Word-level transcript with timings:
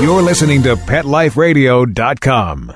You're 0.00 0.22
listening 0.22 0.62
to 0.62 0.76
PetLifeRadio.com. 0.76 2.72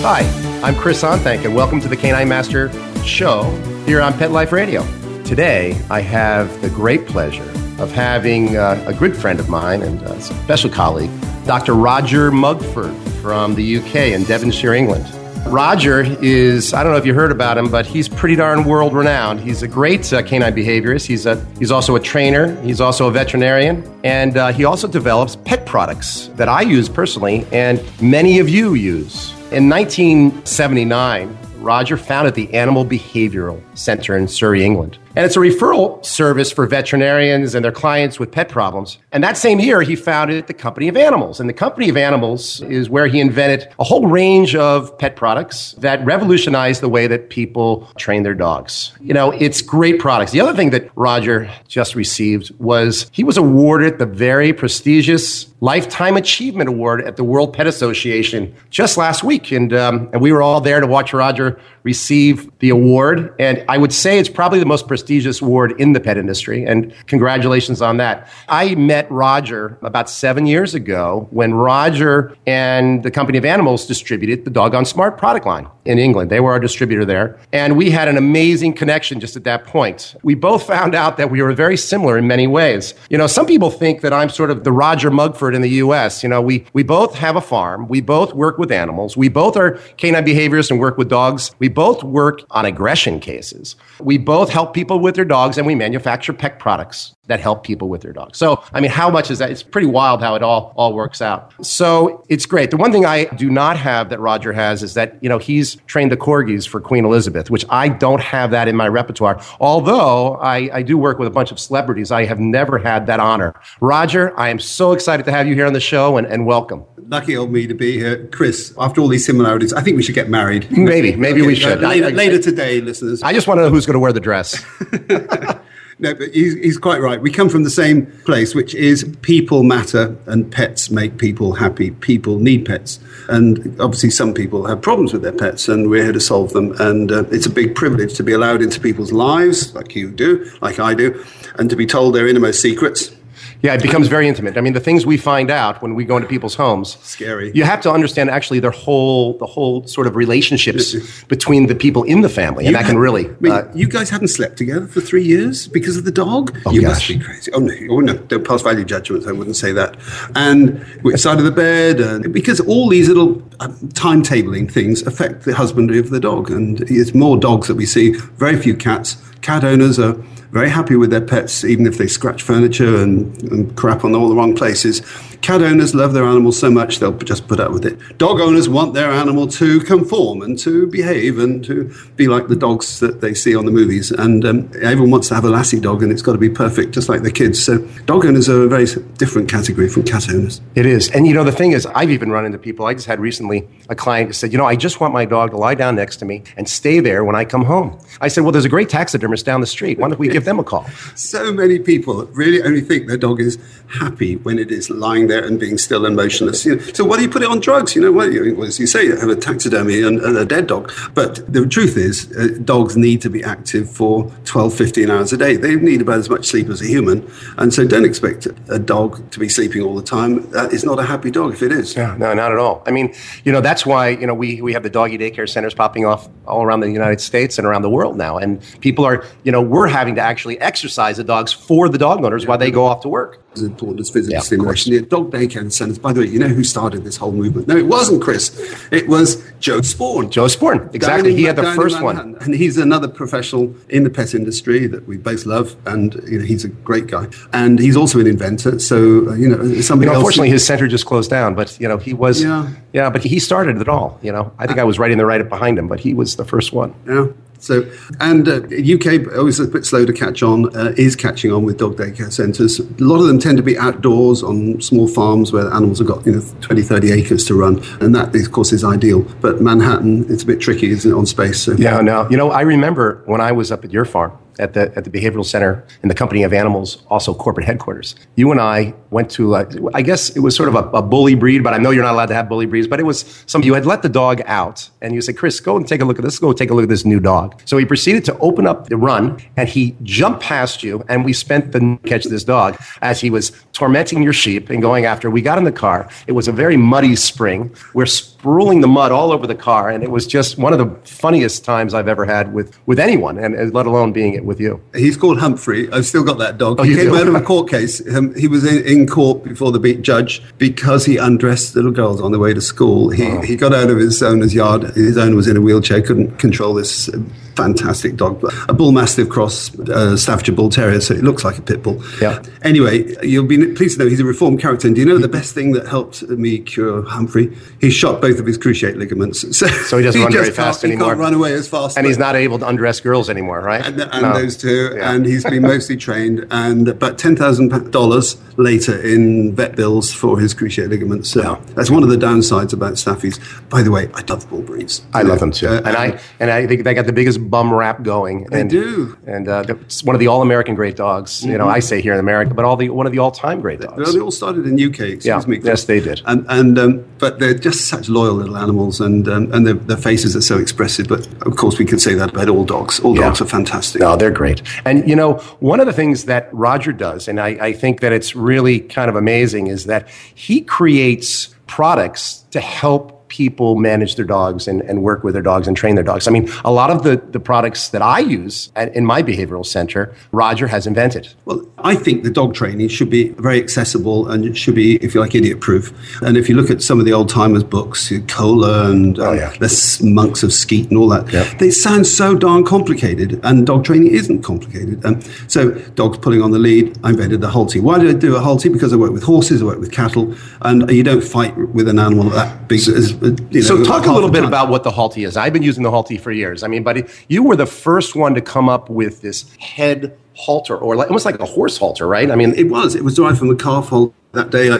Hi, 0.00 0.60
I'm 0.64 0.74
Chris 0.74 1.04
Onthank, 1.04 1.44
and 1.44 1.54
welcome 1.54 1.80
to 1.80 1.86
the 1.86 1.96
Canine 1.96 2.28
Master 2.28 2.72
Show 3.04 3.44
here 3.86 4.00
on 4.00 4.12
Pet 4.14 4.32
Life 4.32 4.50
Radio. 4.50 4.84
Today, 5.22 5.80
I 5.88 6.00
have 6.00 6.60
the 6.60 6.70
great 6.70 7.06
pleasure 7.06 7.51
of 7.82 7.90
having 7.90 8.56
uh, 8.56 8.82
a 8.86 8.94
good 8.94 9.16
friend 9.16 9.40
of 9.40 9.48
mine 9.48 9.82
and 9.82 10.00
a 10.02 10.20
special 10.20 10.70
colleague, 10.70 11.10
Dr. 11.44 11.74
Roger 11.74 12.30
Mugford 12.30 12.94
from 13.20 13.54
the 13.54 13.78
UK 13.78 13.96
in 14.12 14.22
Devonshire, 14.24 14.74
England. 14.74 15.06
Roger 15.46 16.02
is, 16.22 16.72
I 16.72 16.84
don't 16.84 16.92
know 16.92 16.98
if 16.98 17.04
you 17.04 17.14
heard 17.14 17.32
about 17.32 17.58
him, 17.58 17.68
but 17.68 17.84
he's 17.84 18.08
pretty 18.08 18.36
darn 18.36 18.64
world 18.64 18.94
renowned. 18.94 19.40
He's 19.40 19.62
a 19.62 19.68
great 19.68 20.10
uh, 20.12 20.22
canine 20.22 20.54
behaviorist. 20.54 21.04
He's, 21.04 21.26
a, 21.26 21.44
he's 21.58 21.72
also 21.72 21.96
a 21.96 22.00
trainer, 22.00 22.60
he's 22.62 22.80
also 22.80 23.08
a 23.08 23.10
veterinarian, 23.10 23.82
and 24.04 24.36
uh, 24.36 24.52
he 24.52 24.64
also 24.64 24.86
develops 24.86 25.34
pet 25.34 25.66
products 25.66 26.28
that 26.36 26.48
I 26.48 26.62
use 26.62 26.88
personally 26.88 27.44
and 27.50 27.82
many 28.00 28.38
of 28.38 28.48
you 28.48 28.74
use. 28.74 29.32
In 29.50 29.68
1979, 29.68 31.36
Roger 31.58 31.96
founded 31.96 32.34
the 32.34 32.52
Animal 32.54 32.84
Behavioral 32.84 33.60
Center 33.76 34.16
in 34.16 34.28
Surrey, 34.28 34.64
England. 34.64 34.98
And 35.14 35.26
it's 35.26 35.36
a 35.36 35.40
referral 35.40 36.04
service 36.04 36.50
for 36.50 36.66
veterinarians 36.66 37.54
and 37.54 37.62
their 37.64 37.72
clients 37.72 38.18
with 38.18 38.32
pet 38.32 38.48
problems. 38.48 38.98
And 39.12 39.22
that 39.22 39.36
same 39.36 39.60
year, 39.60 39.82
he 39.82 39.94
founded 39.94 40.46
the 40.46 40.54
Company 40.54 40.88
of 40.88 40.96
Animals. 40.96 41.38
And 41.38 41.48
the 41.48 41.54
Company 41.54 41.90
of 41.90 41.96
Animals 41.98 42.62
is 42.62 42.88
where 42.88 43.06
he 43.06 43.20
invented 43.20 43.68
a 43.78 43.84
whole 43.84 44.06
range 44.06 44.54
of 44.54 44.96
pet 44.98 45.16
products 45.16 45.72
that 45.78 46.02
revolutionized 46.04 46.80
the 46.80 46.88
way 46.88 47.06
that 47.06 47.28
people 47.28 47.88
train 47.98 48.22
their 48.22 48.34
dogs. 48.34 48.92
You 49.00 49.12
know, 49.12 49.32
it's 49.32 49.60
great 49.60 50.00
products. 50.00 50.32
The 50.32 50.40
other 50.40 50.54
thing 50.54 50.70
that 50.70 50.90
Roger 50.96 51.50
just 51.68 51.94
received 51.94 52.50
was 52.58 53.10
he 53.12 53.22
was 53.22 53.36
awarded 53.36 53.98
the 53.98 54.06
very 54.06 54.52
prestigious 54.52 55.52
Lifetime 55.60 56.16
Achievement 56.16 56.68
Award 56.68 57.02
at 57.02 57.16
the 57.16 57.22
World 57.22 57.52
Pet 57.52 57.68
Association 57.68 58.52
just 58.70 58.96
last 58.96 59.22
week. 59.22 59.52
And, 59.52 59.72
um, 59.72 60.10
and 60.12 60.20
we 60.20 60.32
were 60.32 60.42
all 60.42 60.60
there 60.60 60.80
to 60.80 60.86
watch 60.88 61.12
Roger 61.12 61.60
receive 61.84 62.50
the 62.58 62.70
award. 62.70 63.32
And 63.38 63.64
I 63.68 63.78
would 63.78 63.92
say 63.92 64.18
it's 64.18 64.28
probably 64.28 64.58
the 64.58 64.66
most 64.66 64.88
prestigious 64.88 65.01
award 65.40 65.80
in 65.80 65.92
the 65.92 66.00
pet 66.00 66.16
industry. 66.16 66.64
And 66.64 66.94
congratulations 67.06 67.82
on 67.82 67.96
that. 67.98 68.28
I 68.48 68.74
met 68.74 69.10
Roger 69.10 69.78
about 69.82 70.08
seven 70.10 70.46
years 70.46 70.74
ago 70.74 71.28
when 71.30 71.54
Roger 71.54 72.36
and 72.46 73.02
the 73.02 73.10
Company 73.10 73.38
of 73.38 73.44
Animals 73.44 73.86
distributed 73.86 74.44
the 74.44 74.50
Doggone 74.50 74.84
Smart 74.84 75.18
product 75.18 75.46
line 75.46 75.68
in 75.84 75.98
England. 75.98 76.30
They 76.30 76.40
were 76.40 76.52
our 76.52 76.60
distributor 76.60 77.04
there. 77.04 77.38
And 77.52 77.76
we 77.76 77.90
had 77.90 78.08
an 78.08 78.16
amazing 78.16 78.74
connection 78.74 79.20
just 79.20 79.36
at 79.36 79.44
that 79.44 79.64
point. 79.64 80.14
We 80.22 80.34
both 80.34 80.66
found 80.66 80.94
out 80.94 81.16
that 81.16 81.30
we 81.30 81.42
were 81.42 81.52
very 81.52 81.76
similar 81.76 82.16
in 82.16 82.26
many 82.26 82.46
ways. 82.46 82.94
You 83.10 83.18
know, 83.18 83.26
some 83.26 83.46
people 83.46 83.70
think 83.70 84.00
that 84.02 84.12
I'm 84.12 84.28
sort 84.28 84.50
of 84.50 84.64
the 84.64 84.72
Roger 84.72 85.10
Mugford 85.10 85.54
in 85.54 85.62
the 85.62 85.70
US. 85.70 86.22
You 86.22 86.28
know, 86.28 86.40
we, 86.40 86.64
we 86.72 86.82
both 86.82 87.14
have 87.16 87.36
a 87.36 87.40
farm. 87.40 87.88
We 87.88 88.00
both 88.00 88.34
work 88.34 88.58
with 88.58 88.70
animals. 88.70 89.16
We 89.16 89.28
both 89.28 89.56
are 89.56 89.72
canine 89.96 90.24
behaviorists 90.24 90.70
and 90.70 90.78
work 90.78 90.96
with 90.96 91.08
dogs. 91.08 91.54
We 91.58 91.68
both 91.68 92.04
work 92.04 92.42
on 92.50 92.64
aggression 92.64 93.20
cases. 93.20 93.76
We 94.00 94.18
both 94.18 94.50
help 94.50 94.74
people 94.74 94.91
with 94.96 95.14
their 95.14 95.24
dogs 95.24 95.58
and 95.58 95.66
we 95.66 95.74
manufacture 95.74 96.32
pet 96.32 96.58
products 96.58 97.14
that 97.28 97.40
help 97.40 97.62
people 97.62 97.88
with 97.88 98.02
their 98.02 98.12
dogs. 98.12 98.36
So, 98.36 98.62
I 98.72 98.80
mean, 98.80 98.90
how 98.90 99.08
much 99.08 99.30
is 99.30 99.38
that? 99.38 99.50
It's 99.50 99.62
pretty 99.62 99.86
wild 99.86 100.20
how 100.20 100.34
it 100.34 100.42
all, 100.42 100.72
all 100.76 100.92
works 100.92 101.22
out. 101.22 101.52
So 101.64 102.24
it's 102.28 102.46
great. 102.46 102.70
The 102.70 102.76
one 102.76 102.90
thing 102.90 103.06
I 103.06 103.24
do 103.24 103.48
not 103.48 103.76
have 103.76 104.10
that 104.10 104.18
Roger 104.18 104.52
has 104.52 104.82
is 104.82 104.94
that, 104.94 105.16
you 105.22 105.28
know, 105.28 105.38
he's 105.38 105.76
trained 105.86 106.10
the 106.10 106.16
corgis 106.16 106.66
for 106.66 106.80
Queen 106.80 107.04
Elizabeth, 107.04 107.48
which 107.48 107.64
I 107.70 107.88
don't 107.88 108.20
have 108.20 108.50
that 108.50 108.66
in 108.66 108.74
my 108.74 108.88
repertoire. 108.88 109.40
Although 109.60 110.34
I, 110.36 110.68
I 110.72 110.82
do 110.82 110.98
work 110.98 111.18
with 111.18 111.28
a 111.28 111.30
bunch 111.30 111.52
of 111.52 111.60
celebrities, 111.60 112.10
I 112.10 112.24
have 112.24 112.40
never 112.40 112.76
had 112.78 113.06
that 113.06 113.20
honor. 113.20 113.54
Roger, 113.80 114.38
I 114.38 114.48
am 114.48 114.58
so 114.58 114.92
excited 114.92 115.24
to 115.26 115.32
have 115.32 115.46
you 115.46 115.54
here 115.54 115.66
on 115.66 115.72
the 115.72 115.80
show 115.80 116.16
and, 116.16 116.26
and 116.26 116.44
welcome. 116.44 116.84
Lucky 117.12 117.36
old 117.36 117.52
me 117.52 117.66
to 117.66 117.74
be 117.74 117.98
here. 117.98 118.26
Chris, 118.32 118.72
after 118.78 119.02
all 119.02 119.06
these 119.08 119.26
similarities, 119.26 119.74
I 119.74 119.82
think 119.82 119.98
we 119.98 120.02
should 120.02 120.14
get 120.14 120.30
married. 120.30 120.66
Maybe, 120.72 121.14
maybe 121.14 121.40
Okay, 121.42 121.46
we 121.46 121.54
should. 121.54 121.82
later, 121.82 122.06
I- 122.06 122.08
I- 122.08 122.12
later 122.12 122.38
today, 122.40 122.80
listeners. 122.80 123.22
I 123.22 123.34
just 123.34 123.46
want 123.46 123.58
to 123.58 123.62
know 123.64 123.68
who's 123.70 123.84
going 123.84 123.94
to 123.94 124.00
wear 124.00 124.14
the 124.14 124.20
dress. 124.20 124.64
No, 125.98 126.14
but 126.14 126.30
he's, 126.34 126.54
he's 126.54 126.78
quite 126.78 127.00
right. 127.00 127.20
We 127.22 127.30
come 127.30 127.48
from 127.48 127.62
the 127.62 127.70
same 127.70 128.06
place, 128.24 128.56
which 128.56 128.74
is 128.74 129.04
people 129.20 129.62
matter 129.62 130.16
and 130.26 130.50
pets 130.50 130.90
make 130.90 131.16
people 131.16 131.52
happy. 131.52 131.92
People 131.92 132.40
need 132.40 132.64
pets. 132.66 132.98
And 133.28 133.78
obviously, 133.80 134.10
some 134.10 134.34
people 134.34 134.66
have 134.66 134.82
problems 134.82 135.12
with 135.12 135.22
their 135.22 135.30
pets, 135.32 135.68
and 135.68 135.88
we're 135.88 136.02
here 136.02 136.12
to 136.12 136.18
solve 136.20 136.54
them. 136.54 136.74
And 136.80 137.12
uh, 137.12 137.24
it's 137.30 137.46
a 137.46 137.50
big 137.50 137.76
privilege 137.76 138.14
to 138.14 138.24
be 138.24 138.32
allowed 138.32 138.62
into 138.62 138.80
people's 138.80 139.12
lives, 139.12 139.72
like 139.76 139.94
you 139.94 140.10
do, 140.10 140.50
like 140.60 140.80
I 140.80 140.94
do, 140.94 141.24
and 141.56 141.70
to 141.70 141.76
be 141.76 141.86
told 141.86 142.16
their 142.16 142.26
innermost 142.26 142.60
secrets. 142.60 143.14
Yeah, 143.62 143.74
it 143.74 143.82
becomes 143.82 144.08
very 144.08 144.26
intimate. 144.26 144.56
I 144.56 144.60
mean, 144.60 144.72
the 144.72 144.80
things 144.80 145.06
we 145.06 145.16
find 145.16 145.48
out 145.48 145.80
when 145.82 145.94
we 145.94 146.04
go 146.04 146.16
into 146.16 146.28
people's 146.28 146.56
homes, 146.56 146.98
Scary. 147.02 147.52
You 147.54 147.62
have 147.62 147.80
to 147.82 147.92
understand 147.92 148.28
actually 148.28 148.58
their 148.58 148.72
whole, 148.72 149.38
the 149.38 149.46
whole 149.46 149.86
sort 149.86 150.08
of 150.08 150.16
relationships 150.16 151.22
between 151.24 151.68
the 151.68 151.76
people 151.76 152.02
in 152.02 152.22
the 152.22 152.28
family, 152.28 152.66
and 152.66 152.74
that 152.74 152.86
can 152.86 152.98
really. 152.98 153.26
I 153.26 153.34
mean, 153.40 153.52
uh, 153.52 153.70
you 153.72 153.86
guys 153.86 154.10
haven't 154.10 154.28
slept 154.28 154.56
together 154.58 154.88
for 154.88 155.00
three 155.00 155.22
years 155.22 155.68
because 155.68 155.96
of 155.96 156.04
the 156.04 156.10
dog? 156.10 156.58
Oh, 156.66 156.72
you 156.72 156.82
gosh. 156.82 156.90
must 156.90 157.08
be 157.08 157.18
crazy. 157.20 157.52
Oh, 157.52 157.60
no, 157.60 157.72
oh, 157.90 158.00
no, 158.00 158.16
don't 158.16 158.46
pass 158.46 158.62
value 158.62 158.84
judgments. 158.84 159.28
I 159.28 159.32
wouldn't 159.32 159.56
say 159.56 159.70
that. 159.72 159.96
And 160.34 160.82
which 161.02 161.20
side 161.20 161.38
of 161.38 161.44
the 161.44 161.52
bed? 161.52 162.00
And 162.00 162.32
because 162.32 162.58
all 162.58 162.88
these 162.88 163.08
little 163.08 163.42
um, 163.60 163.74
timetabling 163.90 164.70
things 164.72 165.02
affect 165.02 165.44
the 165.44 165.54
husbandry 165.54 166.00
of 166.00 166.10
the 166.10 166.18
dog. 166.18 166.50
And 166.50 166.80
it's 166.90 167.14
more 167.14 167.36
dogs 167.36 167.68
that 167.68 167.76
we 167.76 167.86
see, 167.86 168.14
very 168.14 168.56
few 168.56 168.76
cats. 168.76 169.16
Cat 169.42 169.64
owners 169.64 169.98
are 169.98 170.12
very 170.52 170.70
happy 170.70 170.96
with 170.96 171.10
their 171.10 171.20
pets, 171.20 171.64
even 171.64 171.86
if 171.86 171.98
they 171.98 172.06
scratch 172.06 172.42
furniture 172.42 172.96
and, 173.02 173.42
and 173.50 173.76
crap 173.76 174.04
on 174.04 174.14
all 174.14 174.28
the 174.28 174.34
wrong 174.34 174.54
places. 174.54 175.02
Cat 175.42 175.60
owners 175.60 175.92
love 175.92 176.12
their 176.12 176.24
animals 176.24 176.56
so 176.56 176.70
much 176.70 177.00
they'll 177.00 177.12
just 177.18 177.48
put 177.48 177.58
up 177.58 177.72
with 177.72 177.84
it. 177.84 177.98
Dog 178.16 178.40
owners 178.40 178.68
want 178.68 178.94
their 178.94 179.10
animal 179.10 179.48
to 179.48 179.80
conform 179.80 180.40
and 180.40 180.56
to 180.60 180.86
behave 180.86 181.40
and 181.40 181.64
to 181.64 181.92
be 182.14 182.28
like 182.28 182.46
the 182.46 182.54
dogs 182.54 183.00
that 183.00 183.20
they 183.20 183.34
see 183.34 183.56
on 183.56 183.66
the 183.66 183.72
movies. 183.72 184.12
And 184.12 184.44
um, 184.44 184.70
everyone 184.80 185.10
wants 185.10 185.28
to 185.28 185.34
have 185.34 185.44
a 185.44 185.50
lassie 185.50 185.80
dog, 185.80 186.00
and 186.04 186.12
it's 186.12 186.22
got 186.22 186.32
to 186.32 186.38
be 186.38 186.48
perfect, 186.48 186.92
just 186.92 187.08
like 187.08 187.24
the 187.24 187.30
kids. 187.32 187.60
So 187.60 187.78
dog 188.06 188.24
owners 188.24 188.48
are 188.48 188.62
a 188.62 188.68
very 188.68 188.86
different 189.18 189.50
category 189.50 189.88
from 189.88 190.04
cat 190.04 190.30
owners. 190.32 190.60
It 190.76 190.86
is. 190.86 191.10
And 191.10 191.26
you 191.26 191.34
know, 191.34 191.42
the 191.42 191.50
thing 191.50 191.72
is, 191.72 191.86
I've 191.86 192.12
even 192.12 192.30
run 192.30 192.44
into 192.44 192.58
people. 192.58 192.86
I 192.86 192.94
just 192.94 193.06
had 193.06 193.18
recently 193.18 193.68
a 193.88 193.96
client 193.96 194.28
who 194.28 194.34
said, 194.34 194.52
you 194.52 194.58
know, 194.58 194.66
I 194.66 194.76
just 194.76 195.00
want 195.00 195.12
my 195.12 195.24
dog 195.24 195.50
to 195.50 195.56
lie 195.56 195.74
down 195.74 195.96
next 195.96 196.18
to 196.18 196.24
me 196.24 196.44
and 196.56 196.68
stay 196.68 197.00
there 197.00 197.24
when 197.24 197.34
I 197.34 197.44
come 197.44 197.64
home. 197.64 197.98
I 198.20 198.28
said, 198.28 198.42
well, 198.44 198.52
there's 198.52 198.64
a 198.64 198.68
great 198.68 198.88
taxidermist 198.88 199.44
down 199.44 199.60
the 199.60 199.66
street. 199.66 199.98
Why 199.98 200.08
don't 200.08 200.20
we 200.20 200.28
give 200.28 200.44
them 200.44 200.60
a 200.60 200.64
call? 200.64 200.86
So 201.14 201.52
many 201.52 201.78
people 201.78 202.24
really 202.26 202.62
only 202.62 202.80
think 202.80 203.06
their 203.06 203.16
dog 203.16 203.40
is 203.40 203.58
happy 203.88 204.36
when 204.36 204.58
it 204.58 204.70
is 204.70 204.90
lying 204.90 205.28
there 205.32 205.44
and 205.44 205.58
being 205.58 205.78
still 205.78 206.06
and 206.06 206.14
motionless. 206.14 206.64
You 206.64 206.76
know, 206.76 206.82
so 206.92 207.04
why 207.04 207.16
do 207.16 207.22
you 207.22 207.28
put 207.28 207.42
it 207.42 207.48
on 207.48 207.60
drugs? 207.60 207.94
You 207.94 208.02
know, 208.02 208.12
well, 208.12 208.30
you, 208.30 208.62
as 208.64 208.78
you 208.78 208.86
say, 208.86 209.04
you 209.04 209.16
have 209.16 209.28
a 209.28 209.36
taxidermy 209.36 210.02
and, 210.02 210.20
and 210.20 210.36
a 210.36 210.44
dead 210.44 210.66
dog. 210.66 210.92
But 211.14 211.52
the 211.52 211.66
truth 211.66 211.96
is, 211.96 212.30
uh, 212.36 212.58
dogs 212.64 212.96
need 212.96 213.20
to 213.22 213.30
be 213.30 213.42
active 213.42 213.90
for 213.90 214.30
12, 214.44 214.74
15 214.74 215.10
hours 215.10 215.32
a 215.32 215.36
day. 215.36 215.56
They 215.56 215.76
need 215.76 216.02
about 216.02 216.18
as 216.18 216.28
much 216.28 216.46
sleep 216.46 216.68
as 216.68 216.80
a 216.80 216.86
human. 216.86 217.28
And 217.58 217.72
so 217.72 217.86
don't 217.86 218.04
expect 218.04 218.46
a 218.68 218.78
dog 218.78 219.30
to 219.30 219.38
be 219.38 219.48
sleeping 219.48 219.82
all 219.82 219.94
the 219.94 220.02
time. 220.02 220.50
That 220.50 220.72
is 220.72 220.84
not 220.84 220.98
a 220.98 221.04
happy 221.04 221.30
dog 221.30 221.54
if 221.54 221.62
it 221.62 221.72
is. 221.72 221.96
Yeah, 221.96 222.16
no, 222.18 222.34
not 222.34 222.52
at 222.52 222.58
all. 222.58 222.82
I 222.86 222.90
mean, 222.90 223.14
you 223.44 223.52
know, 223.52 223.60
that's 223.60 223.86
why, 223.86 224.08
you 224.08 224.26
know, 224.26 224.34
we, 224.34 224.60
we 224.60 224.72
have 224.72 224.82
the 224.82 224.90
doggy 224.90 225.18
daycare 225.18 225.48
centers 225.48 225.74
popping 225.74 226.04
off 226.04 226.28
all 226.46 226.62
around 226.62 226.80
the 226.80 226.90
United 226.90 227.20
States 227.20 227.58
and 227.58 227.66
around 227.66 227.82
the 227.82 227.90
world 227.90 228.16
now. 228.16 228.38
And 228.38 228.60
people 228.80 229.04
are, 229.04 229.24
you 229.44 229.52
know, 229.52 229.62
we're 229.62 229.88
having 229.88 230.14
to 230.16 230.20
actually 230.20 230.60
exercise 230.60 231.16
the 231.16 231.24
dogs 231.24 231.52
for 231.52 231.88
the 231.88 231.98
dog 231.98 232.24
owners 232.24 232.46
while 232.46 232.58
they 232.58 232.70
go 232.70 232.84
off 232.84 233.00
to 233.02 233.08
work. 233.08 233.41
As 233.54 233.62
important 233.62 234.00
as 234.00 234.08
physical 234.08 234.32
Yeah, 234.32 234.40
stimulation. 234.40 234.92
The 234.94 235.02
dog 235.02 235.30
daycare 235.30 235.70
centers, 235.70 235.98
by 235.98 236.12
the 236.14 236.20
way, 236.20 236.26
you 236.26 236.38
know 236.38 236.48
who 236.48 236.64
started 236.64 237.04
this 237.04 237.18
whole 237.18 237.32
movement? 237.32 237.68
No, 237.68 237.76
it 237.76 237.86
wasn't 237.86 238.22
Chris. 238.22 238.50
It 238.90 239.08
was 239.08 239.42
Joe 239.60 239.80
Sporn. 239.80 240.30
Joe 240.30 240.46
Sporn, 240.46 240.92
exactly. 240.94 241.34
He 241.34 241.44
had 241.44 241.56
the 241.56 241.72
first 241.74 242.00
one. 242.00 242.36
And 242.40 242.54
he's 242.54 242.78
another 242.78 243.08
professional 243.08 243.74
in 243.90 244.04
the 244.04 244.10
pet 244.10 244.34
industry 244.34 244.86
that 244.86 245.06
we 245.06 245.18
both 245.18 245.44
love. 245.44 245.76
And 245.86 246.14
you 246.26 246.38
know, 246.38 246.44
he's 246.44 246.64
a 246.64 246.68
great 246.68 247.08
guy. 247.08 247.26
And 247.52 247.78
he's 247.78 247.96
also 247.96 248.20
an 248.20 248.26
inventor. 248.26 248.78
So, 248.78 249.28
uh, 249.28 249.34
you 249.34 249.48
know, 249.48 249.80
somebody 249.82 250.06
You 250.06 250.12
know, 250.12 250.18
unfortunately, 250.18 250.50
his 250.50 250.64
center 250.66 250.88
just 250.88 251.04
closed 251.04 251.28
down, 251.30 251.54
but 251.54 251.78
you 251.78 251.88
know, 251.88 251.98
he 251.98 252.14
was, 252.14 252.42
Yeah. 252.42 252.68
yeah, 252.94 253.10
but 253.10 253.22
he 253.22 253.38
started 253.38 253.80
it 253.80 253.88
all. 253.88 254.18
You 254.22 254.32
know, 254.32 254.50
I 254.58 254.66
think 254.66 254.78
I 254.78 254.84
was 254.84 254.98
right 254.98 255.10
in 255.10 255.18
the 255.18 255.26
right 255.26 255.40
up 255.42 255.48
behind 255.50 255.78
him, 255.78 255.88
but 255.88 256.00
he 256.00 256.14
was 256.14 256.36
the 256.36 256.44
first 256.44 256.72
one. 256.72 256.94
Yeah. 257.06 257.26
So, 257.62 257.88
and 258.18 258.48
uh, 258.48 258.60
UK 258.72 259.36
always 259.36 259.60
a 259.60 259.68
bit 259.68 259.86
slow 259.86 260.04
to 260.04 260.12
catch 260.12 260.42
on, 260.42 260.74
uh, 260.76 260.94
is 260.96 261.14
catching 261.14 261.52
on 261.52 261.62
with 261.64 261.78
dog 261.78 261.96
daycare 261.96 262.32
centres. 262.32 262.80
A 262.80 262.84
lot 262.98 263.20
of 263.20 263.28
them 263.28 263.38
tend 263.38 263.56
to 263.56 263.62
be 263.62 263.78
outdoors 263.78 264.42
on 264.42 264.80
small 264.80 265.06
farms 265.06 265.52
where 265.52 265.72
animals 265.72 266.00
have 266.00 266.08
got 266.08 266.26
you 266.26 266.32
know 266.32 266.42
20, 266.60 266.82
30 266.82 267.12
acres 267.12 267.44
to 267.46 267.54
run, 267.54 267.80
and 268.00 268.14
that 268.16 268.34
of 268.34 268.50
course 268.50 268.72
is 268.72 268.82
ideal. 268.82 269.22
But 269.40 269.60
Manhattan, 269.60 270.26
it's 270.28 270.42
a 270.42 270.46
bit 270.46 270.60
tricky, 270.60 270.90
isn't 270.90 271.10
it, 271.10 271.14
on 271.14 271.24
space? 271.24 271.62
So. 271.62 271.72
Yeah, 271.74 272.00
no. 272.00 272.28
You 272.30 272.36
know, 272.36 272.50
I 272.50 272.62
remember 272.62 273.22
when 273.26 273.40
I 273.40 273.52
was 273.52 273.70
up 273.70 273.84
at 273.84 273.92
your 273.92 274.04
farm, 274.04 274.36
at 274.58 274.74
the 274.74 274.92
at 274.96 275.04
the 275.04 275.10
behavioral 275.10 275.44
center 275.44 275.84
in 276.02 276.08
the 276.08 276.14
company 276.14 276.42
of 276.42 276.52
animals, 276.52 277.04
also 277.08 277.34
corporate 277.34 277.66
headquarters. 277.66 278.14
You 278.36 278.50
and 278.50 278.60
I 278.60 278.94
went 279.10 279.30
to, 279.32 279.54
uh, 279.54 279.70
I 279.94 280.02
guess 280.02 280.30
it 280.30 280.40
was 280.40 280.56
sort 280.56 280.68
of 280.68 280.74
a, 280.74 280.88
a, 280.90 281.02
bully 281.02 281.34
breed, 281.34 281.62
but 281.62 281.74
I 281.74 281.78
know 281.78 281.90
you're 281.90 282.04
not 282.04 282.14
allowed 282.14 282.26
to 282.26 282.34
have 282.34 282.48
bully 282.48 282.66
breeds. 282.66 282.86
But 282.86 283.00
it 283.00 283.04
was 283.04 283.44
some 283.46 283.62
you 283.62 283.74
had 283.74 283.86
let 283.86 284.02
the 284.02 284.08
dog 284.08 284.40
out, 284.46 284.88
and 285.00 285.14
you 285.14 285.20
said, 285.20 285.36
"Chris, 285.36 285.60
go 285.60 285.76
and 285.76 285.86
take 285.86 286.00
a 286.00 286.04
look 286.04 286.18
at 286.18 286.24
this. 286.24 286.38
Go 286.38 286.52
take 286.52 286.70
a 286.70 286.74
look 286.74 286.84
at 286.84 286.88
this 286.88 287.04
new 287.04 287.20
dog." 287.20 287.60
So 287.64 287.76
he 287.76 287.84
proceeded 287.84 288.24
to 288.26 288.38
open 288.38 288.66
up 288.66 288.88
the 288.88 288.96
run, 288.96 289.38
and 289.56 289.68
he 289.68 289.96
jumped 290.02 290.42
past 290.42 290.82
you, 290.82 291.04
and 291.08 291.24
we 291.24 291.32
spent 291.32 291.72
the 291.72 291.98
catch 292.06 292.24
this 292.24 292.44
dog 292.44 292.76
as 293.02 293.20
he 293.20 293.30
was 293.30 293.52
tormenting 293.72 294.22
your 294.22 294.32
sheep 294.32 294.70
and 294.70 294.82
going 294.82 295.04
after. 295.04 295.30
We 295.30 295.42
got 295.42 295.58
in 295.58 295.64
the 295.64 295.72
car. 295.72 296.08
It 296.26 296.32
was 296.32 296.48
a 296.48 296.52
very 296.52 296.76
muddy 296.76 297.16
spring. 297.16 297.74
We're 297.94 298.06
sprawling 298.42 298.80
the 298.80 298.88
mud 298.88 299.12
all 299.12 299.30
over 299.30 299.46
the 299.46 299.54
car, 299.54 299.88
and 299.88 300.02
it 300.02 300.10
was 300.10 300.26
just 300.26 300.58
one 300.58 300.72
of 300.72 300.78
the 300.80 301.08
funniest 301.08 301.64
times 301.64 301.94
I've 301.94 302.08
ever 302.08 302.24
had 302.24 302.52
with 302.52 302.76
with 302.86 302.98
anyone, 302.98 303.38
and 303.38 303.72
let 303.72 303.86
alone 303.86 304.12
being 304.12 304.34
it 304.34 304.44
with 304.44 304.58
you. 304.58 304.82
He's 304.96 305.16
called 305.16 305.38
Humphrey. 305.38 305.88
I've 305.92 306.06
still 306.06 306.24
got 306.24 306.38
that 306.38 306.58
dog. 306.58 306.80
Oh, 306.80 306.82
he 306.82 306.96
came 306.96 307.10
do? 307.10 307.16
out 307.16 307.28
of 307.28 307.36
a 307.36 307.40
court 307.52 307.70
case. 307.70 308.02
Um, 308.12 308.34
he 308.34 308.48
was 308.48 308.64
in, 308.64 308.84
in, 308.84 309.06
court 309.06 309.44
before 309.44 309.70
the 309.70 309.94
judge 309.94 310.42
because 310.58 311.04
he 311.06 311.18
undressed 311.18 311.76
little 311.76 311.92
girls 311.92 312.20
on 312.20 312.32
the 312.32 312.40
way 312.40 312.52
to 312.52 312.60
school. 312.60 313.10
He, 313.10 313.26
oh. 313.26 313.42
he 313.42 313.54
got 313.54 313.72
out 313.72 313.90
of 313.90 313.98
his 313.98 314.20
owner's 314.24 314.54
yard. 314.54 314.82
His 314.96 315.16
owner 315.16 315.36
was 315.36 315.46
in 315.46 315.56
a 315.56 315.60
wheelchair, 315.60 316.02
couldn't 316.02 316.40
control 316.40 316.74
this 316.74 317.08
fantastic 317.56 318.16
dog, 318.16 318.42
a 318.68 318.72
bull 318.72 318.92
mastiff 318.92 319.28
cross 319.28 319.78
uh, 319.78 320.16
Staffordshire 320.16 320.54
bull 320.54 320.70
terrier, 320.70 321.00
so 321.00 321.14
it 321.14 321.22
looks 321.24 321.44
like 321.44 321.58
a 321.58 321.62
pit 321.62 321.82
bull. 321.82 322.02
Yeah. 322.20 322.42
Anyway, 322.62 323.14
you'll 323.26 323.46
be 323.46 323.74
pleased 323.74 323.98
to 323.98 324.04
know 324.04 324.10
he's 324.10 324.20
a 324.20 324.24
reformed 324.24 324.60
character. 324.60 324.86
And 324.86 324.94
do 324.94 325.02
you 325.02 325.06
know 325.06 325.18
the 325.18 325.28
best 325.28 325.54
thing 325.54 325.72
that 325.72 325.86
helped 325.86 326.22
me 326.28 326.58
cure 326.58 327.02
Humphrey? 327.02 327.56
He 327.80 327.90
shot 327.90 328.20
both 328.20 328.38
of 328.38 328.46
his 328.46 328.58
cruciate 328.58 328.96
ligaments, 328.96 329.40
so, 329.58 329.66
so 329.66 329.98
he 329.98 330.04
doesn't 330.04 330.20
he 330.20 330.24
run 330.24 330.32
very 330.32 330.50
fast 330.50 330.84
anymore. 330.84 331.06
He 331.06 331.10
can't 331.10 331.20
run 331.20 331.34
away 331.34 331.54
as 331.54 331.68
fast, 331.68 331.96
and 331.96 332.06
he's 332.06 332.18
not 332.18 332.36
able 332.36 332.58
to 332.58 332.68
undress 332.68 333.00
girls 333.00 333.28
anymore, 333.28 333.60
right? 333.60 333.84
And, 333.84 334.00
and 334.00 334.22
no. 334.22 334.32
those 334.34 334.56
two, 334.56 334.94
yeah. 334.94 335.12
and 335.12 335.26
he's 335.26 335.44
been 335.44 335.62
mostly 335.62 335.96
trained. 336.06 336.46
And 336.50 336.88
about 336.88 337.18
ten 337.18 337.36
thousand 337.36 337.90
dollars 337.90 338.36
later 338.56 339.00
in 339.00 339.54
vet 339.54 339.76
bills 339.76 340.12
for 340.12 340.38
his 340.38 340.54
cruciate 340.54 340.88
ligaments. 340.88 341.30
So 341.30 341.42
yeah. 341.42 341.74
that's 341.74 341.90
one 341.90 342.02
of 342.02 342.08
the 342.08 342.16
downsides 342.16 342.72
about 342.72 342.94
Staffies. 342.94 343.38
By 343.68 343.82
the 343.82 343.90
way, 343.90 344.10
I 344.14 344.22
love 344.22 344.48
bull 344.48 344.62
breeds. 344.62 345.02
I 345.14 345.22
love 345.22 345.40
them 345.40 345.52
too, 345.52 345.68
uh, 345.68 345.82
and 345.84 345.96
I 345.96 346.20
and 346.40 346.50
I 346.50 346.66
think 346.66 346.84
they 346.84 346.94
got 346.94 347.06
the 347.06 347.12
biggest 347.12 347.41
bum 347.42 347.72
rap 347.72 348.02
going. 348.02 348.44
They 348.44 348.62
and, 348.62 348.70
do. 348.70 349.16
And 349.26 349.48
uh, 349.48 349.64
it's 349.68 350.02
one 350.02 350.14
of 350.16 350.20
the 350.20 350.28
all-American 350.28 350.74
great 350.74 350.96
dogs. 350.96 351.40
Mm-hmm. 351.40 351.50
You 351.50 351.58
know, 351.58 351.64
mm-hmm. 351.64 351.74
I 351.74 351.80
say 351.80 352.00
here 352.00 352.12
in 352.12 352.20
America, 352.20 352.54
but 352.54 352.64
all 352.64 352.76
the 352.76 352.90
one 352.90 353.06
of 353.06 353.12
the 353.12 353.18
all-time 353.18 353.60
great 353.60 353.80
dogs. 353.80 354.14
They, 354.14 354.20
all 354.20 354.30
started 354.30 354.66
in 354.66 354.74
UK. 354.74 355.00
Excuse 355.00 355.24
yeah. 355.24 355.40
me. 355.46 355.60
Yes, 355.62 355.84
they 355.84 356.00
did. 356.00 356.22
And 356.26 356.46
and 356.48 356.78
um, 356.78 357.04
but 357.18 357.38
they're 357.38 357.54
just 357.54 357.88
such 357.88 358.08
loyal 358.08 358.34
little 358.34 358.56
animals, 358.56 359.00
and 359.00 359.28
um, 359.28 359.52
and 359.52 359.66
their, 359.66 359.74
their, 359.74 359.96
faces 359.96 360.34
are 360.36 360.40
so 360.40 360.58
expressive. 360.58 361.08
But 361.08 361.26
of 361.42 361.56
course, 361.56 361.78
we 361.78 361.84
could 361.84 362.00
say 362.00 362.14
that 362.14 362.30
about 362.30 362.48
all 362.48 362.64
dogs. 362.64 363.00
All 363.00 363.14
yeah. 363.14 363.22
dogs 363.22 363.40
are 363.40 363.46
fantastic. 363.46 364.00
No, 364.00 364.16
they're 364.16 364.30
great. 364.30 364.62
And 364.84 365.08
you 365.08 365.16
know, 365.16 365.34
one 365.60 365.80
of 365.80 365.86
the 365.86 365.92
things 365.92 366.24
that 366.24 366.48
Roger 366.52 366.92
does, 366.92 367.28
and 367.28 367.40
I, 367.40 367.48
I 367.48 367.72
think 367.72 368.00
that 368.00 368.12
it's 368.12 368.34
really 368.34 368.80
kind 368.80 369.08
of 369.08 369.16
amazing, 369.16 369.66
is 369.66 369.86
that 369.86 370.08
he 370.34 370.60
creates 370.60 371.54
products 371.66 372.44
to 372.50 372.60
help 372.60 373.21
people 373.32 373.76
manage 373.76 374.16
their 374.16 374.26
dogs 374.26 374.68
and, 374.68 374.82
and 374.82 375.02
work 375.02 375.24
with 375.24 375.32
their 375.32 375.42
dogs 375.42 375.66
and 375.66 375.74
train 375.74 375.94
their 375.94 376.04
dogs. 376.04 376.28
I 376.28 376.30
mean, 376.30 376.50
a 376.66 376.70
lot 376.70 376.90
of 376.90 377.02
the, 377.02 377.16
the 377.16 377.40
products 377.40 377.88
that 377.88 378.02
I 378.02 378.18
use 378.18 378.70
at, 378.76 378.94
in 378.94 379.06
my 379.06 379.22
behavioral 379.22 379.64
center, 379.64 380.14
Roger 380.32 380.66
has 380.66 380.86
invented. 380.86 381.32
Well, 381.46 381.66
I 381.78 381.94
think 381.94 382.24
the 382.24 382.30
dog 382.30 382.52
training 382.52 382.88
should 382.88 383.08
be 383.08 383.30
very 383.30 383.58
accessible 383.58 384.30
and 384.30 384.44
it 384.44 384.54
should 384.54 384.74
be, 384.74 384.96
if 384.96 385.14
you 385.14 385.20
like, 385.20 385.34
idiot 385.34 385.62
proof. 385.62 385.94
And 386.20 386.36
if 386.36 386.46
you 386.46 386.54
look 386.54 386.70
at 386.70 386.82
some 386.82 387.00
of 387.00 387.06
the 387.06 387.14
old 387.14 387.30
timers' 387.30 387.64
books, 387.64 388.10
Koehler 388.10 388.90
and 388.90 389.18
oh, 389.18 389.32
yeah. 389.32 389.48
the 389.56 390.00
monks 390.02 390.42
of 390.42 390.52
Skete 390.52 390.90
and 390.90 390.98
all 390.98 391.08
that, 391.08 391.32
yep. 391.32 391.58
they 391.58 391.70
sound 391.70 392.06
so 392.06 392.36
darn 392.36 392.64
complicated. 392.64 393.40
And 393.44 393.66
dog 393.66 393.84
training 393.84 394.08
isn't 394.08 394.42
complicated. 394.42 395.02
Um, 395.06 395.22
so, 395.48 395.70
dogs 395.94 396.18
pulling 396.18 396.42
on 396.42 396.50
the 396.50 396.58
lead, 396.58 396.98
I 397.02 397.10
invented 397.10 397.40
the 397.40 397.48
Halti. 397.48 397.80
Why 397.80 397.98
did 397.98 398.14
I 398.14 398.18
do 398.18 398.36
a 398.36 398.40
Halti? 398.40 398.70
Because 398.70 398.92
I 398.92 398.96
work 398.96 399.12
with 399.12 399.22
horses, 399.22 399.62
I 399.62 399.64
work 399.64 399.80
with 399.80 399.90
cattle, 399.90 400.34
and 400.60 400.90
you 400.90 401.02
don't 401.02 401.24
fight 401.24 401.56
with 401.56 401.88
an 401.88 401.98
animal 401.98 402.28
that 402.30 402.68
big 402.68 402.80
as 402.88 403.21
you 403.22 403.36
know, 403.52 403.60
so 403.60 403.84
talk 403.84 404.06
a 404.06 404.12
little 404.12 404.30
bit 404.30 404.44
about 404.44 404.68
what 404.68 404.84
the 404.84 404.90
Halti 404.90 405.26
is. 405.26 405.36
I've 405.36 405.52
been 405.52 405.62
using 405.62 405.82
the 405.82 405.90
Halti 405.90 406.20
for 406.20 406.32
years. 406.32 406.62
I 406.62 406.68
mean, 406.68 406.82
buddy, 406.82 407.04
you 407.28 407.42
were 407.42 407.56
the 407.56 407.66
first 407.66 408.14
one 408.16 408.34
to 408.34 408.40
come 408.40 408.68
up 408.68 408.90
with 408.90 409.20
this 409.22 409.52
head 409.56 410.16
halter, 410.34 410.76
or 410.76 410.96
like, 410.96 411.08
almost 411.08 411.24
like 411.24 411.38
a 411.38 411.44
horse 411.44 411.76
halter, 411.78 412.06
right? 412.06 412.30
I 412.30 412.36
mean, 412.36 412.54
it 412.54 412.68
was. 412.68 412.94
It 412.94 413.04
was 413.04 413.16
derived 413.16 413.38
from 413.38 413.48
the 413.48 413.56
calf 413.56 413.88
halter 413.88 414.14
that 414.32 414.50
day 414.50 414.70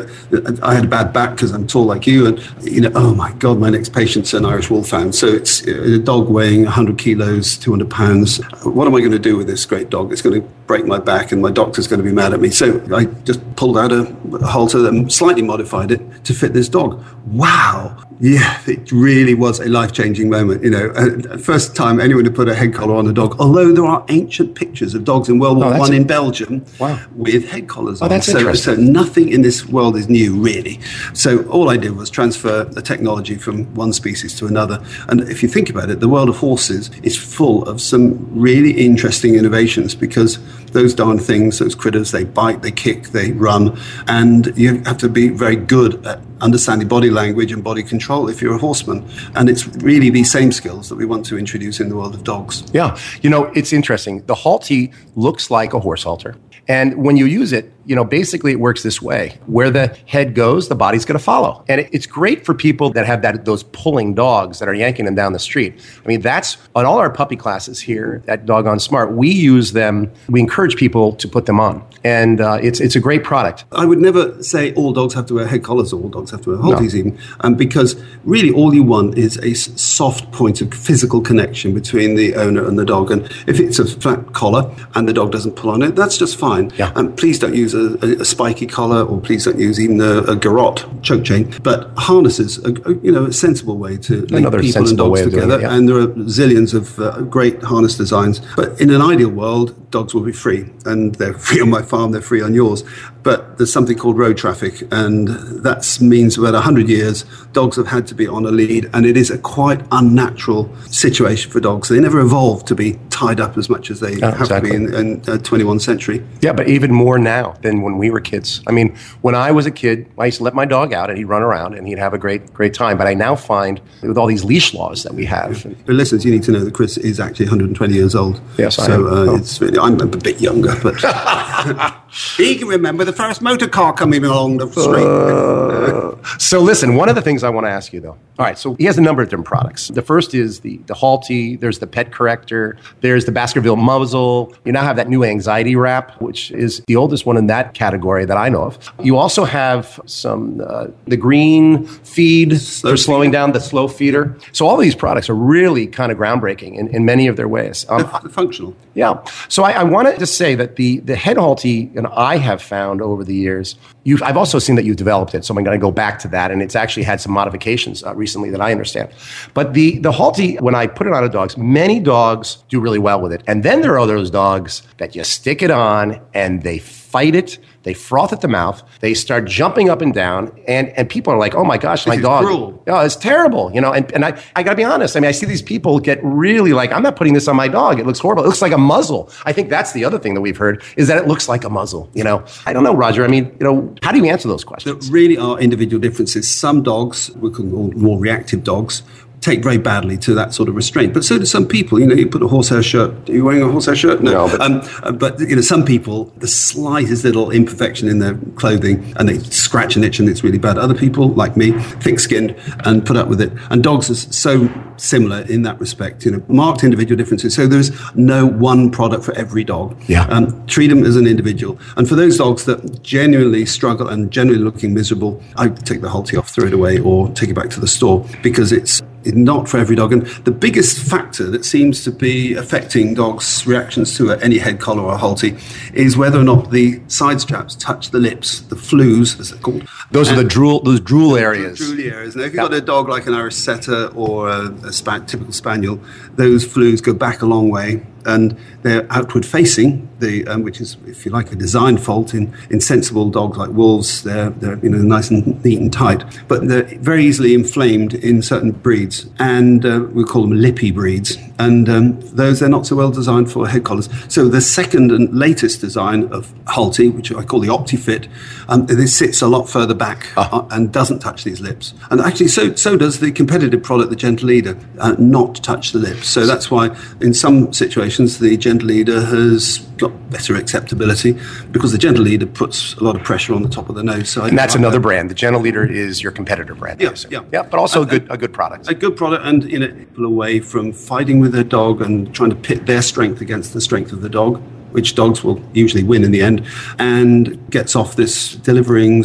I, 0.62 0.74
had 0.74 0.84
a 0.86 0.88
bad 0.88 1.12
back 1.12 1.32
because 1.32 1.52
I'm 1.52 1.66
tall 1.66 1.84
like 1.84 2.06
you 2.06 2.26
and 2.26 2.52
you 2.62 2.80
know 2.80 2.90
oh 2.94 3.14
my 3.14 3.32
god 3.32 3.58
my 3.58 3.68
next 3.68 3.92
patient's 3.92 4.32
an 4.32 4.46
Irish 4.46 4.70
Wolfhound 4.70 5.14
so 5.14 5.26
it's 5.26 5.62
a 5.66 5.98
dog 5.98 6.28
weighing 6.28 6.64
100 6.64 6.98
kilos 6.98 7.58
200 7.58 7.90
pounds 7.90 8.38
what 8.64 8.86
am 8.86 8.94
I 8.94 9.00
going 9.00 9.12
to 9.12 9.18
do 9.18 9.36
with 9.36 9.46
this 9.46 9.66
great 9.66 9.90
dog 9.90 10.10
it's 10.10 10.22
going 10.22 10.40
to 10.40 10.48
break 10.66 10.86
my 10.86 10.98
back 10.98 11.32
and 11.32 11.42
my 11.42 11.50
doctor's 11.50 11.86
going 11.86 12.00
to 12.00 12.04
be 12.04 12.14
mad 12.14 12.32
at 12.32 12.40
me 12.40 12.50
so 12.50 12.82
I 12.94 13.04
just 13.24 13.40
pulled 13.56 13.76
out 13.76 13.92
a 13.92 14.04
halter 14.46 14.86
and 14.88 15.12
slightly 15.12 15.42
modified 15.42 15.90
it 15.90 16.24
to 16.24 16.34
fit 16.34 16.54
this 16.54 16.68
dog 16.68 17.04
wow 17.26 18.02
yeah, 18.22 18.60
it 18.68 18.92
really 18.92 19.34
was 19.34 19.58
a 19.58 19.68
life 19.68 19.90
changing 19.90 20.30
moment. 20.30 20.62
You 20.62 20.70
know, 20.70 20.90
uh, 20.90 21.38
first 21.38 21.74
time 21.74 21.98
anyone 21.98 22.24
had 22.24 22.36
put 22.36 22.48
a 22.48 22.54
head 22.54 22.72
collar 22.72 22.94
on 22.94 23.08
a 23.08 23.12
dog. 23.12 23.34
Although 23.40 23.72
there 23.72 23.84
are 23.84 24.04
ancient 24.10 24.54
pictures 24.54 24.94
of 24.94 25.02
dogs 25.02 25.28
in 25.28 25.40
World 25.42 25.58
War 25.58 25.74
oh, 25.74 25.78
One 25.78 25.92
in 25.92 26.06
Belgium 26.06 26.64
wow. 26.78 27.04
with 27.16 27.48
head 27.48 27.68
collars 27.68 28.00
oh, 28.00 28.06
on. 28.06 28.22
So, 28.22 28.54
so 28.54 28.76
nothing 28.76 29.28
in 29.28 29.42
this 29.42 29.66
world 29.66 29.96
is 29.96 30.08
new, 30.08 30.40
really. 30.40 30.78
So 31.14 31.42
all 31.48 31.68
I 31.68 31.76
did 31.76 31.96
was 31.96 32.10
transfer 32.10 32.62
the 32.62 32.80
technology 32.80 33.34
from 33.34 33.64
one 33.74 33.92
species 33.92 34.38
to 34.38 34.46
another. 34.46 34.80
And 35.08 35.20
if 35.22 35.42
you 35.42 35.48
think 35.48 35.68
about 35.68 35.90
it, 35.90 35.98
the 35.98 36.08
world 36.08 36.28
of 36.28 36.36
horses 36.36 36.90
is 37.02 37.16
full 37.16 37.68
of 37.68 37.80
some 37.80 38.06
really 38.30 38.70
interesting 38.86 39.34
innovations 39.34 39.96
because 39.96 40.38
those 40.72 40.94
darn 40.94 41.18
things, 41.18 41.58
those 41.58 41.74
critters, 41.74 42.10
they 42.10 42.24
bite, 42.24 42.62
they 42.62 42.72
kick, 42.72 43.08
they 43.08 43.32
run, 43.32 43.78
and 44.08 44.52
you 44.56 44.82
have 44.84 44.98
to 44.98 45.08
be 45.08 45.28
very 45.28 45.56
good 45.56 46.04
at 46.06 46.20
understanding 46.40 46.88
body 46.88 47.10
language 47.10 47.52
and 47.52 47.62
body 47.62 47.82
control 47.82 48.28
if 48.28 48.42
you're 48.42 48.54
a 48.54 48.58
horseman. 48.58 49.08
And 49.34 49.48
it's 49.48 49.66
really 49.76 50.10
these 50.10 50.30
same 50.30 50.52
skills 50.52 50.88
that 50.88 50.96
we 50.96 51.04
want 51.04 51.24
to 51.26 51.38
introduce 51.38 51.80
in 51.80 51.88
the 51.88 51.96
world 51.96 52.14
of 52.14 52.24
dogs. 52.24 52.64
Yeah. 52.72 52.98
You 53.22 53.30
know, 53.30 53.44
it's 53.54 53.72
interesting. 53.72 54.24
The 54.26 54.34
Halti 54.34 54.92
looks 55.14 55.50
like 55.50 55.72
a 55.72 55.80
horse 55.80 56.02
halter. 56.02 56.36
And 56.68 57.02
when 57.04 57.16
you 57.16 57.26
use 57.26 57.52
it, 57.52 57.72
you 57.86 57.96
know, 57.96 58.04
basically 58.04 58.52
it 58.52 58.60
works 58.60 58.82
this 58.82 59.00
way. 59.02 59.38
Where 59.46 59.70
the 59.70 59.96
head 60.06 60.34
goes, 60.34 60.68
the 60.68 60.74
body's 60.74 61.04
going 61.04 61.18
to 61.18 61.24
follow. 61.24 61.64
And 61.68 61.88
it's 61.92 62.06
great 62.06 62.44
for 62.44 62.54
people 62.54 62.90
that 62.90 63.06
have 63.06 63.22
that 63.22 63.44
those 63.44 63.62
pulling 63.64 64.14
dogs 64.14 64.58
that 64.58 64.68
are 64.68 64.74
yanking 64.74 65.04
them 65.04 65.14
down 65.14 65.32
the 65.32 65.38
street. 65.38 65.74
I 66.04 66.08
mean, 66.08 66.20
that's 66.20 66.58
on 66.74 66.84
all 66.84 66.98
our 66.98 67.10
puppy 67.10 67.36
classes 67.36 67.80
here 67.80 68.22
at 68.28 68.46
Doggone 68.46 68.80
Smart. 68.80 69.12
We 69.12 69.30
use 69.30 69.72
them. 69.72 70.12
We 70.28 70.40
encourage 70.40 70.76
people 70.76 71.12
to 71.16 71.28
put 71.28 71.46
them 71.46 71.60
on, 71.60 71.84
and 72.04 72.40
uh, 72.40 72.58
it's 72.62 72.80
it's 72.80 72.96
a 72.96 73.00
great 73.00 73.24
product. 73.24 73.64
I 73.72 73.84
would 73.84 73.98
never 73.98 74.42
say 74.42 74.72
all 74.74 74.92
dogs 74.92 75.14
have 75.14 75.26
to 75.26 75.34
wear 75.34 75.46
head 75.46 75.64
collars 75.64 75.92
or 75.92 76.02
all 76.02 76.08
dogs 76.08 76.30
have 76.30 76.42
to 76.42 76.50
wear 76.50 76.58
Haltis 76.58 76.92
no. 76.92 76.98
even, 76.98 77.18
um, 77.40 77.54
because 77.54 78.00
really 78.24 78.52
all 78.52 78.74
you 78.74 78.82
want 78.82 79.18
is 79.18 79.38
a 79.38 79.54
soft 79.54 80.30
point 80.32 80.60
of 80.60 80.72
physical 80.72 81.20
connection 81.20 81.74
between 81.74 82.14
the 82.14 82.34
owner 82.36 82.66
and 82.66 82.78
the 82.78 82.84
dog. 82.84 83.10
And 83.10 83.24
if 83.46 83.60
it's 83.60 83.78
a 83.78 83.86
flat 83.86 84.32
collar 84.32 84.74
and 84.94 85.08
the 85.08 85.12
dog 85.12 85.32
doesn't 85.32 85.56
pull 85.56 85.70
on 85.70 85.82
it, 85.82 85.96
that's 85.96 86.18
just 86.18 86.38
fine. 86.38 86.72
Yeah. 86.76 86.92
And 86.94 87.16
please 87.16 87.38
don't 87.38 87.54
use 87.54 87.71
a, 87.74 87.98
a, 88.04 88.20
a, 88.20 88.24
spiky 88.24 88.66
collar, 88.66 89.04
or 89.04 89.20
please 89.20 89.44
don't 89.44 89.58
use 89.58 89.78
even 89.80 90.00
a, 90.00 90.22
a 90.22 90.36
garrote 90.36 90.84
choke 91.02 91.24
chain. 91.24 91.54
But 91.62 91.90
harnesses, 91.96 92.58
are, 92.64 92.92
you 93.02 93.12
know, 93.12 93.26
a 93.26 93.32
sensible 93.32 93.78
way 93.78 93.96
to 93.98 94.22
link 94.26 94.46
Another 94.46 94.60
people 94.60 94.88
and 94.88 94.98
dogs 94.98 95.22
together. 95.22 95.58
It, 95.58 95.62
yeah. 95.62 95.74
And 95.74 95.88
there 95.88 95.98
are 95.98 96.08
zillions 96.08 96.74
of 96.74 96.98
uh, 96.98 97.22
great 97.22 97.62
harness 97.62 97.96
designs. 97.96 98.40
But 98.56 98.80
in 98.80 98.90
an 98.90 99.00
ideal 99.00 99.30
world, 99.30 99.90
dogs 99.90 100.14
will 100.14 100.22
be 100.22 100.32
free, 100.32 100.70
and 100.84 101.14
they're 101.16 101.34
free 101.48 101.60
on 101.60 101.70
my 101.70 101.82
farm, 101.82 102.12
they're 102.12 102.20
free 102.20 102.42
on 102.42 102.54
yours. 102.54 102.84
But 103.22 103.58
there's 103.58 103.72
something 103.72 103.96
called 103.96 104.18
road 104.18 104.36
traffic, 104.36 104.82
and 104.90 105.28
that 105.28 105.98
means 106.00 106.36
about 106.36 106.54
100 106.54 106.88
years, 106.88 107.24
dogs 107.52 107.76
have 107.76 107.86
had 107.86 108.06
to 108.08 108.14
be 108.14 108.26
on 108.26 108.44
a 108.44 108.50
lead, 108.50 108.90
and 108.92 109.06
it 109.06 109.16
is 109.16 109.30
a 109.30 109.38
quite 109.38 109.80
unnatural 109.92 110.74
situation 110.86 111.50
for 111.50 111.60
dogs. 111.60 111.88
They 111.88 112.00
never 112.00 112.20
evolved 112.20 112.66
to 112.68 112.74
be 112.74 112.98
tied 113.12 113.40
up 113.40 113.56
as 113.58 113.68
much 113.68 113.90
as 113.90 114.00
they 114.00 114.20
oh, 114.22 114.30
have 114.30 114.40
exactly. 114.40 114.70
to 114.70 114.78
be 114.78 114.96
in, 114.96 115.20
uh, 115.20 115.38
21st 115.38 115.80
century. 115.82 116.24
Yeah, 116.40 116.52
but 116.52 116.68
even 116.68 116.92
more 116.92 117.18
now 117.18 117.52
than 117.62 117.82
when 117.82 117.98
we 117.98 118.10
were 118.10 118.20
kids. 118.20 118.62
I 118.66 118.72
mean, 118.72 118.96
when 119.20 119.34
I 119.34 119.52
was 119.52 119.66
a 119.66 119.70
kid, 119.70 120.10
I 120.18 120.26
used 120.26 120.38
to 120.38 120.44
let 120.44 120.54
my 120.54 120.64
dog 120.64 120.92
out, 120.92 121.10
and 121.10 121.18
he'd 121.18 121.26
run 121.26 121.42
around, 121.42 121.74
and 121.74 121.86
he'd 121.86 121.98
have 121.98 122.14
a 122.14 122.18
great, 122.18 122.52
great 122.52 122.74
time. 122.74 122.98
But 122.98 123.06
I 123.06 123.14
now 123.14 123.36
find 123.36 123.80
with 124.02 124.18
all 124.18 124.26
these 124.26 124.44
leash 124.44 124.74
laws 124.74 125.02
that 125.02 125.14
we 125.14 125.24
have. 125.26 125.64
But 125.86 125.94
listeners, 125.94 126.24
you 126.24 126.32
need 126.32 126.42
to 126.44 126.52
know 126.52 126.64
that 126.64 126.74
Chris 126.74 126.96
is 126.98 127.20
actually 127.20 127.46
120 127.46 127.94
years 127.94 128.14
old. 128.14 128.40
Yes, 128.58 128.76
so, 128.76 128.82
I 128.82 128.86
am. 128.94 129.06
Uh, 129.06 129.10
oh. 129.10 129.36
it's 129.36 129.60
really, 129.60 129.78
I'm 129.78 130.00
a 130.00 130.06
bit 130.06 130.40
younger, 130.40 130.74
but. 130.82 131.98
He 132.36 132.56
can 132.56 132.68
remember 132.68 133.04
the 133.04 133.12
first 133.12 133.40
motor 133.40 133.68
car 133.68 133.94
coming 133.94 134.22
along 134.22 134.58
the 134.58 134.68
street. 134.70 135.06
Uh, 135.06 136.16
so 136.38 136.60
listen, 136.60 136.94
one 136.94 137.08
of 137.08 137.14
the 137.14 137.22
things 137.22 137.42
I 137.42 137.48
want 137.48 137.64
to 137.64 137.70
ask 137.70 137.92
you 137.92 138.00
though. 138.00 138.18
All 138.38 138.46
right, 138.46 138.58
so 138.58 138.74
he 138.74 138.84
has 138.84 138.98
a 138.98 139.00
number 139.00 139.22
of 139.22 139.28
different 139.28 139.46
products. 139.46 139.88
The 139.88 140.02
first 140.02 140.34
is 140.34 140.60
the 140.60 140.76
the 140.86 140.94
Halti. 140.94 141.58
There's 141.58 141.78
the 141.78 141.86
Pet 141.86 142.12
Corrector. 142.12 142.76
There's 143.02 143.24
the 143.26 143.32
Baskerville 143.32 143.76
muzzle. 143.76 144.54
You 144.64 144.72
now 144.72 144.82
have 144.82 144.96
that 144.96 145.08
new 145.08 145.22
anxiety 145.24 145.76
wrap, 145.76 146.20
which 146.20 146.50
is 146.52 146.82
the 146.86 146.96
oldest 146.96 147.26
one 147.26 147.36
in 147.36 147.48
that 147.48 147.74
category 147.74 148.24
that 148.24 148.36
I 148.36 148.48
know 148.48 148.62
of. 148.62 148.78
You 149.02 149.16
also 149.18 149.44
have 149.44 150.00
some 150.06 150.62
uh, 150.66 150.86
the 151.06 151.16
green 151.16 151.86
feed 151.86 152.58
Slow 152.60 152.92
for 152.92 152.96
slowing 152.96 153.28
feeder. 153.30 153.32
down 153.38 153.52
the 153.52 153.60
slow 153.60 153.88
feeder. 153.88 154.36
So 154.52 154.66
all 154.66 154.76
these 154.76 154.94
products 154.94 155.28
are 155.28 155.34
really 155.34 155.86
kind 155.86 156.10
of 156.12 156.18
groundbreaking 156.18 156.76
in, 156.78 156.88
in 156.94 157.04
many 157.04 157.26
of 157.26 157.36
their 157.36 157.48
ways. 157.48 157.84
Um, 157.88 158.02
They're 158.22 158.30
functional. 158.30 158.74
yeah. 158.94 159.22
So 159.48 159.64
I, 159.64 159.72
I 159.72 159.82
wanted 159.84 160.18
to 160.20 160.26
say 160.26 160.54
that 160.54 160.76
the 160.76 161.00
the 161.00 161.16
head 161.16 161.36
Halti, 161.36 161.94
and 161.96 162.06
I 162.06 162.36
have 162.38 162.62
found 162.62 163.02
over 163.02 163.24
the 163.24 163.34
years, 163.34 163.76
you've 164.04 164.22
I've 164.22 164.36
also 164.36 164.58
seen 164.58 164.76
that 164.76 164.84
you've 164.84 164.96
developed 164.96 165.34
it. 165.34 165.44
So 165.44 165.54
I'm 165.56 165.64
going 165.64 165.78
to 165.78 165.80
go 165.80 165.90
back 165.90 166.18
to 166.20 166.28
that, 166.28 166.50
and 166.50 166.62
it's 166.62 166.76
actually 166.76 167.04
had 167.04 167.20
some 167.20 167.32
modifications 167.32 168.02
uh, 168.02 168.14
recently 168.14 168.50
that 168.50 168.60
I 168.60 168.72
understand. 168.72 169.10
But 169.54 169.74
the 169.74 169.98
the 169.98 170.12
Halti, 170.12 170.60
when 170.60 170.74
I 170.74 170.86
put 170.86 171.06
it 171.06 171.12
on 171.12 171.24
a 171.24 171.28
dog's, 171.28 171.56
many 171.56 172.00
dogs 172.00 172.62
do 172.68 172.80
really 172.80 172.98
well 172.98 173.20
with 173.20 173.32
it, 173.32 173.42
and 173.46 173.62
then 173.62 173.80
there 173.80 173.98
are 173.98 174.06
those 174.06 174.30
dogs 174.30 174.82
that 174.98 175.14
you 175.14 175.24
stick 175.24 175.62
it 175.62 175.70
on 175.70 176.20
and 176.34 176.62
they 176.62 176.78
fight 176.78 177.34
it. 177.34 177.58
They 177.82 177.94
froth 177.94 178.32
at 178.32 178.40
the 178.40 178.48
mouth. 178.48 178.82
They 179.00 179.14
start 179.14 179.44
jumping 179.44 179.90
up 179.90 180.00
and 180.00 180.14
down, 180.14 180.52
and, 180.68 180.88
and 180.90 181.08
people 181.08 181.32
are 181.32 181.38
like, 181.38 181.54
"Oh 181.54 181.64
my 181.64 181.78
gosh, 181.78 182.06
my 182.06 182.16
dog! 182.16 182.44
cruel. 182.44 182.82
Oh, 182.86 183.00
it's 183.00 183.16
terrible!" 183.16 183.72
You 183.72 183.80
know, 183.80 183.92
and, 183.92 184.10
and 184.12 184.24
I, 184.24 184.40
I 184.56 184.62
got 184.62 184.70
to 184.70 184.76
be 184.76 184.84
honest. 184.84 185.16
I 185.16 185.20
mean, 185.20 185.28
I 185.28 185.32
see 185.32 185.46
these 185.46 185.62
people 185.62 185.98
get 185.98 186.20
really 186.22 186.72
like, 186.72 186.92
"I'm 186.92 187.02
not 187.02 187.16
putting 187.16 187.34
this 187.34 187.48
on 187.48 187.56
my 187.56 187.68
dog. 187.68 187.98
It 187.98 188.06
looks 188.06 188.18
horrible. 188.18 188.44
It 188.44 188.46
looks 188.46 188.62
like 188.62 188.72
a 188.72 188.78
muzzle." 188.78 189.30
I 189.44 189.52
think 189.52 189.68
that's 189.68 189.92
the 189.92 190.04
other 190.04 190.18
thing 190.18 190.34
that 190.34 190.40
we've 190.40 190.56
heard 190.56 190.82
is 190.96 191.08
that 191.08 191.18
it 191.18 191.26
looks 191.26 191.48
like 191.48 191.64
a 191.64 191.70
muzzle. 191.70 192.08
You 192.14 192.24
know, 192.24 192.44
I 192.66 192.72
don't 192.72 192.84
know, 192.84 192.94
Roger. 192.94 193.24
I 193.24 193.28
mean, 193.28 193.46
you 193.58 193.64
know, 193.66 193.94
how 194.02 194.12
do 194.12 194.18
you 194.18 194.26
answer 194.26 194.48
those 194.48 194.64
questions? 194.64 195.08
There 195.08 195.12
really 195.12 195.36
are 195.36 195.58
individual 195.58 196.00
differences. 196.00 196.48
Some 196.48 196.82
dogs, 196.82 197.30
we 197.36 197.52
can 197.52 197.70
call 197.70 197.90
more 197.92 198.18
reactive 198.18 198.64
dogs, 198.64 199.02
take 199.42 199.62
very 199.62 199.76
badly 199.76 200.16
to 200.16 200.34
that 200.34 200.54
sort 200.54 200.68
of 200.68 200.74
restraint. 200.76 201.12
But 201.12 201.24
so 201.24 201.38
do 201.38 201.44
some 201.44 201.66
people. 201.66 202.00
You 202.00 202.06
know, 202.06 202.14
you 202.14 202.28
put 202.28 202.42
a 202.42 202.48
horsehair 202.48 202.82
shirt. 202.82 203.28
Are 203.28 203.32
you 203.32 203.44
wearing 203.44 203.62
a 203.62 203.68
horsehair 203.70 203.96
shirt? 203.96 204.22
No, 204.22 204.48
but- 204.48 204.60
um, 204.60 205.18
but 205.18 205.38
you 205.40 205.56
know, 205.56 205.60
some 205.62 205.84
people, 205.84 206.32
the 206.38 206.46
slightest 206.48 207.24
little 207.24 207.50
imperfection 207.50 208.08
in 208.08 208.20
their 208.20 208.36
clothing, 208.54 209.12
and 209.16 209.28
they 209.28 209.38
scratch 209.38 209.96
an 209.96 210.04
itch, 210.04 210.18
and 210.20 210.28
it's 210.28 210.42
really 210.42 210.58
bad. 210.58 210.78
Other 210.78 210.94
people, 210.94 211.28
like 211.34 211.56
me, 211.56 211.72
thick-skinned 212.00 212.54
and 212.84 213.04
put 213.04 213.16
up 213.16 213.28
with 213.28 213.40
it. 213.40 213.52
And 213.70 213.82
dogs 213.82 214.08
are 214.10 214.14
so 214.14 214.70
similar 214.96 215.40
in 215.42 215.62
that 215.62 215.78
respect. 215.80 216.24
You 216.24 216.30
know, 216.32 216.42
marked 216.48 216.84
individual 216.84 217.16
differences. 217.16 217.54
So 217.54 217.66
there's 217.66 217.90
no 218.14 218.46
one 218.46 218.90
product 218.90 219.24
for 219.24 219.34
every 219.34 219.64
dog. 219.64 220.00
Yeah. 220.06 220.22
Um, 220.26 220.64
treat 220.66 220.86
them 220.88 221.04
as 221.04 221.16
an 221.16 221.26
individual. 221.26 221.78
And 221.96 222.08
for 222.08 222.14
those 222.14 222.38
dogs 222.38 222.64
that 222.66 223.02
genuinely 223.02 223.66
struggle 223.66 224.08
and 224.08 224.30
genuinely 224.30 224.64
looking 224.64 224.94
miserable, 224.94 225.42
I 225.56 225.68
take 225.68 226.00
the 226.00 226.08
Halti 226.08 226.38
off, 226.38 226.48
throw 226.48 226.66
it 226.66 226.72
away, 226.72 227.00
or 227.00 227.28
take 227.30 227.50
it 227.50 227.54
back 227.54 227.70
to 227.70 227.80
the 227.80 227.88
store 227.88 228.24
because 228.42 228.70
it's 228.70 229.02
not 229.26 229.68
for 229.68 229.78
every 229.78 229.96
dog. 229.96 230.12
And 230.12 230.26
the 230.44 230.50
biggest 230.50 230.98
factor 230.98 231.50
that 231.50 231.64
seems 231.64 232.04
to 232.04 232.10
be 232.10 232.54
affecting 232.54 233.14
dogs' 233.14 233.66
reactions 233.66 234.16
to 234.16 234.32
any 234.32 234.58
head 234.58 234.80
collar 234.80 235.02
or 235.02 235.16
Halti 235.16 235.58
is 235.94 236.16
whether 236.16 236.38
or 236.38 236.44
not 236.44 236.70
the 236.70 237.00
side 237.08 237.40
straps 237.40 237.74
touch 237.74 238.10
the 238.10 238.18
lips, 238.18 238.60
the 238.60 238.76
flews, 238.76 239.38
as 239.40 239.50
they're 239.50 239.60
called. 239.60 239.86
Those 240.10 240.30
are 240.30 240.36
the 240.36 240.44
drool, 240.44 240.80
those 240.80 241.00
drool 241.00 241.36
areas. 241.36 241.78
Drool 241.78 242.00
areas. 242.00 242.36
Now, 242.36 242.42
if 242.42 242.52
you've 242.52 242.62
got 242.62 242.74
a 242.74 242.80
dog 242.80 243.08
like 243.08 243.26
an 243.26 243.34
Irish 243.34 243.56
Setter 243.56 244.08
or 244.08 244.48
a, 244.48 244.70
a 244.84 244.92
spa- 244.92 245.20
typical 245.20 245.52
Spaniel, 245.52 246.00
those 246.36 246.64
flews 246.64 247.00
go 247.00 247.14
back 247.14 247.42
a 247.42 247.46
long 247.46 247.70
way 247.70 248.02
and 248.24 248.56
they're 248.82 249.06
outward 249.10 249.44
facing, 249.44 250.08
the, 250.18 250.46
um, 250.46 250.62
which 250.62 250.80
is, 250.80 250.96
if 251.06 251.24
you 251.24 251.32
like, 251.32 251.52
a 251.52 251.56
design 251.56 251.96
fault 251.96 252.34
in, 252.34 252.54
in 252.70 252.80
sensible 252.80 253.30
dogs 253.30 253.56
like 253.58 253.70
wolves. 253.70 254.22
They're, 254.22 254.50
they're 254.50 254.78
you 254.78 254.90
know, 254.90 254.98
nice 254.98 255.30
and 255.30 255.62
neat 255.64 255.80
and 255.80 255.92
tight, 255.92 256.24
but 256.48 256.68
they're 256.68 256.84
very 256.98 257.24
easily 257.24 257.54
inflamed 257.54 258.14
in 258.14 258.42
certain 258.42 258.72
breeds, 258.72 259.26
and 259.38 259.84
uh, 259.84 260.06
we 260.12 260.24
call 260.24 260.42
them 260.42 260.52
lippy 260.52 260.90
breeds. 260.90 261.36
And 261.64 261.88
um, 261.88 262.20
those, 262.36 262.60
they're 262.60 262.68
not 262.68 262.86
so 262.86 262.96
well 262.96 263.10
designed 263.10 263.50
for 263.50 263.68
head 263.68 263.84
collars. 263.84 264.08
So 264.28 264.48
the 264.48 264.60
second 264.60 265.12
and 265.12 265.32
latest 265.32 265.80
design 265.80 266.24
of 266.32 266.52
Halti, 266.64 267.14
which 267.14 267.32
I 267.32 267.44
call 267.44 267.60
the 267.60 267.68
OptiFit, 267.68 268.28
um, 268.68 268.86
this 268.86 269.16
sits 269.16 269.42
a 269.42 269.48
lot 269.48 269.68
further 269.68 269.94
back 269.94 270.26
uh, 270.36 270.64
and 270.70 270.92
doesn't 270.92 271.20
touch 271.20 271.44
these 271.44 271.60
lips. 271.60 271.94
And 272.10 272.20
actually, 272.20 272.48
so 272.48 272.74
so 272.74 272.96
does 272.96 273.20
the 273.20 273.30
competitive 273.32 273.82
product, 273.82 274.10
the 274.10 274.16
Gentle 274.16 274.48
Leader, 274.48 274.76
uh, 274.98 275.14
not 275.18 275.62
touch 275.62 275.92
the 275.92 275.98
lips. 275.98 276.28
So 276.28 276.46
that's 276.46 276.70
why, 276.70 276.96
in 277.20 277.34
some 277.34 277.72
situations, 277.72 278.38
the 278.38 278.56
Gentle 278.56 278.88
Leader 278.88 279.20
has 279.20 279.78
got 279.98 280.12
better 280.30 280.56
acceptability 280.56 281.38
because 281.70 281.92
the 281.92 281.98
Gentle 281.98 282.24
Leader 282.24 282.46
puts 282.46 282.94
a 282.94 283.04
lot 283.04 283.14
of 283.14 283.22
pressure 283.22 283.54
on 283.54 283.62
the 283.62 283.68
top 283.68 283.88
of 283.88 283.94
the 283.94 284.02
nose. 284.02 284.28
So 284.30 284.42
I 284.42 284.48
And 284.48 284.58
that's 284.58 284.74
like 284.74 284.80
another 284.80 284.98
that. 284.98 285.02
brand. 285.02 285.30
The 285.30 285.34
Gentle 285.34 285.60
Leader 285.60 285.84
is 285.84 286.22
your 286.22 286.32
competitor 286.32 286.74
brand. 286.74 287.00
Yeah, 287.00 287.14
yeah. 287.30 287.42
yeah, 287.52 287.62
but 287.62 287.78
also 287.78 288.02
a 288.02 288.06
good 288.06 288.26
a 288.30 288.36
good 288.36 288.52
product. 288.52 288.88
a 288.88 288.94
good 288.94 289.16
product 289.16 289.44
and 289.44 289.70
you 289.70 289.78
know 289.78 289.88
people 289.88 290.24
away 290.24 290.60
from 290.60 290.92
fighting 290.92 291.40
with 291.40 291.51
their 291.52 291.64
dog 291.64 292.02
and 292.02 292.34
trying 292.34 292.50
to 292.50 292.56
pit 292.56 292.86
their 292.86 293.02
strength 293.02 293.40
against 293.40 293.72
the 293.72 293.80
strength 293.80 294.12
of 294.12 294.22
the 294.22 294.28
dog 294.28 294.60
which 294.92 295.14
dogs 295.14 295.42
will 295.42 295.62
usually 295.72 296.02
win 296.02 296.22
in 296.22 296.30
the 296.30 296.42
end 296.42 296.66
and 296.98 297.70
gets 297.70 297.96
off 297.96 298.16
this 298.16 298.56
delivering 298.56 299.24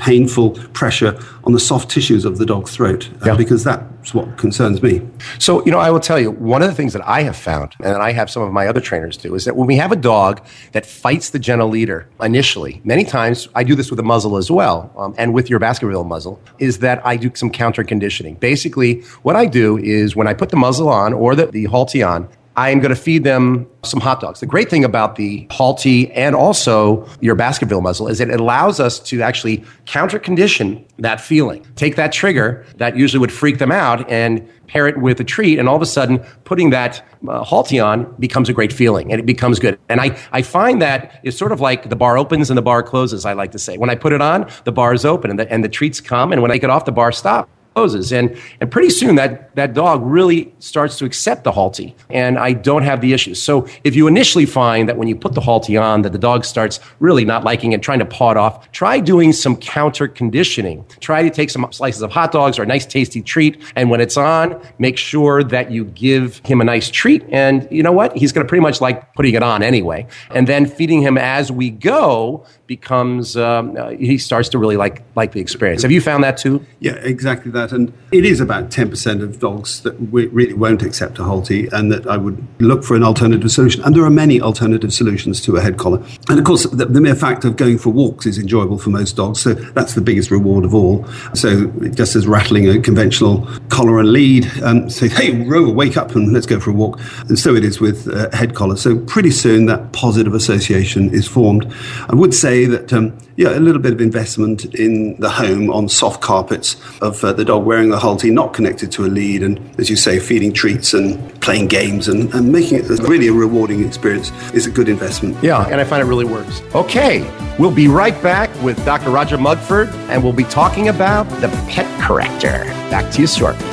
painful 0.00 0.50
pressure 0.72 1.18
on 1.44 1.52
the 1.52 1.60
soft 1.60 1.90
tissues 1.90 2.24
of 2.24 2.38
the 2.38 2.46
dog's 2.46 2.74
throat 2.74 3.08
uh, 3.22 3.26
Yeah. 3.26 3.36
because 3.36 3.62
that's 3.64 4.14
what 4.14 4.36
concerns 4.38 4.82
me 4.82 5.00
So, 5.38 5.64
you 5.64 5.70
know, 5.72 5.78
I 5.78 5.90
will 5.90 6.00
tell 6.00 6.18
you, 6.18 6.30
one 6.30 6.62
of 6.62 6.68
the 6.68 6.74
things 6.74 6.92
that 6.94 7.06
I 7.06 7.22
have 7.22 7.36
found, 7.36 7.74
and 7.84 7.96
I 8.08 8.12
have 8.12 8.28
some 8.30 8.42
of 8.42 8.52
my 8.52 8.66
other 8.66 8.80
trainers 8.80 9.16
do, 9.16 9.34
is 9.34 9.44
that 9.44 9.56
when 9.56 9.66
we 9.66 9.76
have 9.76 9.92
a 9.92 9.96
dog 9.96 10.40
that 10.72 10.84
fights 10.86 11.30
the 11.30 11.38
gentle 11.38 11.68
leader 11.68 12.08
initially, 12.20 12.80
many 12.84 13.04
times 13.04 13.48
I 13.54 13.62
do 13.64 13.74
this 13.74 13.90
with 13.90 14.00
a 14.00 14.02
muzzle 14.02 14.36
as 14.36 14.50
well, 14.50 14.90
um, 14.96 15.14
and 15.18 15.34
with 15.34 15.50
your 15.50 15.58
Baskerville 15.58 16.04
muzzle, 16.04 16.40
is 16.58 16.78
that 16.78 17.04
I 17.06 17.16
do 17.16 17.30
some 17.34 17.50
counter 17.50 17.84
conditioning. 17.84 18.34
Basically, 18.36 19.02
what 19.22 19.36
I 19.36 19.46
do 19.46 19.78
is 19.78 20.16
when 20.16 20.26
I 20.26 20.34
put 20.34 20.48
the 20.50 20.56
muzzle 20.56 20.88
on 20.88 21.12
or 21.12 21.34
the, 21.34 21.46
the 21.46 21.64
Halti 21.66 22.02
on, 22.06 22.28
I 22.60 22.68
am 22.68 22.80
going 22.80 22.94
to 22.94 23.00
feed 23.00 23.24
them 23.24 23.66
some 23.84 24.00
hot 24.00 24.20
dogs. 24.20 24.40
The 24.40 24.46
great 24.46 24.68
thing 24.68 24.84
about 24.84 25.16
the 25.16 25.46
Halti 25.46 26.12
and 26.14 26.34
also 26.36 27.08
your 27.20 27.34
Baskerville 27.34 27.80
muzzle 27.80 28.06
is 28.06 28.20
it 28.20 28.28
allows 28.28 28.78
us 28.78 29.00
to 29.00 29.22
actually 29.22 29.64
counter 29.86 30.18
condition 30.18 30.84
that 30.98 31.22
feeling. 31.22 31.66
Take 31.76 31.96
that 31.96 32.12
trigger 32.12 32.66
that 32.76 32.98
usually 32.98 33.18
would 33.18 33.32
freak 33.32 33.56
them 33.56 33.72
out 33.72 34.06
and 34.10 34.46
pair 34.66 34.86
it 34.86 34.98
with 34.98 35.18
a 35.20 35.24
treat, 35.24 35.58
and 35.58 35.70
all 35.70 35.74
of 35.74 35.80
a 35.80 35.86
sudden, 35.86 36.18
putting 36.44 36.68
that 36.68 37.02
uh, 37.26 37.42
Halti 37.42 37.82
on 37.82 38.14
becomes 38.18 38.50
a 38.50 38.52
great 38.52 38.74
feeling 38.74 39.10
and 39.10 39.18
it 39.18 39.24
becomes 39.24 39.58
good. 39.58 39.78
And 39.88 39.98
I, 39.98 40.18
I 40.30 40.42
find 40.42 40.82
that 40.82 41.18
it's 41.22 41.38
sort 41.38 41.52
of 41.52 41.62
like 41.62 41.88
the 41.88 41.96
bar 41.96 42.18
opens 42.18 42.50
and 42.50 42.58
the 42.58 42.62
bar 42.62 42.82
closes, 42.82 43.24
I 43.24 43.32
like 43.32 43.52
to 43.52 43.58
say. 43.58 43.78
When 43.78 43.88
I 43.88 43.94
put 43.94 44.12
it 44.12 44.20
on, 44.20 44.50
the 44.64 44.72
bar 44.72 44.92
is 44.92 45.06
open 45.06 45.30
and 45.30 45.38
the, 45.38 45.50
and 45.50 45.64
the 45.64 45.70
treats 45.70 45.98
come, 45.98 46.30
and 46.30 46.42
when 46.42 46.50
I 46.50 46.58
get 46.58 46.68
off, 46.68 46.84
the 46.84 46.92
bar 46.92 47.10
stops 47.10 47.50
closes. 47.74 48.12
And, 48.12 48.36
and 48.60 48.70
pretty 48.70 48.90
soon 48.90 49.14
that, 49.16 49.54
that 49.54 49.74
dog 49.74 50.02
really 50.04 50.52
starts 50.58 50.98
to 50.98 51.04
accept 51.04 51.44
the 51.44 51.52
Halti 51.52 51.94
and 52.10 52.38
I 52.38 52.52
don't 52.52 52.82
have 52.82 53.00
the 53.00 53.12
issues. 53.12 53.42
So 53.42 53.68
if 53.84 53.94
you 53.94 54.06
initially 54.06 54.46
find 54.46 54.88
that 54.88 54.96
when 54.96 55.08
you 55.08 55.16
put 55.16 55.34
the 55.34 55.40
Halti 55.40 55.80
on 55.80 56.02
that 56.02 56.12
the 56.12 56.18
dog 56.18 56.44
starts 56.44 56.80
really 56.98 57.24
not 57.24 57.44
liking 57.44 57.72
it, 57.72 57.82
trying 57.82 58.00
to 58.00 58.04
paw 58.04 58.32
it 58.32 58.36
off, 58.36 58.70
try 58.72 58.98
doing 59.00 59.32
some 59.32 59.56
counter 59.56 60.08
conditioning. 60.08 60.84
Try 61.00 61.22
to 61.22 61.30
take 61.30 61.50
some 61.50 61.66
slices 61.72 62.02
of 62.02 62.10
hot 62.10 62.32
dogs 62.32 62.58
or 62.58 62.64
a 62.64 62.66
nice 62.66 62.86
tasty 62.86 63.22
treat. 63.22 63.62
And 63.76 63.90
when 63.90 64.00
it's 64.00 64.16
on, 64.16 64.60
make 64.78 64.96
sure 64.96 65.44
that 65.44 65.70
you 65.70 65.84
give 65.84 66.40
him 66.44 66.60
a 66.60 66.64
nice 66.64 66.90
treat. 66.90 67.24
And 67.30 67.68
you 67.70 67.82
know 67.82 67.92
what? 67.92 68.16
He's 68.16 68.32
going 68.32 68.44
to 68.44 68.48
pretty 68.48 68.62
much 68.62 68.80
like 68.80 69.14
putting 69.14 69.34
it 69.34 69.42
on 69.42 69.62
anyway. 69.62 70.06
And 70.30 70.46
then 70.46 70.66
feeding 70.66 71.02
him 71.02 71.16
as 71.16 71.52
we 71.52 71.70
go 71.70 72.44
becomes, 72.70 73.36
um, 73.36 73.76
uh, 73.76 73.88
he 73.88 74.16
starts 74.16 74.48
to 74.48 74.56
really 74.56 74.76
like, 74.76 75.02
like 75.16 75.32
the 75.32 75.40
experience. 75.40 75.82
Have 75.82 75.90
you 75.90 76.00
found 76.00 76.22
that 76.22 76.36
too? 76.36 76.64
Yeah, 76.78 76.92
exactly 77.02 77.50
that. 77.50 77.72
And 77.72 77.92
it 78.12 78.24
is 78.24 78.40
about 78.40 78.70
10% 78.70 79.24
of 79.24 79.40
dogs 79.40 79.82
that 79.82 80.00
we 80.12 80.28
really 80.28 80.54
won't 80.54 80.80
accept 80.80 81.18
a 81.18 81.22
Halti 81.22 81.68
and 81.72 81.90
that 81.90 82.06
I 82.06 82.16
would 82.16 82.38
look 82.60 82.84
for 82.84 82.94
an 82.94 83.02
alternative 83.02 83.50
solution. 83.50 83.82
And 83.82 83.96
there 83.96 84.04
are 84.04 84.10
many 84.24 84.40
alternative 84.40 84.92
solutions 84.94 85.40
to 85.40 85.56
a 85.56 85.60
head 85.60 85.78
collar. 85.78 86.00
And 86.28 86.38
of 86.38 86.44
course, 86.44 86.62
the, 86.62 86.86
the 86.86 87.00
mere 87.00 87.16
fact 87.16 87.44
of 87.44 87.56
going 87.56 87.76
for 87.76 87.90
walks 87.90 88.24
is 88.24 88.38
enjoyable 88.38 88.78
for 88.78 88.90
most 88.90 89.16
dogs. 89.16 89.40
So 89.40 89.54
that's 89.54 89.94
the 89.94 90.00
biggest 90.00 90.30
reward 90.30 90.64
of 90.64 90.72
all. 90.72 91.04
So 91.34 91.66
just 91.90 92.14
as 92.14 92.28
rattling 92.28 92.68
a 92.68 92.80
conventional 92.80 93.48
collar 93.70 93.98
and 93.98 94.12
lead, 94.12 94.46
um, 94.62 94.88
say, 94.88 95.08
hey, 95.08 95.32
Rover, 95.42 95.72
wake 95.72 95.96
up 95.96 96.14
and 96.14 96.32
let's 96.32 96.46
go 96.46 96.60
for 96.60 96.70
a 96.70 96.74
walk. 96.74 97.00
And 97.28 97.36
so 97.36 97.56
it 97.56 97.64
is 97.64 97.80
with 97.80 98.06
uh, 98.06 98.30
head 98.30 98.54
collar. 98.54 98.76
So 98.76 98.96
pretty 98.96 99.32
soon 99.32 99.66
that 99.66 99.90
positive 99.90 100.34
association 100.34 101.12
is 101.12 101.26
formed. 101.26 101.66
I 102.08 102.14
would 102.14 102.32
say 102.32 102.59
that, 102.66 102.92
um, 102.92 103.16
yeah, 103.36 103.56
a 103.56 103.60
little 103.60 103.80
bit 103.80 103.92
of 103.92 104.00
investment 104.00 104.64
in 104.74 105.18
the 105.20 105.30
home 105.30 105.70
on 105.70 105.88
soft 105.88 106.20
carpets 106.20 106.76
of 107.00 107.22
uh, 107.24 107.32
the 107.32 107.44
dog 107.44 107.64
wearing 107.64 107.90
the 107.90 107.98
Halti, 107.98 108.32
not 108.32 108.52
connected 108.52 108.90
to 108.92 109.04
a 109.04 109.08
lead, 109.08 109.42
and 109.42 109.58
as 109.78 109.90
you 109.90 109.96
say, 109.96 110.18
feeding 110.18 110.52
treats 110.52 110.94
and 110.94 111.40
playing 111.40 111.68
games 111.68 112.08
and, 112.08 112.32
and 112.34 112.52
making 112.52 112.78
it 112.78 112.88
really 113.00 113.28
a 113.28 113.32
rewarding 113.32 113.86
experience 113.86 114.30
is 114.52 114.66
a 114.66 114.70
good 114.70 114.88
investment. 114.88 115.36
Yeah, 115.42 115.66
and 115.66 115.80
I 115.80 115.84
find 115.84 116.02
it 116.02 116.06
really 116.06 116.24
works. 116.24 116.62
Okay, 116.74 117.20
we'll 117.58 117.74
be 117.74 117.88
right 117.88 118.20
back 118.22 118.50
with 118.62 118.82
Dr. 118.84 119.10
Roger 119.10 119.38
Mugford, 119.38 119.88
and 120.10 120.22
we'll 120.22 120.32
be 120.32 120.44
talking 120.44 120.88
about 120.88 121.24
the 121.40 121.48
pet 121.68 121.86
corrector. 122.00 122.64
Back 122.90 123.12
to 123.12 123.20
you 123.20 123.26
shortly. 123.26 123.64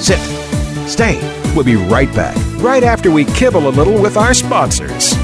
Sit. 0.00 0.18
Stay. 0.88 1.20
We'll 1.54 1.64
be 1.64 1.76
right 1.76 2.12
back. 2.14 2.36
Right 2.62 2.82
after 2.82 3.10
we 3.10 3.24
kibble 3.24 3.68
a 3.68 3.70
little 3.70 4.00
with 4.00 4.16
our 4.16 4.34
sponsors. 4.34 5.14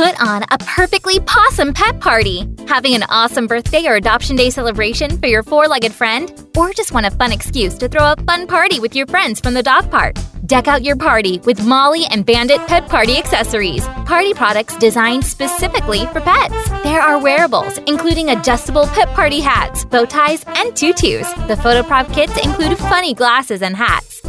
Put 0.00 0.18
on 0.18 0.42
a 0.50 0.56
perfectly 0.56 1.20
possum 1.20 1.74
pet 1.74 2.00
party. 2.00 2.48
Having 2.66 2.94
an 2.94 3.02
awesome 3.10 3.46
birthday 3.46 3.84
or 3.86 3.96
adoption 3.96 4.34
day 4.34 4.48
celebration 4.48 5.18
for 5.18 5.26
your 5.26 5.42
four 5.42 5.68
legged 5.68 5.92
friend? 5.92 6.32
Or 6.56 6.72
just 6.72 6.94
want 6.94 7.04
a 7.04 7.10
fun 7.10 7.32
excuse 7.32 7.74
to 7.74 7.86
throw 7.86 8.12
a 8.12 8.16
fun 8.22 8.46
party 8.46 8.80
with 8.80 8.96
your 8.96 9.06
friends 9.08 9.40
from 9.40 9.52
the 9.52 9.62
dog 9.62 9.90
park? 9.90 10.16
Deck 10.46 10.68
out 10.68 10.82
your 10.82 10.96
party 10.96 11.38
with 11.40 11.66
Molly 11.66 12.06
and 12.10 12.24
Bandit 12.24 12.66
Pet 12.66 12.88
Party 12.88 13.18
accessories. 13.18 13.86
Party 14.06 14.32
products 14.32 14.74
designed 14.78 15.22
specifically 15.22 16.06
for 16.06 16.22
pets. 16.22 16.70
There 16.82 17.02
are 17.02 17.22
wearables, 17.22 17.76
including 17.86 18.30
adjustable 18.30 18.86
pet 18.86 19.08
party 19.08 19.40
hats, 19.40 19.84
bow 19.84 20.06
ties, 20.06 20.42
and 20.46 20.74
tutus. 20.74 21.30
The 21.46 21.58
photo 21.58 21.82
prop 21.82 22.10
kits 22.10 22.42
include 22.42 22.78
funny 22.78 23.12
glasses 23.12 23.60
and 23.60 23.76
hats. 23.76 24.19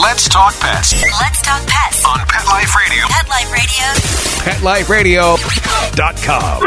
Let's 0.00 0.28
talk 0.28 0.54
pets 0.60 0.92
Let's 1.20 1.42
talk 1.42 1.66
pets. 1.66 2.04
on 2.04 2.18
Pet 2.26 2.44
Life 2.46 2.74
Radio. 2.76 3.06
Pet 3.08 3.28
Life 3.28 4.88
Radio. 4.88 5.36
PetLifeRadio.com. 5.36 6.62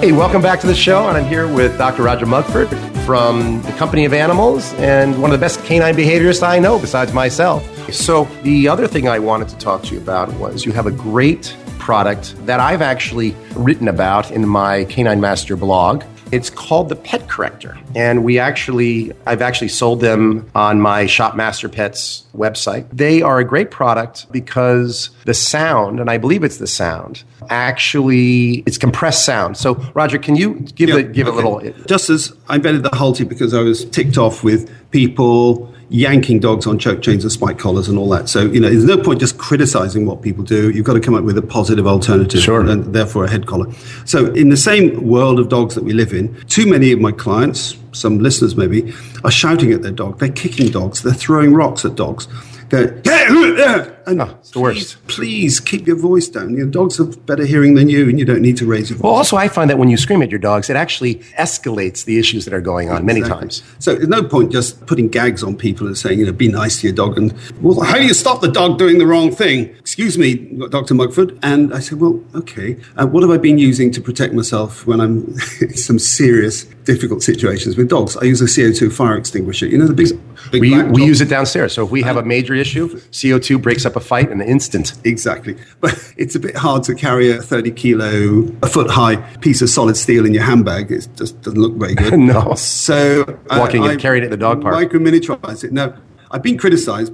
Hey, 0.00 0.12
welcome 0.12 0.40
back 0.40 0.60
to 0.60 0.68
the 0.68 0.76
show, 0.76 1.08
and 1.08 1.16
I'm 1.18 1.26
here 1.26 1.52
with 1.52 1.76
Dr. 1.76 2.04
Roger 2.04 2.24
Mugford 2.24 2.68
from 3.04 3.60
the 3.62 3.72
Company 3.72 4.04
of 4.04 4.12
Animals 4.12 4.72
and 4.74 5.20
one 5.20 5.32
of 5.32 5.38
the 5.38 5.44
best 5.44 5.64
canine 5.64 5.96
behaviorists 5.96 6.42
I 6.46 6.60
know 6.60 6.78
besides 6.78 7.12
myself. 7.12 7.92
So, 7.92 8.26
the 8.42 8.68
other 8.68 8.86
thing 8.86 9.08
I 9.08 9.18
wanted 9.18 9.48
to 9.48 9.58
talk 9.58 9.82
to 9.84 9.94
you 9.94 10.00
about 10.00 10.32
was 10.34 10.64
you 10.64 10.70
have 10.72 10.86
a 10.86 10.92
great 10.92 11.56
product 11.88 12.34
that 12.44 12.60
I've 12.60 12.82
actually 12.82 13.34
written 13.54 13.88
about 13.88 14.30
in 14.30 14.46
my 14.46 14.84
Canine 14.90 15.22
Master 15.22 15.56
blog. 15.56 16.04
It's 16.30 16.50
called 16.50 16.90
the 16.90 16.96
Pet 16.96 17.26
Corrector, 17.30 17.78
and 17.96 18.22
we 18.22 18.38
actually, 18.38 19.12
I've 19.26 19.40
actually 19.40 19.68
sold 19.68 20.02
them 20.02 20.50
on 20.54 20.82
my 20.82 21.06
Shop 21.06 21.34
Master 21.34 21.66
Pets 21.66 22.24
website. 22.36 22.86
They 22.92 23.22
are 23.22 23.38
a 23.38 23.44
great 23.44 23.70
product 23.70 24.30
because 24.30 25.08
the 25.24 25.32
sound, 25.32 25.98
and 25.98 26.10
I 26.10 26.18
believe 26.18 26.44
it's 26.44 26.58
the 26.58 26.66
sound, 26.66 27.24
actually 27.48 28.62
it's 28.66 28.76
compressed 28.76 29.24
sound. 29.24 29.56
So, 29.56 29.76
Roger, 29.94 30.18
can 30.18 30.36
you 30.36 30.60
give 30.74 30.90
Yeah, 30.90 30.96
a 30.96 31.02
give 31.04 31.26
a 31.26 31.30
little? 31.30 31.62
Just 31.86 32.10
as 32.10 32.34
I 32.50 32.56
invented 32.56 32.82
the 32.82 32.90
Halti 32.90 33.26
because 33.26 33.54
I 33.54 33.62
was 33.62 33.86
ticked 33.86 34.18
off 34.18 34.44
with 34.44 34.70
people 34.90 35.72
yanking 35.90 36.38
dogs 36.38 36.66
on 36.66 36.78
choke 36.78 37.00
chains 37.00 37.24
and 37.24 37.32
spike 37.32 37.58
collars 37.58 37.88
and 37.88 37.96
all 37.98 38.08
that. 38.10 38.28
So, 38.28 38.42
you 38.42 38.60
know, 38.60 38.68
there's 38.68 38.84
no 38.84 38.98
point 38.98 39.20
just 39.20 39.38
criticizing 39.38 40.04
what 40.04 40.20
people 40.20 40.44
do. 40.44 40.70
You've 40.70 40.84
got 40.84 40.94
to 40.94 41.00
come 41.00 41.14
up 41.14 41.24
with 41.24 41.38
a 41.38 41.42
positive 41.42 41.86
alternative 41.86 42.40
Sure. 42.42 42.60
and 42.60 42.94
therefore 42.94 43.24
a 43.24 43.30
head 43.30 43.46
collar. 43.46 43.66
So, 44.04 44.26
in 44.34 44.50
the 44.50 44.56
same 44.56 45.06
world 45.06 45.38
of 45.40 45.48
dogs 45.48 45.74
that 45.74 45.84
we 45.84 45.92
live 45.94 46.12
in, 46.12 46.34
too 46.48 46.66
many 46.66 46.92
of 46.92 47.00
my 47.00 47.12
clients, 47.12 47.76
some 47.92 48.18
listeners 48.18 48.54
maybe, 48.56 48.92
are 49.24 49.30
shouting 49.30 49.72
at 49.72 49.82
their 49.82 49.92
dog. 49.92 50.18
They're 50.18 50.28
kicking 50.28 50.70
dogs. 50.70 51.02
They're 51.02 51.14
throwing 51.14 51.54
rocks 51.54 51.84
at 51.86 51.94
dogs. 51.94 52.28
They're, 52.70 53.98
and 54.08 54.22
Oh, 54.22 54.36
it's 54.40 54.50
the 54.52 54.60
worst. 54.60 54.96
Please, 55.06 55.16
please 55.16 55.60
keep 55.60 55.86
your 55.86 55.96
voice 55.96 56.28
down. 56.28 56.56
Your 56.56 56.66
dogs 56.66 56.96
have 56.96 57.24
better 57.26 57.44
hearing 57.44 57.74
than 57.74 57.88
you, 57.88 58.08
and 58.08 58.18
you 58.18 58.24
don't 58.24 58.40
need 58.40 58.56
to 58.56 58.66
raise 58.66 58.88
your 58.88 58.96
voice. 58.96 59.04
Well, 59.04 59.14
also, 59.14 59.36
I 59.36 59.48
find 59.48 59.68
that 59.68 59.78
when 59.78 59.90
you 59.90 59.98
scream 59.98 60.22
at 60.22 60.30
your 60.30 60.38
dogs, 60.38 60.70
it 60.70 60.76
actually 60.76 61.16
escalates 61.38 62.04
the 62.04 62.18
issues 62.18 62.44
that 62.46 62.54
are 62.54 62.60
going 62.60 62.88
on 62.88 63.04
many 63.04 63.20
times. 63.20 63.62
So 63.78 63.94
there's 63.94 64.08
no 64.08 64.22
point 64.22 64.50
just 64.50 64.86
putting 64.86 65.08
gags 65.08 65.42
on 65.42 65.56
people 65.56 65.86
and 65.86 65.96
saying, 65.96 66.18
you 66.18 66.26
know, 66.26 66.32
be 66.32 66.48
nice 66.48 66.80
to 66.80 66.86
your 66.86 66.96
dog. 66.96 67.18
And, 67.18 67.34
well, 67.60 67.80
how 67.80 67.96
do 67.96 68.04
you 68.04 68.14
stop 68.14 68.40
the 68.40 68.50
dog 68.50 68.78
doing 68.78 68.98
the 68.98 69.06
wrong 69.06 69.30
thing? 69.30 69.66
Excuse 69.76 70.16
me, 70.16 70.36
Dr. 70.70 70.94
Mugford. 70.94 71.38
And 71.42 71.74
I 71.74 71.80
said, 71.80 72.00
well, 72.00 72.22
okay. 72.34 72.78
Uh, 72.96 73.06
what 73.06 73.22
have 73.22 73.30
I 73.30 73.36
been 73.36 73.58
using 73.58 73.90
to 73.92 74.00
protect 74.00 74.32
myself 74.32 74.86
when 74.86 75.00
I'm 75.00 75.36
in 75.60 75.76
some 75.76 75.98
serious, 75.98 76.64
difficult 76.64 77.22
situations 77.22 77.76
with 77.76 77.88
dogs? 77.90 78.16
I 78.16 78.24
use 78.24 78.40
a 78.40 78.44
CO2 78.44 78.90
fire 78.90 79.16
extinguisher. 79.16 79.66
You 79.66 79.78
know, 79.78 79.86
the 79.86 79.94
big, 79.94 80.08
big 80.50 80.60
We, 80.60 80.82
we 80.84 81.04
use 81.04 81.20
it 81.20 81.28
downstairs. 81.28 81.72
So 81.72 81.84
if 81.84 81.90
we 81.90 82.02
have 82.02 82.16
a 82.16 82.22
major 82.22 82.54
issue, 82.54 82.88
CO2 83.10 83.60
breaks 83.60 83.84
up 83.86 83.96
a 83.96 84.00
fight 84.00 84.30
in 84.30 84.40
an 84.40 84.48
instant. 84.48 84.94
Exactly. 85.04 85.56
But 85.80 86.12
it's 86.16 86.34
a 86.34 86.40
bit 86.40 86.56
hard 86.56 86.82
to 86.84 86.94
carry 86.94 87.30
a 87.30 87.40
30 87.42 87.70
kilo, 87.72 88.48
a 88.62 88.66
foot 88.68 88.90
high 88.90 89.16
piece 89.38 89.62
of 89.62 89.68
solid 89.70 89.96
steel 89.96 90.26
in 90.26 90.34
your 90.34 90.44
handbag. 90.44 90.90
It 90.90 91.08
just 91.16 91.40
doesn't 91.42 91.60
look 91.60 91.74
very 91.74 91.94
good. 91.94 92.18
No. 92.28 92.54
So 92.54 93.38
Walking 93.50 93.84
and 93.86 93.98
carrying 94.00 94.22
it 94.24 94.26
at 94.26 94.30
the 94.30 94.36
dog 94.36 94.60
park. 94.60 94.74
Micro 94.74 94.98
miniaturize 95.00 95.64
it. 95.64 95.72
No. 95.72 95.94
I've 96.30 96.42
been 96.42 96.58
criticized 96.58 97.12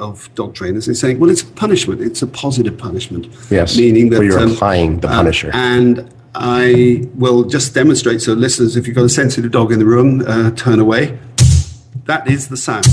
of 0.00 0.34
dog 0.34 0.54
trainers 0.54 0.88
and 0.88 0.96
saying, 0.96 1.20
well, 1.20 1.30
it's 1.30 1.42
a 1.42 1.46
punishment. 1.46 2.00
It's 2.00 2.20
a 2.22 2.26
positive 2.26 2.76
punishment. 2.76 3.28
Yes, 3.50 3.76
Meaning 3.76 4.10
that. 4.10 4.16
um, 4.16 4.26
where 4.26 4.40
you're 4.40 4.52
applying 4.52 5.00
the 5.00 5.08
uh, 5.08 5.14
punisher. 5.14 5.50
and 5.54 6.12
I 6.34 7.04
will 7.14 7.44
just 7.44 7.74
demonstrate. 7.74 8.20
So, 8.22 8.32
listeners, 8.32 8.76
if 8.76 8.86
you've 8.86 8.96
got 8.96 9.04
a 9.04 9.08
sensitive 9.08 9.50
dog 9.52 9.72
in 9.72 9.78
the 9.78 9.86
room, 9.86 10.22
uh, 10.26 10.50
turn 10.52 10.80
away. 10.80 11.18
That 12.06 12.28
is 12.28 12.48
the 12.48 12.56
sound. 12.56 12.86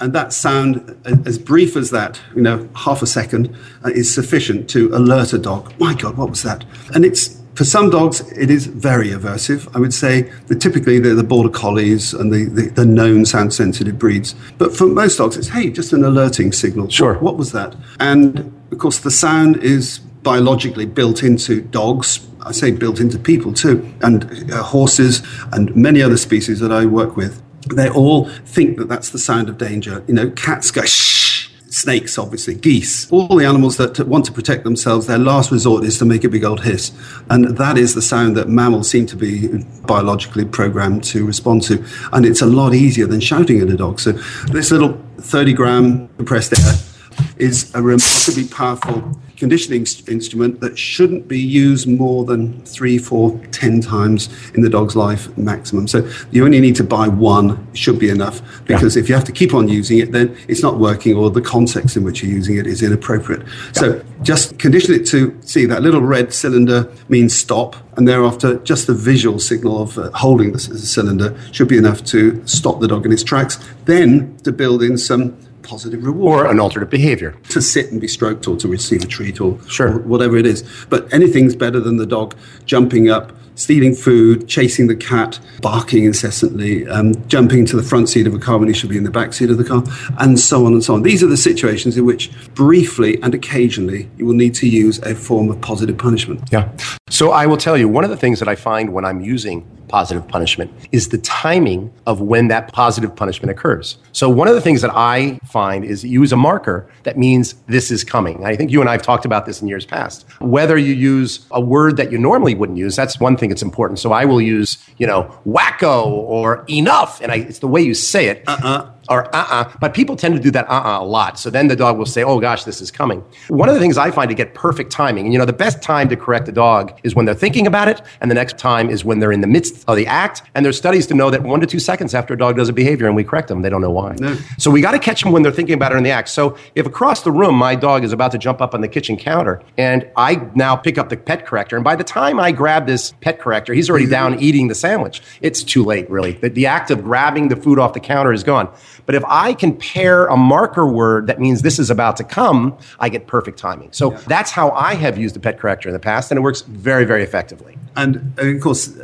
And 0.00 0.12
that 0.14 0.32
sound, 0.32 0.96
as 1.26 1.38
brief 1.38 1.76
as 1.76 1.90
that, 1.90 2.20
you 2.34 2.42
know, 2.42 2.68
half 2.74 3.02
a 3.02 3.06
second, 3.06 3.56
uh, 3.84 3.90
is 3.90 4.12
sufficient 4.12 4.68
to 4.70 4.92
alert 4.94 5.32
a 5.32 5.38
dog. 5.38 5.72
My 5.78 5.94
God, 5.94 6.16
what 6.16 6.28
was 6.28 6.42
that? 6.42 6.64
And 6.92 7.04
it's, 7.04 7.40
for 7.54 7.64
some 7.64 7.88
dogs, 7.90 8.20
it 8.32 8.50
is 8.50 8.66
very 8.66 9.10
aversive. 9.10 9.68
I 9.76 9.78
would 9.78 9.94
say 9.94 10.22
that 10.48 10.60
typically 10.60 10.98
they're 10.98 11.14
the 11.14 11.22
border 11.22 11.50
collies 11.50 12.14
and 12.14 12.32
the, 12.32 12.46
the, 12.46 12.70
the 12.70 12.84
known 12.84 13.24
sound 13.24 13.54
sensitive 13.54 13.96
breeds. 13.96 14.34
But 14.58 14.76
for 14.76 14.86
most 14.86 15.18
dogs, 15.18 15.36
it's, 15.36 15.48
hey, 15.48 15.70
just 15.70 15.92
an 15.92 16.02
alerting 16.02 16.50
signal. 16.50 16.88
Sure. 16.88 17.14
What, 17.14 17.22
what 17.22 17.36
was 17.36 17.52
that? 17.52 17.76
And 18.00 18.52
of 18.72 18.78
course, 18.78 18.98
the 18.98 19.10
sound 19.10 19.58
is 19.58 19.98
biologically 19.98 20.86
built 20.86 21.22
into 21.22 21.60
dogs. 21.60 22.26
I 22.44 22.50
say 22.50 22.72
built 22.72 22.98
into 22.98 23.18
people 23.20 23.52
too, 23.52 23.94
and 24.02 24.52
uh, 24.52 24.62
horses 24.64 25.22
and 25.52 25.74
many 25.76 26.02
other 26.02 26.16
species 26.16 26.58
that 26.58 26.72
I 26.72 26.86
work 26.86 27.16
with. 27.16 27.40
They 27.68 27.88
all 27.88 28.28
think 28.28 28.78
that 28.78 28.88
that's 28.88 29.10
the 29.10 29.18
sound 29.18 29.48
of 29.48 29.58
danger. 29.58 30.04
You 30.06 30.14
know, 30.14 30.30
cats 30.30 30.70
go 30.70 30.84
shh. 30.84 31.48
Snakes, 31.68 32.18
obviously, 32.18 32.54
geese, 32.54 33.10
all 33.10 33.34
the 33.34 33.46
animals 33.46 33.78
that 33.78 33.98
want 34.06 34.26
to 34.26 34.32
protect 34.32 34.62
themselves, 34.62 35.06
their 35.06 35.16
last 35.16 35.50
resort 35.50 35.84
is 35.84 35.98
to 36.00 36.04
make 36.04 36.22
a 36.22 36.28
big 36.28 36.44
old 36.44 36.62
hiss. 36.62 36.92
And 37.30 37.56
that 37.56 37.78
is 37.78 37.94
the 37.94 38.02
sound 38.02 38.36
that 38.36 38.50
mammals 38.50 38.90
seem 38.90 39.06
to 39.06 39.16
be 39.16 39.64
biologically 39.86 40.44
programmed 40.44 41.02
to 41.04 41.24
respond 41.24 41.62
to. 41.62 41.82
And 42.12 42.26
it's 42.26 42.42
a 42.42 42.46
lot 42.46 42.74
easier 42.74 43.06
than 43.06 43.20
shouting 43.20 43.62
at 43.62 43.70
a 43.70 43.76
dog. 43.78 44.00
So, 44.00 44.12
this 44.48 44.70
little 44.70 45.00
30 45.16 45.54
gram 45.54 46.08
compressed 46.18 46.58
air 46.58 46.91
is 47.36 47.74
a 47.74 47.82
remarkably 47.82 48.46
powerful 48.48 49.18
conditioning 49.36 49.84
st- 49.84 50.08
instrument 50.08 50.60
that 50.60 50.78
shouldn't 50.78 51.26
be 51.26 51.40
used 51.40 51.88
more 51.88 52.24
than 52.24 52.64
three, 52.64 52.96
four, 52.96 53.36
ten 53.50 53.80
times 53.80 54.28
in 54.54 54.62
the 54.62 54.68
dog's 54.68 54.94
life 54.94 55.36
maximum. 55.36 55.88
So 55.88 56.08
you 56.30 56.44
only 56.44 56.60
need 56.60 56.76
to 56.76 56.84
buy 56.84 57.08
one, 57.08 57.74
should 57.74 57.98
be 57.98 58.08
enough. 58.08 58.40
Because 58.66 58.96
if 58.96 59.08
you 59.08 59.16
have 59.16 59.24
to 59.24 59.32
keep 59.32 59.52
on 59.52 59.68
using 59.68 59.98
it, 59.98 60.12
then 60.12 60.36
it's 60.46 60.62
not 60.62 60.78
working 60.78 61.16
or 61.16 61.28
the 61.28 61.40
context 61.40 61.96
in 61.96 62.04
which 62.04 62.22
you're 62.22 62.32
using 62.32 62.56
it 62.56 62.66
is 62.68 62.82
inappropriate. 62.82 63.42
So 63.72 64.04
just 64.22 64.58
condition 64.60 64.94
it 64.94 65.06
to 65.08 65.36
see 65.42 65.66
that 65.66 65.82
little 65.82 66.02
red 66.02 66.32
cylinder 66.32 66.88
means 67.08 67.36
stop, 67.36 67.74
and 67.96 68.06
thereafter 68.06 68.58
just 68.58 68.86
the 68.86 68.94
visual 68.94 69.40
signal 69.40 69.82
of 69.82 69.98
uh, 69.98 70.10
holding 70.14 70.52
the 70.52 70.60
cylinder 70.60 71.36
should 71.50 71.68
be 71.68 71.76
enough 71.76 72.04
to 72.04 72.46
stop 72.46 72.78
the 72.78 72.86
dog 72.86 73.04
in 73.06 73.12
its 73.12 73.24
tracks. 73.24 73.58
Then 73.86 74.36
to 74.44 74.52
build 74.52 74.82
in 74.82 74.96
some 74.98 75.36
positive 75.62 76.04
reward 76.04 76.46
Or 76.46 76.50
an 76.50 76.60
alternate 76.60 76.90
behavior. 76.90 77.34
to 77.50 77.60
sit 77.62 77.90
and 77.92 78.00
be 78.00 78.08
stroked 78.08 78.46
or 78.48 78.56
to 78.56 78.68
receive 78.68 79.02
a 79.02 79.06
treat 79.06 79.40
or, 79.40 79.58
Sure. 79.68 79.88
or 79.94 79.98
whatever 80.00 80.36
it 80.36 80.46
is. 80.46 80.64
But 80.90 81.12
anything's 81.12 81.54
better 81.56 81.80
than 81.80 81.96
the 81.96 82.06
dog 82.06 82.34
jumping 82.66 83.08
up, 83.08 83.32
stealing 83.54 83.94
food, 83.94 84.48
chasing 84.48 84.86
the 84.86 84.96
cat, 84.96 85.38
barking 85.60 86.04
incessantly, 86.04 86.86
um, 86.88 87.12
jumping 87.28 87.66
to 87.66 87.76
the 87.76 87.82
front 87.82 88.08
seat 88.08 88.26
of 88.26 88.34
a 88.34 88.38
car 88.38 88.58
when 88.58 88.66
he 88.68 88.74
should 88.74 88.88
be 88.88 88.96
in 88.96 89.04
the 89.04 89.10
back 89.10 89.32
seat 89.34 89.50
of 89.50 89.58
the 89.58 89.64
car, 89.64 89.84
and 90.18 90.40
so 90.40 90.64
on 90.66 90.72
and 90.72 90.82
so 90.82 90.94
on. 90.94 91.02
These 91.02 91.22
are 91.22 91.26
the 91.26 91.36
situations 91.36 91.96
in 91.98 92.04
which 92.06 92.30
briefly 92.54 93.20
and 93.22 93.34
occasionally 93.34 94.08
you 94.16 94.24
will 94.26 94.34
need 94.34 94.54
to 94.54 94.68
use 94.68 94.98
a 95.00 95.14
form 95.14 95.50
of 95.50 95.60
positive 95.60 95.98
punishment. 95.98 96.40
Yeah. 96.50 96.70
So 97.10 97.30
I 97.30 97.46
will 97.46 97.58
tell 97.58 97.76
you, 97.76 97.88
one 97.88 98.04
of 98.04 98.10
the 98.10 98.16
things 98.16 98.38
that 98.38 98.48
I 98.48 98.54
find 98.54 98.92
when 98.94 99.04
I'm 99.04 99.20
using 99.20 99.66
positive 99.92 100.26
punishment 100.26 100.72
is 100.90 101.10
the 101.10 101.18
timing 101.18 101.92
of 102.06 102.22
when 102.22 102.48
that 102.48 102.72
positive 102.72 103.14
punishment 103.14 103.50
occurs. 103.50 103.98
So 104.12 104.30
one 104.30 104.48
of 104.48 104.54
the 104.54 104.60
things 104.60 104.80
that 104.80 104.90
I 104.94 105.38
find 105.44 105.84
is 105.84 106.02
you 106.02 106.22
use 106.22 106.32
a 106.32 106.36
marker 106.36 106.88
that 107.02 107.18
means 107.18 107.54
this 107.66 107.90
is 107.90 108.02
coming. 108.02 108.42
I 108.42 108.56
think 108.56 108.70
you 108.70 108.80
and 108.80 108.88
I 108.88 108.92
have 108.92 109.02
talked 109.02 109.26
about 109.26 109.44
this 109.44 109.60
in 109.60 109.68
years 109.68 109.84
past. 109.84 110.24
Whether 110.40 110.78
you 110.78 110.94
use 110.94 111.46
a 111.50 111.60
word 111.60 111.98
that 111.98 112.10
you 112.10 112.16
normally 112.16 112.54
wouldn't 112.54 112.78
use, 112.78 112.96
that's 112.96 113.20
one 113.20 113.36
thing 113.36 113.50
that's 113.50 113.62
important. 113.62 113.98
So 113.98 114.12
I 114.12 114.24
will 114.24 114.40
use, 114.40 114.78
you 114.96 115.06
know, 115.06 115.24
wacko 115.46 116.06
or 116.06 116.64
enough, 116.70 117.20
and 117.20 117.30
I, 117.30 117.36
it's 117.36 117.58
the 117.58 117.68
way 117.68 117.82
you 117.82 117.92
say 117.92 118.28
it. 118.28 118.44
Uh-uh 118.46 118.92
or 119.08 119.34
uh-uh 119.34 119.70
but 119.80 119.94
people 119.94 120.16
tend 120.16 120.34
to 120.34 120.40
do 120.40 120.50
that 120.50 120.68
uh-uh 120.68 121.00
a 121.00 121.04
lot 121.04 121.38
so 121.38 121.50
then 121.50 121.68
the 121.68 121.76
dog 121.76 121.98
will 121.98 122.06
say 122.06 122.22
oh 122.22 122.38
gosh 122.38 122.64
this 122.64 122.80
is 122.80 122.90
coming 122.90 123.24
one 123.48 123.68
of 123.68 123.74
the 123.74 123.80
things 123.80 123.98
i 123.98 124.10
find 124.10 124.28
to 124.28 124.34
get 124.34 124.54
perfect 124.54 124.90
timing 124.90 125.24
and 125.24 125.32
you 125.32 125.38
know 125.38 125.44
the 125.44 125.52
best 125.52 125.82
time 125.82 126.08
to 126.08 126.16
correct 126.16 126.48
a 126.48 126.52
dog 126.52 126.98
is 127.02 127.14
when 127.14 127.24
they're 127.26 127.34
thinking 127.34 127.66
about 127.66 127.88
it 127.88 128.00
and 128.20 128.30
the 128.30 128.34
next 128.34 128.58
time 128.58 128.88
is 128.88 129.04
when 129.04 129.18
they're 129.18 129.32
in 129.32 129.40
the 129.40 129.46
midst 129.46 129.81
of 129.88 129.96
the 129.96 130.06
act 130.06 130.42
and 130.54 130.64
there's 130.64 130.76
studies 130.76 131.06
to 131.06 131.14
know 131.14 131.30
that 131.30 131.42
one 131.42 131.60
to 131.60 131.66
two 131.66 131.78
seconds 131.78 132.14
after 132.14 132.34
a 132.34 132.38
dog 132.38 132.56
does 132.56 132.68
a 132.68 132.72
behavior 132.72 133.06
and 133.06 133.16
we 133.16 133.24
correct 133.24 133.48
them 133.48 133.62
they 133.62 133.70
don't 133.70 133.80
know 133.80 133.90
why 133.90 134.14
no. 134.18 134.36
so 134.58 134.70
we 134.70 134.80
got 134.80 134.92
to 134.92 134.98
catch 134.98 135.22
them 135.22 135.32
when 135.32 135.42
they're 135.42 135.52
thinking 135.52 135.74
about 135.74 135.92
it 135.92 135.96
in 135.96 136.04
the 136.04 136.10
act 136.10 136.28
so 136.28 136.56
if 136.74 136.86
across 136.86 137.22
the 137.22 137.30
room 137.30 137.54
my 137.54 137.74
dog 137.74 138.04
is 138.04 138.12
about 138.12 138.30
to 138.30 138.38
jump 138.38 138.60
up 138.60 138.74
on 138.74 138.80
the 138.80 138.88
kitchen 138.88 139.16
counter 139.16 139.62
and 139.76 140.08
i 140.16 140.34
now 140.54 140.76
pick 140.76 140.98
up 140.98 141.08
the 141.08 141.16
pet 141.16 141.46
corrector 141.46 141.76
and 141.76 141.84
by 141.84 141.96
the 141.96 142.04
time 142.04 142.38
i 142.38 142.52
grab 142.52 142.86
this 142.86 143.12
pet 143.20 143.40
corrector 143.40 143.74
he's 143.74 143.90
already 143.90 144.06
down 144.06 144.32
mm-hmm. 144.32 144.42
eating 144.42 144.68
the 144.68 144.74
sandwich 144.74 145.22
it's 145.40 145.62
too 145.62 145.84
late 145.84 146.08
really 146.10 146.32
the, 146.32 146.48
the 146.50 146.66
act 146.66 146.90
of 146.90 147.02
grabbing 147.02 147.48
the 147.48 147.56
food 147.56 147.78
off 147.78 147.92
the 147.92 148.00
counter 148.00 148.32
is 148.32 148.44
gone 148.44 148.68
but 149.06 149.14
if 149.14 149.24
I 149.26 149.54
can 149.54 149.76
pair 149.76 150.26
a 150.26 150.36
marker 150.36 150.86
word 150.86 151.26
that 151.26 151.40
means 151.40 151.62
this 151.62 151.78
is 151.78 151.90
about 151.90 152.16
to 152.18 152.24
come, 152.24 152.76
I 153.00 153.08
get 153.08 153.26
perfect 153.26 153.58
timing. 153.58 153.92
So 153.92 154.12
yeah. 154.12 154.18
that's 154.26 154.50
how 154.50 154.70
I 154.70 154.94
have 154.94 155.18
used 155.18 155.34
the 155.34 155.40
pet 155.40 155.58
corrector 155.58 155.88
in 155.88 155.92
the 155.92 155.98
past, 155.98 156.30
and 156.30 156.38
it 156.38 156.42
works 156.42 156.62
very, 156.62 157.04
very 157.04 157.22
effectively. 157.22 157.76
And 157.96 158.38
of 158.38 158.60
course, 158.60 158.86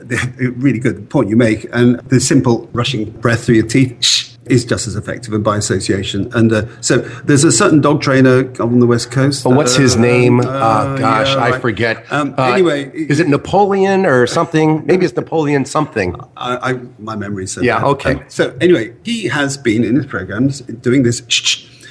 really 0.59 0.79
good 0.79 1.09
point 1.11 1.29
you 1.29 1.37
make. 1.37 1.67
And 1.73 2.01
the 2.09 2.21
simple 2.21 2.69
rushing 2.73 3.11
breath 3.11 3.45
through 3.45 3.57
your 3.57 3.67
teeth 3.67 4.37
is 4.47 4.65
just 4.65 4.87
as 4.87 4.97
effective 4.97 5.33
and 5.35 5.45
by 5.45 5.57
association. 5.57 6.31
And 6.35 6.53
uh, 6.53 6.81
so 6.81 6.99
there's 6.99 7.45
a 7.45 7.53
certain 7.53 7.81
dog 7.81 8.01
trainer 8.01 8.51
on 8.61 8.81
the 8.81 8.87
West 8.87 9.11
Coast. 9.11 9.47
Oh, 9.47 9.51
what's 9.51 9.77
uh, 9.77 9.81
his 9.81 9.97
name? 9.97 10.41
Uh, 10.41 10.45
oh, 10.45 10.99
gosh, 10.99 11.35
yeah, 11.35 11.43
I 11.43 11.59
forget. 11.59 12.11
Um, 12.11 12.35
uh, 12.39 12.45
anyway. 12.53 12.91
Is 12.95 13.21
it 13.21 13.29
Napoleon 13.29 14.07
or 14.07 14.27
something? 14.27 14.85
Maybe 14.87 15.05
it's 15.05 15.15
Napoleon 15.15 15.65
something. 15.65 16.17
I, 16.37 16.71
I 16.71 16.73
my 16.99 17.17
memory 17.17 17.47
says 17.47 17.65
Yeah, 17.65 17.81
that. 17.81 17.87
okay. 17.87 18.15
Um, 18.15 18.25
so 18.29 18.57
anyway, 18.61 18.95
he 19.05 19.29
has 19.29 19.57
been 19.57 19.85
in 19.85 19.97
his 19.97 20.07
programs 20.07 20.61
doing 20.61 21.03
this, 21.03 21.21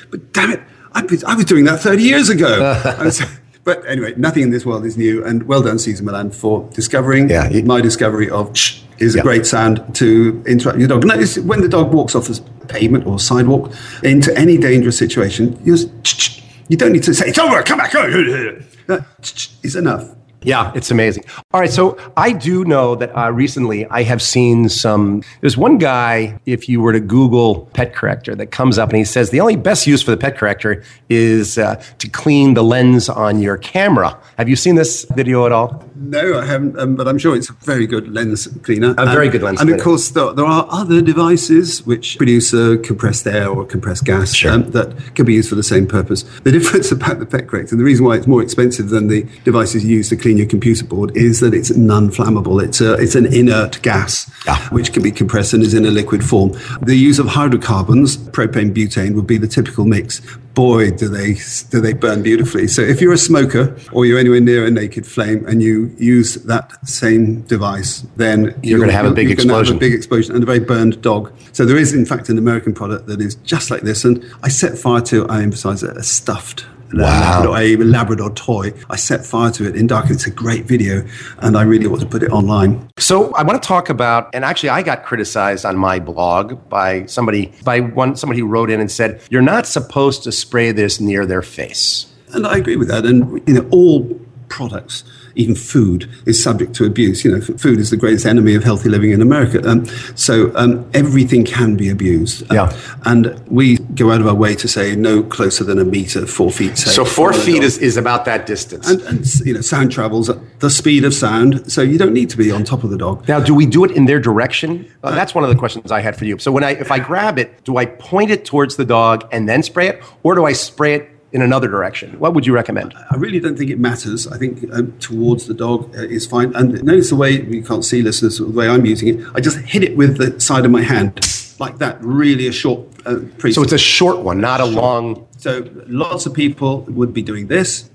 but 0.09 0.33
damn 0.33 0.51
it, 0.51 0.61
I 0.93 1.03
was, 1.03 1.23
I 1.23 1.35
was 1.35 1.45
doing 1.45 1.65
that 1.65 1.79
30 1.79 2.03
years 2.03 2.29
ago. 2.29 2.73
But 3.67 3.85
anyway, 3.85 4.13
nothing 4.15 4.43
in 4.43 4.49
this 4.51 4.65
world 4.65 4.85
is 4.85 4.97
new. 4.97 5.25
And 5.25 5.43
well 5.43 5.61
done, 5.61 5.77
Cesar 5.77 6.01
Millan, 6.01 6.31
for 6.31 6.69
discovering 6.73 7.29
yeah, 7.29 7.49
he, 7.49 7.63
my 7.63 7.81
discovery 7.81 8.29
of 8.29 8.55
is 8.97 9.13
a 9.13 9.21
great 9.21 9.45
sound 9.45 9.93
to 9.95 10.41
interrupt 10.47 10.79
your 10.79 10.87
dog. 10.87 11.05
Notice 11.05 11.37
when 11.39 11.59
the 11.59 11.67
dog 11.67 11.93
walks 11.93 12.15
off 12.15 12.29
the 12.29 12.41
pavement 12.69 13.05
or 13.05 13.19
sidewalk 13.19 13.73
into 14.03 14.33
any 14.37 14.57
dangerous 14.57 14.97
situation, 14.97 15.59
you 15.65 15.75
just, 16.01 16.41
you 16.69 16.77
don't 16.77 16.93
need 16.93 17.03
to 17.03 17.13
say, 17.13 17.27
it's 17.27 17.39
over, 17.39 17.61
come 17.61 17.79
back. 17.79 17.91
That 17.91 19.05
is 19.63 19.75
enough. 19.75 20.16
Yeah, 20.43 20.71
it's 20.75 20.91
amazing. 20.91 21.25
All 21.51 21.59
right, 21.59 21.69
so 21.69 21.97
I 22.15 22.31
do 22.31 22.63
know 22.63 22.95
that 22.95 23.15
uh, 23.17 23.31
recently 23.31 23.85
I 23.87 24.03
have 24.03 24.21
seen 24.21 24.69
some. 24.69 25.23
There's 25.41 25.57
one 25.57 25.77
guy, 25.77 26.39
if 26.45 26.69
you 26.69 26.79
were 26.79 26.93
to 26.93 26.99
Google 26.99 27.65
pet 27.73 27.93
corrector, 27.95 28.35
that 28.35 28.47
comes 28.47 28.77
up 28.77 28.89
and 28.89 28.97
he 28.97 29.03
says 29.03 29.31
the 29.31 29.41
only 29.41 29.55
best 29.55 29.87
use 29.87 30.03
for 30.03 30.11
the 30.11 30.17
pet 30.17 30.37
corrector 30.37 30.83
is 31.09 31.57
uh, 31.57 31.81
to 31.97 32.07
clean 32.09 32.53
the 32.53 32.63
lens 32.63 33.09
on 33.09 33.41
your 33.41 33.57
camera. 33.57 34.17
Have 34.37 34.47
you 34.47 34.55
seen 34.55 34.75
this 34.75 35.05
video 35.05 35.45
at 35.45 35.51
all? 35.51 35.83
No, 35.97 36.39
I 36.39 36.45
haven't, 36.45 36.79
um, 36.79 36.95
but 36.95 37.07
I'm 37.07 37.17
sure 37.17 37.35
it's 37.35 37.49
a 37.49 37.53
very 37.53 37.87
good 37.87 38.13
lens 38.13 38.47
cleaner. 38.63 38.93
A 38.97 39.05
very 39.05 39.29
good 39.29 39.41
lens 39.41 39.59
and 39.59 39.67
cleaner. 39.67 39.73
And 39.73 39.81
of 39.81 39.83
course, 39.83 40.09
there, 40.11 40.31
there, 40.33 40.45
are 40.45 40.65
other 40.69 41.01
devices 41.01 41.85
which 41.85 42.17
produce 42.17 42.53
a 42.53 42.77
compressed 42.77 43.27
air 43.27 43.49
or 43.49 43.65
compressed 43.65 44.05
gas 44.05 44.33
sure. 44.33 44.51
um, 44.51 44.71
that 44.71 45.15
can 45.15 45.25
be 45.25 45.33
used 45.33 45.49
for 45.49 45.55
the 45.55 45.63
same 45.63 45.87
purpose. 45.87 46.23
The 46.43 46.51
difference 46.57 46.91
about 46.91 47.19
the 47.19 47.25
pet 47.25 47.47
corrector, 47.47 47.71
and 47.71 47.79
the 47.79 47.85
reason 47.85 48.05
why 48.05 48.15
it's 48.15 48.27
more 48.27 48.41
expensive 48.41 48.89
than 48.89 49.07
the 49.07 49.23
devices 49.43 49.83
used 49.83 50.09
to 50.09 50.15
clean 50.15 50.27
clean 50.27 50.37
your 50.37 50.47
computer 50.47 50.85
board 50.85 51.15
is 51.15 51.39
that 51.39 51.53
it's 51.53 51.75
non-flammable. 51.75 52.63
It's 52.63 52.81
a, 52.81 52.93
it's 52.95 53.15
an 53.15 53.25
inert 53.33 53.81
gas 53.81 54.29
yeah. 54.45 54.57
which 54.69 54.93
can 54.93 55.01
be 55.01 55.11
compressed 55.11 55.53
and 55.53 55.63
is 55.63 55.73
in 55.73 55.85
a 55.85 55.91
liquid 55.91 56.23
form. 56.23 56.51
The 56.81 56.95
use 56.95 57.17
of 57.17 57.27
hydrocarbons, 57.27 58.17
propane, 58.17 58.73
butane, 58.73 59.15
would 59.15 59.27
be 59.27 59.37
the 59.37 59.47
typical 59.47 59.85
mix. 59.85 60.21
Boy, 60.57 60.89
do 60.89 61.07
they 61.07 61.35
do 61.69 61.79
they 61.79 61.93
burn 61.93 62.23
beautifully! 62.23 62.67
So 62.67 62.81
if 62.81 62.99
you're 62.99 63.13
a 63.13 63.17
smoker 63.17 63.77
or 63.91 64.07
you're 64.07 64.17
anywhere 64.17 64.41
near 64.41 64.65
a 64.65 64.71
naked 64.71 65.05
flame 65.05 65.45
and 65.45 65.61
you 65.61 65.95
use 65.99 66.33
that 66.45 66.71
same 66.87 67.41
device, 67.41 68.03
then 68.15 68.59
you're 68.63 68.79
going 68.79 68.89
to 68.89 68.95
have 68.95 69.05
a 69.05 69.11
big 69.11 69.29
explosion. 69.29 69.75
have 69.75 69.75
a 69.75 69.79
big 69.79 69.93
explosion 69.93 70.33
and 70.33 70.41
a 70.41 70.47
very 70.47 70.59
burned 70.59 70.99
dog. 71.03 71.31
So 71.51 71.63
there 71.63 71.77
is, 71.77 71.93
in 71.93 72.07
fact, 72.07 72.29
an 72.29 72.39
American 72.39 72.73
product 72.73 73.05
that 73.05 73.21
is 73.21 73.35
just 73.35 73.69
like 73.69 73.83
this. 73.83 74.03
And 74.03 74.25
I 74.41 74.49
set 74.49 74.79
fire 74.79 75.01
to, 75.01 75.27
I 75.27 75.43
emphasize 75.43 75.83
it, 75.83 75.95
a 75.95 76.01
stuffed 76.01 76.65
wow. 76.93 77.43
Labrador, 77.43 77.57
a 77.57 77.75
Labrador 77.85 78.29
toy. 78.31 78.73
I 78.89 78.95
set 78.95 79.25
fire 79.25 79.51
to 79.51 79.67
it 79.67 79.75
in 79.75 79.87
dark. 79.87 80.09
It's 80.09 80.27
a 80.27 80.31
great 80.31 80.65
video, 80.65 81.05
and 81.39 81.57
I 81.57 81.63
really 81.63 81.87
want 81.87 82.01
to 82.01 82.07
put 82.07 82.23
it 82.23 82.31
online. 82.31 82.89
So 82.97 83.33
I 83.33 83.43
want 83.43 83.61
to 83.61 83.67
talk 83.67 83.89
about, 83.89 84.29
and 84.33 84.45
actually, 84.45 84.69
I 84.69 84.83
got 84.83 85.03
criticized 85.03 85.65
on 85.65 85.77
my 85.77 85.99
blog 85.99 86.69
by 86.69 87.05
somebody, 87.05 87.53
by 87.63 87.79
one 87.79 88.15
somebody 88.15 88.39
who 88.39 88.47
wrote 88.47 88.69
in 88.69 88.79
and 88.79 88.91
said, 88.91 89.21
"You're 89.29 89.41
not 89.41 89.65
supposed 89.65 90.23
to 90.23 90.31
spray 90.31 90.71
this 90.71 90.99
near 90.99 91.25
their 91.25 91.41
face." 91.41 92.07
And 92.33 92.45
I 92.45 92.57
agree 92.57 92.75
with 92.75 92.89
that. 92.89 93.05
And 93.05 93.41
you 93.47 93.53
know, 93.53 93.67
all 93.71 94.19
products 94.49 95.03
even 95.37 95.55
food 95.55 96.09
is 96.25 96.41
subject 96.41 96.73
to 96.75 96.85
abuse. 96.85 97.23
You 97.23 97.31
know, 97.31 97.41
food 97.41 97.79
is 97.79 97.89
the 97.89 97.97
greatest 97.97 98.25
enemy 98.25 98.55
of 98.55 98.63
healthy 98.63 98.89
living 98.89 99.11
in 99.11 99.21
America. 99.21 99.67
Um, 99.67 99.85
so 100.15 100.51
um, 100.55 100.89
everything 100.93 101.45
can 101.45 101.75
be 101.75 101.89
abused. 101.89 102.43
Yeah. 102.51 102.75
and 103.05 103.39
we 103.47 103.77
go 103.77 104.11
out 104.11 104.19
of 104.19 104.27
our 104.27 104.35
way 104.35 104.55
to 104.55 104.67
say 104.67 104.95
no 104.95 105.23
closer 105.23 105.63
than 105.63 105.79
a 105.79 105.85
meter, 105.85 106.25
four 106.25 106.51
feet. 106.51 106.77
so 106.77 107.05
four 107.05 107.33
feet 107.33 107.63
is, 107.63 107.77
is 107.77 107.97
about 107.97 108.25
that 108.25 108.45
distance. 108.45 108.89
And, 108.89 109.01
and, 109.01 109.35
you 109.45 109.53
know, 109.53 109.61
sound 109.61 109.91
travels 109.91 110.29
at 110.29 110.59
the 110.59 110.69
speed 110.69 111.05
of 111.05 111.13
sound, 111.13 111.71
so 111.71 111.81
you 111.81 111.97
don't 111.97 112.13
need 112.13 112.29
to 112.31 112.37
be 112.37 112.51
on 112.51 112.63
top 112.63 112.83
of 112.83 112.89
the 112.89 112.97
dog. 112.97 113.27
Now, 113.27 113.39
do 113.39 113.53
we 113.53 113.65
do 113.65 113.85
it 113.85 113.91
in 113.91 114.05
their 114.05 114.19
direction? 114.19 114.91
Uh, 115.03 115.11
that's 115.11 115.35
one 115.35 115.43
of 115.43 115.49
the 115.49 115.55
questions 115.55 115.91
I 115.91 116.01
had 116.01 116.15
for 116.15 116.25
you. 116.25 116.39
So 116.39 116.51
when 116.51 116.63
I, 116.63 116.71
if 116.71 116.91
I 116.91 116.99
grab 116.99 117.37
it, 117.37 117.63
do 117.63 117.77
I 117.77 117.85
point 117.85 118.31
it 118.31 118.45
towards 118.45 118.75
the 118.75 118.85
dog 118.85 119.27
and 119.31 119.47
then 119.47 119.61
spray 119.61 119.87
it, 119.87 120.03
or 120.23 120.35
do 120.35 120.45
I 120.45 120.53
spray 120.53 120.95
it 120.95 121.16
in 121.37 121.43
another 121.43 121.67
direction? 121.67 122.19
What 122.19 122.33
would 122.33 122.47
you 122.47 122.53
recommend? 122.53 122.95
I 123.11 123.15
really 123.15 123.39
don't 123.39 123.55
think 123.55 123.69
it 123.69 123.79
matters. 123.79 124.27
I 124.27 124.37
think 124.37 124.69
um, 124.73 124.97
towards 124.97 125.45
the 125.45 125.53
dog 125.53 125.95
uh, 125.95 126.01
is 126.01 126.25
fine. 126.25 126.53
And 126.55 126.83
notice 126.83 127.09
the 127.11 127.15
way 127.15 127.41
you 127.43 127.61
can't 127.61 127.85
see 127.85 128.01
listeners, 128.01 128.39
the 128.39 128.47
way 128.47 128.67
I'm 128.67 128.85
using 128.85 129.07
it. 129.09 129.27
I 129.35 129.39
just 129.39 129.59
hit 129.59 129.83
it 129.83 129.95
with 129.95 130.17
the 130.17 130.39
side 130.41 130.65
of 130.65 130.71
my 130.71 130.81
hand 130.81 131.11
like 131.59 131.77
that. 131.77 132.01
Really 132.01 132.47
a 132.47 132.51
short. 132.51 132.79
Uh, 133.05 133.19
so 133.51 133.61
it's 133.61 133.71
a 133.71 133.77
short 133.77 134.17
one, 134.19 134.41
not 134.41 134.59
a 134.61 134.65
long. 134.65 135.27
So 135.37 135.69
lots 135.85 136.25
of 136.25 136.33
people 136.33 136.81
would 136.99 137.13
be 137.13 137.21
doing 137.21 137.47
this 137.47 137.89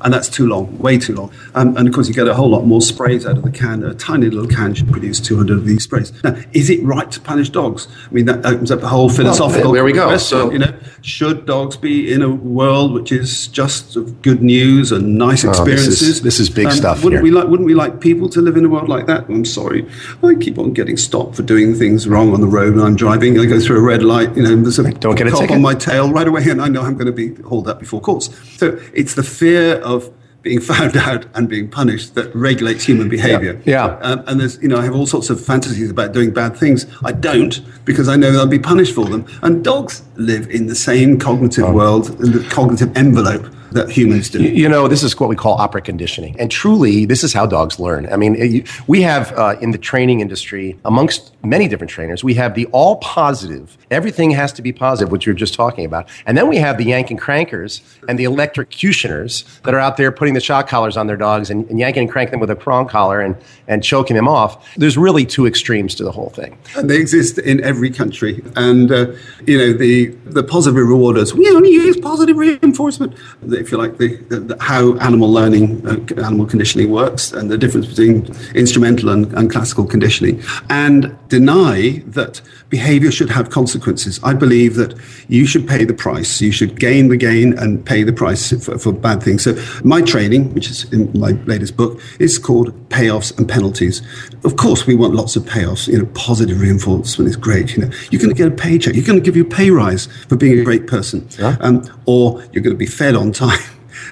and 0.00 0.12
that's 0.12 0.28
too 0.28 0.46
long, 0.46 0.78
way 0.78 0.98
too 0.98 1.14
long. 1.14 1.32
Um, 1.54 1.76
and 1.76 1.88
of 1.88 1.94
course, 1.94 2.08
you 2.08 2.14
get 2.14 2.28
a 2.28 2.34
whole 2.34 2.48
lot 2.48 2.64
more 2.64 2.80
sprays 2.80 3.26
out 3.26 3.36
of 3.36 3.42
the 3.42 3.50
can. 3.50 3.82
A 3.84 3.94
tiny 3.94 4.30
little 4.30 4.48
can 4.48 4.74
should 4.74 4.90
produce 4.90 5.20
200 5.20 5.58
of 5.58 5.64
these 5.64 5.84
sprays. 5.84 6.12
Now, 6.22 6.36
is 6.52 6.70
it 6.70 6.82
right 6.82 7.10
to 7.10 7.20
punish 7.20 7.50
dogs? 7.50 7.88
I 8.06 8.12
mean, 8.12 8.26
that 8.26 8.44
opens 8.44 8.70
up 8.70 8.82
a 8.82 8.88
whole 8.88 9.08
philosophical. 9.08 9.64
Well, 9.64 9.72
there 9.72 9.84
we 9.84 9.92
go. 9.92 10.16
So, 10.18 10.50
you 10.50 10.58
know, 10.58 10.74
should 11.02 11.46
dogs 11.46 11.76
be 11.76 12.12
in 12.12 12.22
a 12.22 12.30
world 12.30 12.92
which 12.92 13.12
is 13.12 13.48
just 13.48 13.96
of 13.96 14.22
good 14.22 14.42
news 14.42 14.92
and 14.92 15.16
nice 15.16 15.44
experiences? 15.44 15.86
Oh, 15.86 15.90
this, 15.90 16.02
is, 16.02 16.22
this, 16.22 16.40
is, 16.40 16.50
big 16.50 16.66
um, 16.66 16.72
stuff. 16.72 17.04
Wouldn't 17.04 17.22
here. 17.22 17.22
we 17.22 17.30
like? 17.30 17.48
Wouldn't 17.48 17.66
we 17.66 17.74
like 17.74 18.00
people 18.00 18.28
to 18.30 18.40
live 18.40 18.56
in 18.56 18.64
a 18.64 18.68
world 18.68 18.88
like 18.88 19.06
that? 19.06 19.28
I'm 19.28 19.44
sorry, 19.44 19.88
I 20.22 20.34
keep 20.34 20.58
on 20.58 20.72
getting 20.72 20.96
stopped 20.96 21.36
for 21.36 21.42
doing 21.42 21.74
things 21.74 22.08
wrong 22.08 22.32
on 22.32 22.40
the 22.40 22.46
road 22.46 22.76
when 22.76 22.84
I'm 22.84 22.96
driving. 22.96 23.38
I 23.38 23.46
go 23.46 23.60
through 23.60 23.78
a 23.78 23.82
red 23.82 24.02
light. 24.02 24.36
You 24.36 24.42
know, 24.42 24.56
there's 24.56 24.78
a 24.78 24.90
don't 24.92 25.14
get 25.14 25.26
a 25.26 25.30
cop 25.30 25.40
ticket. 25.40 25.56
on 25.56 25.62
my 25.62 25.74
tail 25.74 26.10
right 26.10 26.26
away, 26.26 26.48
and 26.48 26.60
I 26.60 26.68
know 26.68 26.82
I'm 26.82 26.94
going 26.94 27.06
to 27.06 27.12
be 27.12 27.34
hauled 27.42 27.68
up 27.68 27.80
before 27.80 28.00
courts. 28.00 28.30
So 28.58 28.78
it's 28.92 29.14
the 29.14 29.22
fear 29.22 29.76
of 29.88 30.12
being 30.42 30.60
found 30.72 30.96
out 30.96 31.26
and 31.34 31.48
being 31.48 31.68
punished 31.68 32.14
that 32.14 32.34
regulates 32.34 32.84
human 32.84 33.08
behavior. 33.08 33.60
Yeah. 33.64 33.86
yeah. 33.86 33.98
Um, 33.98 34.24
and 34.26 34.40
there's, 34.40 34.60
you 34.62 34.68
know, 34.68 34.78
I 34.78 34.84
have 34.84 34.94
all 34.94 35.06
sorts 35.06 35.30
of 35.30 35.44
fantasies 35.44 35.90
about 35.90 36.12
doing 36.12 36.30
bad 36.30 36.56
things. 36.56 36.86
I 37.04 37.12
don't 37.12 37.60
because 37.84 38.08
I 38.08 38.16
know 38.16 38.30
I'll 38.38 38.46
be 38.46 38.58
punished 38.58 38.94
for 38.94 39.06
them. 39.06 39.26
And 39.42 39.64
dogs 39.64 40.02
live 40.16 40.48
in 40.50 40.66
the 40.66 40.74
same 40.74 41.18
cognitive 41.18 41.64
oh. 41.64 41.72
world, 41.72 42.10
in 42.20 42.32
the 42.32 42.46
cognitive 42.50 42.96
envelope 42.96 43.46
that 43.72 43.90
humans 43.90 44.30
do. 44.30 44.42
You 44.42 44.68
know, 44.68 44.88
this 44.88 45.02
is 45.02 45.18
what 45.18 45.28
we 45.28 45.36
call 45.36 45.54
operant 45.54 45.84
conditioning. 45.84 46.38
And 46.38 46.50
truly, 46.50 47.04
this 47.04 47.22
is 47.22 47.32
how 47.32 47.46
dogs 47.46 47.78
learn. 47.78 48.10
I 48.12 48.16
mean, 48.16 48.64
we 48.86 49.02
have 49.02 49.32
uh, 49.32 49.56
in 49.60 49.70
the 49.72 49.78
training 49.78 50.20
industry, 50.20 50.78
amongst 50.84 51.32
many 51.44 51.68
different 51.68 51.90
trainers, 51.90 52.24
we 52.24 52.34
have 52.34 52.54
the 52.54 52.66
all 52.66 52.96
positive, 52.96 53.76
everything 53.90 54.30
has 54.30 54.52
to 54.54 54.62
be 54.62 54.72
positive, 54.72 55.10
which 55.10 55.26
you're 55.26 55.34
just 55.34 55.54
talking 55.54 55.84
about. 55.84 56.08
And 56.26 56.36
then 56.36 56.48
we 56.48 56.56
have 56.56 56.78
the 56.78 56.84
yank 56.84 57.10
and 57.10 57.20
crankers 57.20 57.80
and 58.08 58.18
the 58.18 58.24
electrocutioners 58.24 59.60
that 59.62 59.74
are 59.74 59.78
out 59.78 59.96
there 59.96 60.10
putting 60.12 60.34
the 60.34 60.40
shock 60.40 60.68
collars 60.68 60.96
on 60.96 61.06
their 61.06 61.16
dogs 61.16 61.50
and, 61.50 61.68
and 61.70 61.78
yanking 61.78 62.02
and 62.02 62.10
cranking 62.10 62.32
them 62.32 62.40
with 62.40 62.50
a 62.50 62.56
prong 62.56 62.88
collar 62.88 63.20
and, 63.20 63.36
and 63.66 63.82
choking 63.82 64.16
them 64.16 64.28
off. 64.28 64.74
There's 64.76 64.96
really 64.96 65.24
two 65.24 65.46
extremes 65.46 65.94
to 65.96 66.04
the 66.04 66.12
whole 66.12 66.30
thing. 66.30 66.58
And 66.76 66.88
they 66.88 66.96
exist 66.96 67.38
in 67.38 67.62
every 67.62 67.90
country. 67.90 68.42
And, 68.56 68.90
uh, 68.90 69.12
you 69.46 69.58
know, 69.58 69.72
the, 69.72 70.06
the 70.26 70.42
positive 70.42 70.76
rewarders, 70.76 71.34
we 71.34 71.48
only 71.50 71.70
use 71.70 71.98
positive 71.98 72.36
reinforcement 72.36 73.14
if 73.58 73.72
you 73.72 73.78
like, 73.78 73.98
the, 73.98 74.16
the, 74.28 74.56
how 74.60 74.96
animal 74.98 75.30
learning, 75.30 75.86
uh, 75.86 76.24
animal 76.24 76.46
conditioning 76.46 76.90
works, 76.90 77.32
and 77.32 77.50
the 77.50 77.58
difference 77.58 77.86
between 77.86 78.26
instrumental 78.54 79.10
and, 79.10 79.32
and 79.34 79.50
classical 79.50 79.84
conditioning, 79.84 80.42
and 80.70 81.16
deny 81.28 82.02
that 82.06 82.40
behavior 82.68 83.10
should 83.10 83.30
have 83.30 83.50
consequences. 83.50 84.20
I 84.22 84.34
believe 84.34 84.74
that 84.76 84.94
you 85.28 85.46
should 85.46 85.66
pay 85.66 85.84
the 85.84 85.94
price. 85.94 86.40
You 86.40 86.52
should 86.52 86.78
gain 86.78 87.08
the 87.08 87.16
gain 87.16 87.56
and 87.58 87.84
pay 87.84 88.02
the 88.02 88.12
price 88.12 88.50
for, 88.64 88.78
for 88.78 88.92
bad 88.92 89.22
things. 89.22 89.42
So 89.44 89.56
my 89.84 90.02
training, 90.02 90.52
which 90.54 90.70
is 90.70 90.90
in 90.92 91.10
my 91.18 91.30
latest 91.46 91.76
book, 91.76 92.00
is 92.18 92.38
called 92.38 92.72
payoffs 92.90 93.36
and 93.38 93.48
penalties. 93.48 94.02
Of 94.44 94.56
course, 94.56 94.86
we 94.86 94.94
want 94.94 95.14
lots 95.14 95.34
of 95.36 95.44
payoffs. 95.44 95.88
You 95.88 95.98
know, 95.98 96.06
positive 96.14 96.60
reinforcement 96.60 97.28
is 97.28 97.36
great. 97.36 97.74
You 97.76 97.84
know, 97.86 97.90
you're 98.10 98.20
going 98.20 98.34
to 98.34 98.36
get 98.36 98.48
a 98.48 98.54
paycheck. 98.54 98.94
You're 98.94 99.04
going 99.06 99.18
to 99.18 99.24
give 99.24 99.36
you 99.36 99.44
a 99.44 99.48
pay 99.48 99.70
rise 99.70 100.06
for 100.28 100.36
being 100.36 100.58
a 100.58 100.64
great 100.64 100.86
person, 100.86 101.26
Yeah. 101.38 101.56
um, 101.60 101.84
or 102.06 102.42
you're 102.52 102.62
going 102.62 102.74
to 102.74 102.78
be 102.78 102.86
fed 102.86 103.14
on 103.14 103.32
time. 103.32 103.58